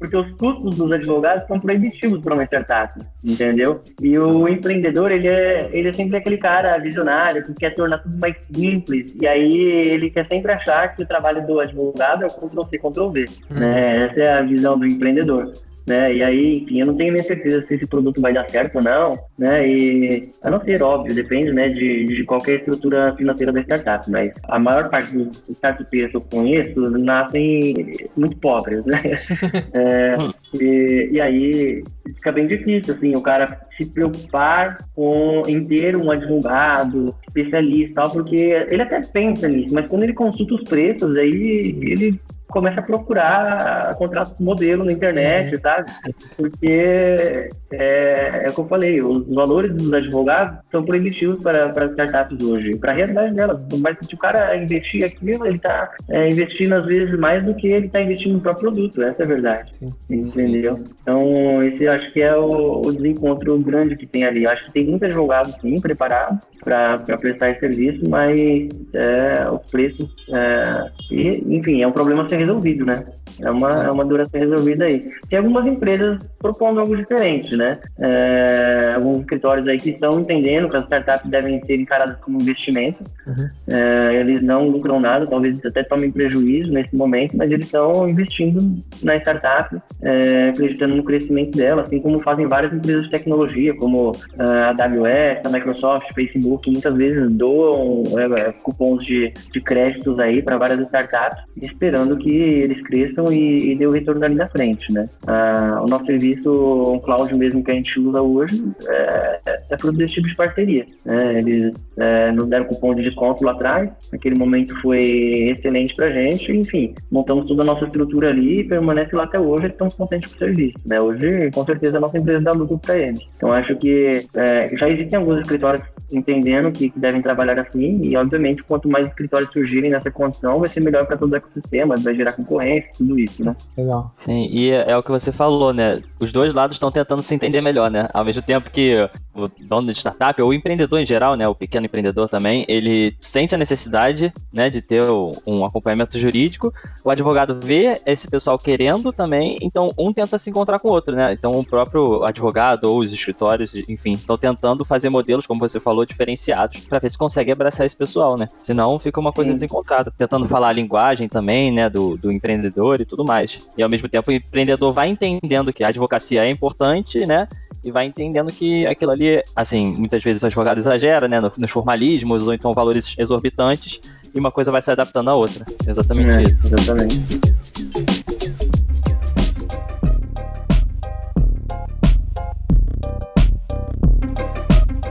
Porque 0.03 0.17
os 0.17 0.33
custos 0.33 0.77
dos 0.77 0.91
advogados 0.91 1.47
são 1.47 1.61
proibitivos 1.61 2.21
para 2.21 2.35
uma 2.35 2.43
startup, 2.43 2.93
entendeu? 3.25 3.81
E 4.01 4.19
o 4.19 4.49
empreendedor, 4.49 5.12
ele 5.12 5.29
é, 5.29 5.71
ele 5.73 5.91
é 5.91 5.93
sempre 5.93 6.17
aquele 6.17 6.38
cara 6.38 6.77
visionário 6.79 7.45
que 7.45 7.55
quer 7.55 7.71
tornar 7.71 7.99
tudo 7.99 8.19
mais 8.19 8.35
simples, 8.53 9.17
e 9.21 9.29
aí 9.29 9.61
ele 9.61 10.11
quer 10.11 10.27
sempre 10.27 10.51
achar 10.51 10.97
que 10.97 11.05
o 11.05 11.07
trabalho 11.07 11.47
do 11.47 11.61
advogado 11.61 12.25
é 12.25 12.27
o 12.27 12.31
Ctrl-C, 12.31 12.79
Ctrl-V, 12.79 13.27
uhum. 13.51 13.61
né? 13.61 14.07
Essa 14.07 14.21
é 14.21 14.38
a 14.38 14.43
visão 14.43 14.77
do 14.77 14.85
empreendedor 14.85 15.53
né? 15.87 16.14
E 16.14 16.23
aí, 16.23 16.59
enfim, 16.59 16.81
eu 16.81 16.87
não 16.87 16.97
tenho 16.97 17.12
nem 17.12 17.23
certeza 17.23 17.62
se 17.66 17.75
esse 17.75 17.87
produto 17.87 18.21
vai 18.21 18.33
dar 18.33 18.49
certo 18.49 18.77
ou 18.77 18.83
não, 18.83 19.18
né? 19.38 19.66
E 19.66 20.29
a 20.42 20.51
não 20.51 20.61
ser 20.61 20.83
óbvio, 20.83 21.14
depende, 21.14 21.53
né, 21.53 21.68
de, 21.68 22.05
de 22.05 22.25
qualquer 22.25 22.59
estrutura 22.59 23.14
financeira 23.16 23.53
da 23.53 23.61
startup, 23.61 24.11
mas 24.11 24.33
a 24.45 24.59
maior 24.59 24.88
parte 24.88 25.12
dos 25.12 25.49
startups 25.49 26.11
que 26.11 26.16
eu 26.16 26.21
conheço 26.21 26.81
nascem 26.90 27.97
muito 28.16 28.37
pobres, 28.37 28.85
né? 28.85 29.01
é, 29.75 30.16
e, 30.55 31.09
e 31.12 31.21
aí 31.21 31.85
fica 32.16 32.33
bem 32.33 32.47
difícil, 32.47 32.95
assim, 32.95 33.14
o 33.16 33.21
cara 33.21 33.61
se 33.77 33.87
preocupar 33.87 34.79
com, 34.95 35.42
em 35.47 35.66
ter 35.66 35.97
um 35.97 36.11
advogado 36.11 37.14
especialista, 37.27 38.03
tal, 38.03 38.11
porque 38.11 38.37
ele 38.37 38.83
até 38.83 39.01
pensa 39.01 39.49
nisso, 39.49 39.75
mas 39.75 39.88
quando 39.88 40.05
ele 40.05 40.12
consulta 40.12 40.55
os 40.55 40.64
preços, 40.64 41.16
aí 41.16 41.77
ele 41.81 42.21
começa 42.53 42.81
a 42.81 42.83
procurar 42.83 43.95
contratos 43.97 44.38
modelo 44.38 44.85
na 44.85 44.93
internet, 44.93 45.55
uhum. 45.55 45.61
sabe? 45.61 45.93
Porque 46.37 47.51
é, 47.73 48.45
é 48.45 48.47
o 48.49 48.53
que 48.53 48.61
eu 48.61 48.69
falei, 48.69 49.01
os 49.01 49.27
valores 49.35 49.73
dos 49.75 49.93
advogados 49.93 50.59
são 50.71 50.85
proibitivos 50.85 51.43
para, 51.43 51.71
para 51.71 51.87
startups 51.87 52.41
hoje, 52.41 52.77
para 52.77 52.93
a 52.93 52.95
realidade 52.95 53.35
delas. 53.35 53.67
Mas 53.81 53.97
se 54.03 54.15
o 54.15 54.19
cara 54.19 54.57
investir 54.57 55.05
aquilo, 55.05 55.47
ele 55.47 55.57
está 55.57 55.91
é, 56.11 56.29
investindo 56.29 56.75
às 56.75 56.87
vezes 56.87 57.19
mais 57.19 57.43
do 57.45 57.55
que 57.55 57.69
ele 57.69 57.87
está 57.87 58.01
investindo 58.01 58.35
no 58.35 58.41
próprio 58.41 58.71
produto, 58.71 59.03
essa 59.03 59.23
é 59.23 59.25
a 59.25 59.29
verdade. 59.29 59.73
Entendeu? 60.11 60.79
Então, 61.01 61.62
esse 61.62 61.88
acho 61.88 62.12
que 62.12 62.23
é 62.23 62.37
o, 62.37 62.83
o 62.83 62.93
desencontro 62.93 63.59
grande 63.59 63.97
que 63.97 64.07
tem 64.07 64.25
ali. 64.25 64.47
Acho 64.47 64.67
que 64.67 64.73
tem 64.73 64.87
muitos 64.87 65.09
advogados, 65.09 65.55
sim, 65.61 65.81
preparados 65.81 66.45
para 66.62 66.99
prestar 67.19 67.51
esse 67.51 67.61
serviço, 67.61 68.09
mas 68.09 68.69
é, 68.92 69.48
os 69.50 69.71
preços. 69.71 70.15
É, 70.33 70.90
e, 71.11 71.57
enfim, 71.57 71.83
é 71.83 71.87
um 71.87 71.92
problema 71.92 72.25
a 72.25 72.29
ser 72.29 72.42
resolvido, 72.45 72.85
né? 72.85 73.05
É 73.40 73.51
uma, 73.51 73.85
é 73.85 73.90
uma 73.90 74.05
dor 74.05 74.21
a 74.21 74.25
ser 74.25 74.38
resolvida 74.38 74.85
aí. 74.85 75.05
Tem 75.29 75.38
algumas 75.38 75.67
empresas 75.67 76.21
propondo 76.38 76.81
algo 76.81 76.97
diferente, 76.97 77.57
né? 77.57 77.79
É, 77.99 78.93
alguns 78.95 79.21
escritórios 79.21 79.67
aí 79.67 79.79
que 79.79 79.90
estão 79.90 80.21
entendendo 80.21 80.69
que 80.69 80.77
as 80.77 80.85
startups 80.85 81.31
devem 81.31 81.65
ser 81.65 81.77
encaradas 81.77 82.19
como 82.21 82.40
investimento. 82.40 83.05
Uhum. 83.27 83.49
É, 83.69 84.15
eles 84.21 84.43
não 84.43 84.67
lucram 84.67 85.01
nada, 85.01 85.27
talvez 85.27 85.65
até 85.65 85.83
tomem 85.83 86.11
prejuízo 86.11 86.73
nesse 86.73 86.95
momento, 86.95 87.37
mas 87.37 87.51
eles 87.51 87.67
estão 87.67 88.09
investindo 88.09 88.75
na 89.03 89.17
startup, 89.17 89.77
é, 90.03 90.51
acreditando 90.51 90.97
no 90.97 91.05
crescimento 91.05 91.57
dela, 91.57 91.83
assim 91.83 92.01
como 92.01 92.21
fazem 92.21 92.47
várias 92.47 92.73
empresas 92.73 93.05
de 93.05 93.11
tecnologia, 93.11 93.75
como 93.77 94.13
é, 94.38 94.43
a 94.43 94.71
AWS, 94.71 95.40
a 95.45 95.49
Microsoft, 95.49 96.13
Facebook, 96.15 96.65
que 96.65 96.71
muitas 96.71 96.97
vezes 96.97 97.31
doam 97.33 98.05
é, 98.19 98.53
cupons 98.63 99.05
de, 99.05 99.33
de 99.53 99.61
créditos 99.61 100.19
aí 100.19 100.43
para 100.43 100.59
várias 100.59 100.81
startups, 100.81 101.43
esperando 101.61 102.17
que 102.17 102.32
eles 102.35 102.83
cresçam 102.83 103.33
e, 103.33 103.73
e 103.73 103.77
dê 103.77 103.87
o 103.87 103.91
retorno 103.91 104.21
dali 104.21 104.35
na 104.35 104.47
frente, 104.47 104.93
né? 104.93 105.07
Ah, 105.27 105.81
o 105.83 105.87
nosso 105.87 106.07
serviço, 106.07 106.51
o 106.53 107.01
cloud 107.01 107.35
mesmo 107.35 107.63
que 107.63 107.71
a 107.71 107.75
gente 107.75 107.99
usa 107.99 108.23
hoje, 108.23 108.63
é, 108.89 109.41
é 109.71 109.79
fruto 109.79 109.99
desse 109.99 110.15
tipo 110.15 110.29
de 110.29 110.37
parceria. 110.37 110.87
Né? 111.07 111.39
Eles 111.39 111.73
é, 111.97 112.31
nos 112.33 112.49
deram 112.49 112.67
cupom 112.67 112.95
de 112.95 113.03
desconto 113.03 113.45
lá 113.45 113.53
atrás, 113.53 113.91
naquele 114.13 114.37
momento 114.37 114.79
foi 114.81 115.51
excelente 115.51 115.95
para 115.95 116.07
a 116.07 116.11
gente, 116.11 116.51
enfim, 116.53 116.95
montamos 117.11 117.47
toda 117.47 117.63
a 117.63 117.67
nossa 117.67 117.85
estrutura 117.85 118.31
ali 118.31 118.61
e 118.61 118.65
permanece 118.65 119.15
lá 119.15 119.25
até 119.25 119.39
hoje, 119.39 119.67
estamos 119.67 119.95
contentes 119.95 120.31
com 120.31 120.37
o 120.37 120.39
serviço. 120.39 120.79
Né? 120.87 121.01
Hoje, 121.01 121.51
com 121.53 121.65
certeza, 121.65 121.99
a 121.99 122.01
nossa 122.01 122.19
empresa 122.19 122.41
dá 122.41 122.53
lucro 122.53 122.79
para 122.79 122.99
eles. 122.99 123.21
Então, 123.37 123.53
acho 123.53 123.77
que 123.77 124.27
é, 124.35 124.69
já 124.77 124.89
existem 124.89 125.19
alguns 125.19 125.41
escritórios 125.41 125.83
entendendo 126.11 126.71
que, 126.71 126.91
que, 126.91 127.01
devem 127.01 127.23
trabalhar 127.23 127.59
assim 127.59 128.03
e, 128.03 128.17
obviamente, 128.17 128.63
quanto 128.63 128.89
mais 128.89 129.07
escritórios 129.07 129.51
surgirem 129.51 129.91
nessa 129.91 130.11
condição, 130.11 130.59
vai 130.59 130.69
ser 130.69 130.81
melhor 130.81 131.07
para 131.07 131.17
todo 131.17 131.33
o 131.33 131.37
ecossistema, 131.37 131.97
vai 132.13 132.17
gerar 132.17 132.33
concorrência, 132.33 132.90
tudo 132.96 133.19
isso, 133.19 133.44
né? 133.44 133.56
Legal. 133.77 134.13
Sim, 134.25 134.48
e 134.50 134.71
é, 134.71 134.90
é 134.90 134.96
o 134.96 135.02
que 135.02 135.10
você 135.10 135.33
falou, 135.33 135.73
né? 135.73 136.02
Os 136.21 136.31
dois 136.31 136.54
lados 136.54 136.77
estão 136.77 136.90
tentando 136.90 137.23
se 137.23 137.35
entender 137.35 137.60
melhor, 137.60 137.90
né? 137.90 138.08
Ao 138.13 138.25
mesmo 138.25 138.42
tempo 138.42 138.71
que 138.71 138.96
o 139.35 139.48
dono 139.67 139.92
de 139.92 139.98
startup, 139.98 140.40
ou 140.42 140.50
o 140.50 140.54
empreendedor 140.54 141.00
em 141.00 141.06
geral, 141.06 141.35
né? 141.37 141.48
O 141.48 141.54
pequeno 141.54 141.87
empreendedor 141.87 142.29
também, 142.29 142.65
ele 142.69 143.17
sente 143.21 143.54
a 143.54 143.58
necessidade, 143.58 144.33
né, 144.52 144.69
de 144.69 144.83
ter 144.83 145.02
um 145.46 145.65
acompanhamento 145.65 146.19
jurídico. 146.19 146.73
O 147.02 147.10
advogado 147.10 147.58
vê 147.63 148.00
esse 148.04 148.29
pessoal 148.29 148.58
querendo 148.58 149.13
também, 149.13 149.58
então 149.63 149.90
um 149.98 150.13
tenta 150.13 150.38
se 150.38 150.50
encontrar 150.50 150.79
com 150.79 150.88
o 150.88 150.92
outro, 150.92 151.15
né? 151.15 151.33
Então 151.33 151.52
o 151.52 151.65
próprio 151.65 152.25
advogado 152.25 152.85
ou 152.85 152.98
os 152.98 153.13
escritórios, 153.13 153.75
enfim, 153.75 154.13
estão 154.13 154.37
tentando 154.37 154.85
fazer 154.85 155.08
modelos, 155.08 155.46
como 155.46 155.60
você 155.60 155.81
falou, 155.81 156.04
diferenciados 156.04 156.81
para 156.81 156.98
ver 156.98 157.10
se 157.10 157.19
consegue 157.19 157.52
abraçar 157.52 157.87
esse 157.87 157.96
pessoal, 157.96 158.37
né? 158.37 158.48
Senão 158.52 158.98
fica 158.98 159.21
uma 159.21 159.33
coisa 159.33 159.50
Sim. 159.50 159.54
desencontrada, 159.54 160.13
tentando 160.17 160.46
falar 160.46 160.69
a 160.69 160.73
linguagem 160.73 161.29
também, 161.29 161.71
né, 161.71 161.88
do, 161.88 162.02
do 162.21 162.33
empreendedor 162.33 163.00
e 163.00 163.05
tudo 163.05 163.25
mais. 163.25 163.59
E 163.77 163.83
ao 163.83 163.88
mesmo 163.88 164.09
tempo 164.09 164.31
o 164.31 164.35
empreendedor 164.35 164.92
vai 164.92 165.09
entendendo 165.09 165.73
que 165.73 165.85
a 165.85 165.88
advocacia 165.88 166.44
é 166.44 166.50
importante, 166.50 167.27
né? 167.27 167.46
e 167.85 167.90
vai 167.90 168.07
entendendo 168.07 168.53
que 168.53 168.87
aquilo 168.87 169.11
ali, 169.11 169.42
assim, 169.57 169.92
muitas 169.92 170.23
vezes 170.23 170.42
o 170.42 170.46
advogado 170.46 170.79
exagera, 170.79 171.27
né, 171.27 171.40
nos 171.40 171.71
formalismos 171.71 172.46
ou 172.46 172.55
então 172.55 172.73
valores 172.73 173.15
exorbitantes 173.19 174.00
e 174.33 174.38
uma 174.38 174.53
coisa 174.53 174.71
vai 174.71 174.81
se 174.81 174.90
adaptando 174.90 175.31
à 175.31 175.35
outra. 175.35 175.65
Exatamente 175.87 176.31
é, 176.31 176.42
isso. 176.42 176.67
Exatamente. 176.67 178.12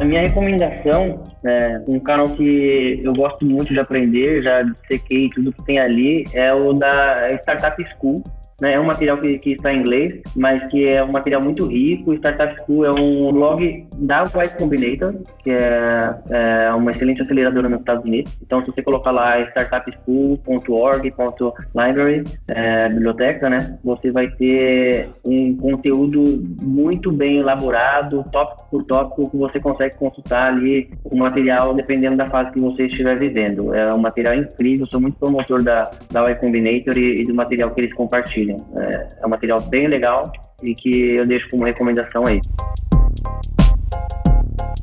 A 0.02 0.04
minha 0.04 0.22
recomendação, 0.22 1.24
é, 1.46 1.80
um 1.88 2.00
canal 2.00 2.28
que 2.30 3.00
eu 3.04 3.14
gosto 3.14 3.46
muito 3.46 3.72
de 3.72 3.80
aprender, 3.80 4.42
já 4.42 4.66
sequei 4.88 5.30
tudo 5.30 5.54
que 5.54 5.64
tem 5.64 5.78
ali, 5.78 6.26
é 6.34 6.52
o 6.52 6.74
da 6.74 7.32
Startup 7.36 7.86
School. 7.94 8.24
Né? 8.62 8.76
É 8.76 8.80
um 8.80 8.86
material 8.86 9.18
que, 9.18 9.40
que, 9.40 9.54
está 9.54 9.74
em 9.74 9.80
inglês, 9.80 10.22
mas 10.36 10.64
que 10.68 10.88
é 10.88 11.04
um 11.04 11.12
material 11.12 11.42
muito 11.42 11.66
rico. 11.66 12.14
Startup 12.14 12.56
School 12.64 12.86
é 12.86 12.92
um 12.92 13.34
blog 13.34 13.88
da 13.98 14.24
Y 14.24 14.50
Combinator, 14.58 15.16
que 15.44 15.50
é, 15.50 16.14
é, 16.30 16.72
uma 16.72 16.92
excelente 16.92 17.24
aceleradora 17.24 17.68
nos 17.68 17.80
Estados 17.80 18.06
Unidos. 18.06 18.38
Então, 18.42 18.60
se 18.60 18.68
você 18.68 18.84
colocar 18.84 19.10
lá 19.10 19.42
startupschool.org.library, 19.42 22.24
é, 22.48 22.88
biblioteca, 22.90 23.50
né? 23.50 23.80
Você 23.84 24.12
vai 24.12 24.30
ter 24.30 25.10
um 25.26 25.58
conteúdo 25.58 26.48
muito 26.62 27.12
bem 27.12 27.40
elaborado, 27.40 28.24
tópico 28.32 28.70
por 28.70 28.84
tópico, 28.84 29.32
que 29.32 29.38
você 29.38 29.60
consegue 29.60 29.98
consultar 29.98 30.54
ali 30.54 30.92
o 31.04 31.18
material 31.18 31.74
dependendo 31.74 32.18
da 32.18 32.30
fase 32.30 32.52
que 32.52 32.62
você 32.62 32.86
estiver 32.86 33.18
vivendo. 33.18 33.74
É 33.74 33.92
um 33.92 33.98
material 33.98 34.36
incrível, 34.36 34.86
sou 34.86 35.02
muito 35.02 35.18
promotor 35.18 35.64
da, 35.64 35.90
da 36.12 36.30
Y 36.30 36.36
Combinator 36.36 36.96
e, 36.96 37.22
e 37.22 37.24
do 37.24 37.34
material 37.34 37.72
que 37.72 37.82
eles 37.82 37.92
compartilham. 37.94 38.51
É, 38.78 39.08
é 39.22 39.26
um 39.26 39.30
material 39.30 39.60
bem 39.62 39.88
legal 39.88 40.32
e 40.64 40.76
que 40.76 41.16
eu 41.16 41.26
deixo 41.26 41.50
como 41.50 41.66
recomendação 41.66 42.26
aí. 42.26 42.40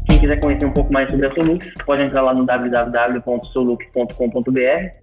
Quem 0.06 0.18
quiser 0.18 0.38
conhecer 0.40 0.66
um 0.66 0.72
pouco 0.72 0.92
mais 0.92 1.08
sobre 1.10 1.26
a 1.26 1.34
Solux, 1.34 1.66
pode 1.84 2.02
entrar 2.02 2.22
lá 2.22 2.34
no 2.34 2.44
www.solux.com.br. 2.44 4.58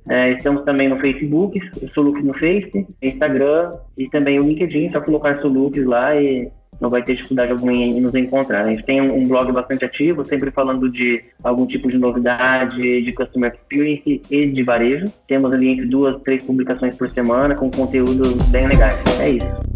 É, 0.09 0.31
estamos 0.31 0.63
também 0.63 0.89
no 0.89 0.97
Facebook, 0.97 1.57
Solux 1.93 2.21
no 2.23 2.33
Face, 2.33 2.85
Instagram 3.01 3.71
e 3.97 4.09
também 4.09 4.39
o 4.39 4.43
LinkedIn, 4.43 4.91
só 4.91 4.99
colocar 4.99 5.39
Solux 5.41 5.77
lá 5.85 6.13
e 6.15 6.51
não 6.79 6.89
vai 6.89 7.03
ter 7.03 7.15
dificuldade 7.15 7.51
alguma 7.51 7.73
em 7.73 7.99
nos 8.01 8.13
encontrar. 8.15 8.65
A 8.65 8.71
gente 8.71 8.83
tem 8.83 9.01
um 9.01 9.27
blog 9.27 9.51
bastante 9.51 9.85
ativo, 9.85 10.25
sempre 10.25 10.51
falando 10.51 10.89
de 10.89 11.23
algum 11.43 11.65
tipo 11.65 11.89
de 11.89 11.97
novidade, 11.97 13.01
de 13.01 13.11
customer 13.13 13.53
experience 13.53 14.21
e 14.29 14.47
de 14.47 14.63
varejo. 14.63 15.11
Temos 15.27 15.51
ali 15.51 15.69
entre 15.69 15.85
duas, 15.85 16.21
três 16.21 16.43
publicações 16.43 16.95
por 16.95 17.09
semana 17.09 17.55
com 17.55 17.69
conteúdos 17.71 18.33
bem 18.49 18.67
legais. 18.67 18.99
É 19.19 19.29
isso. 19.29 19.75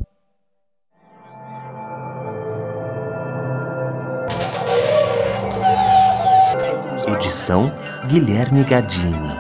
Edição 7.07 7.67
Guilherme 8.07 8.63
Gadini. 8.63 9.38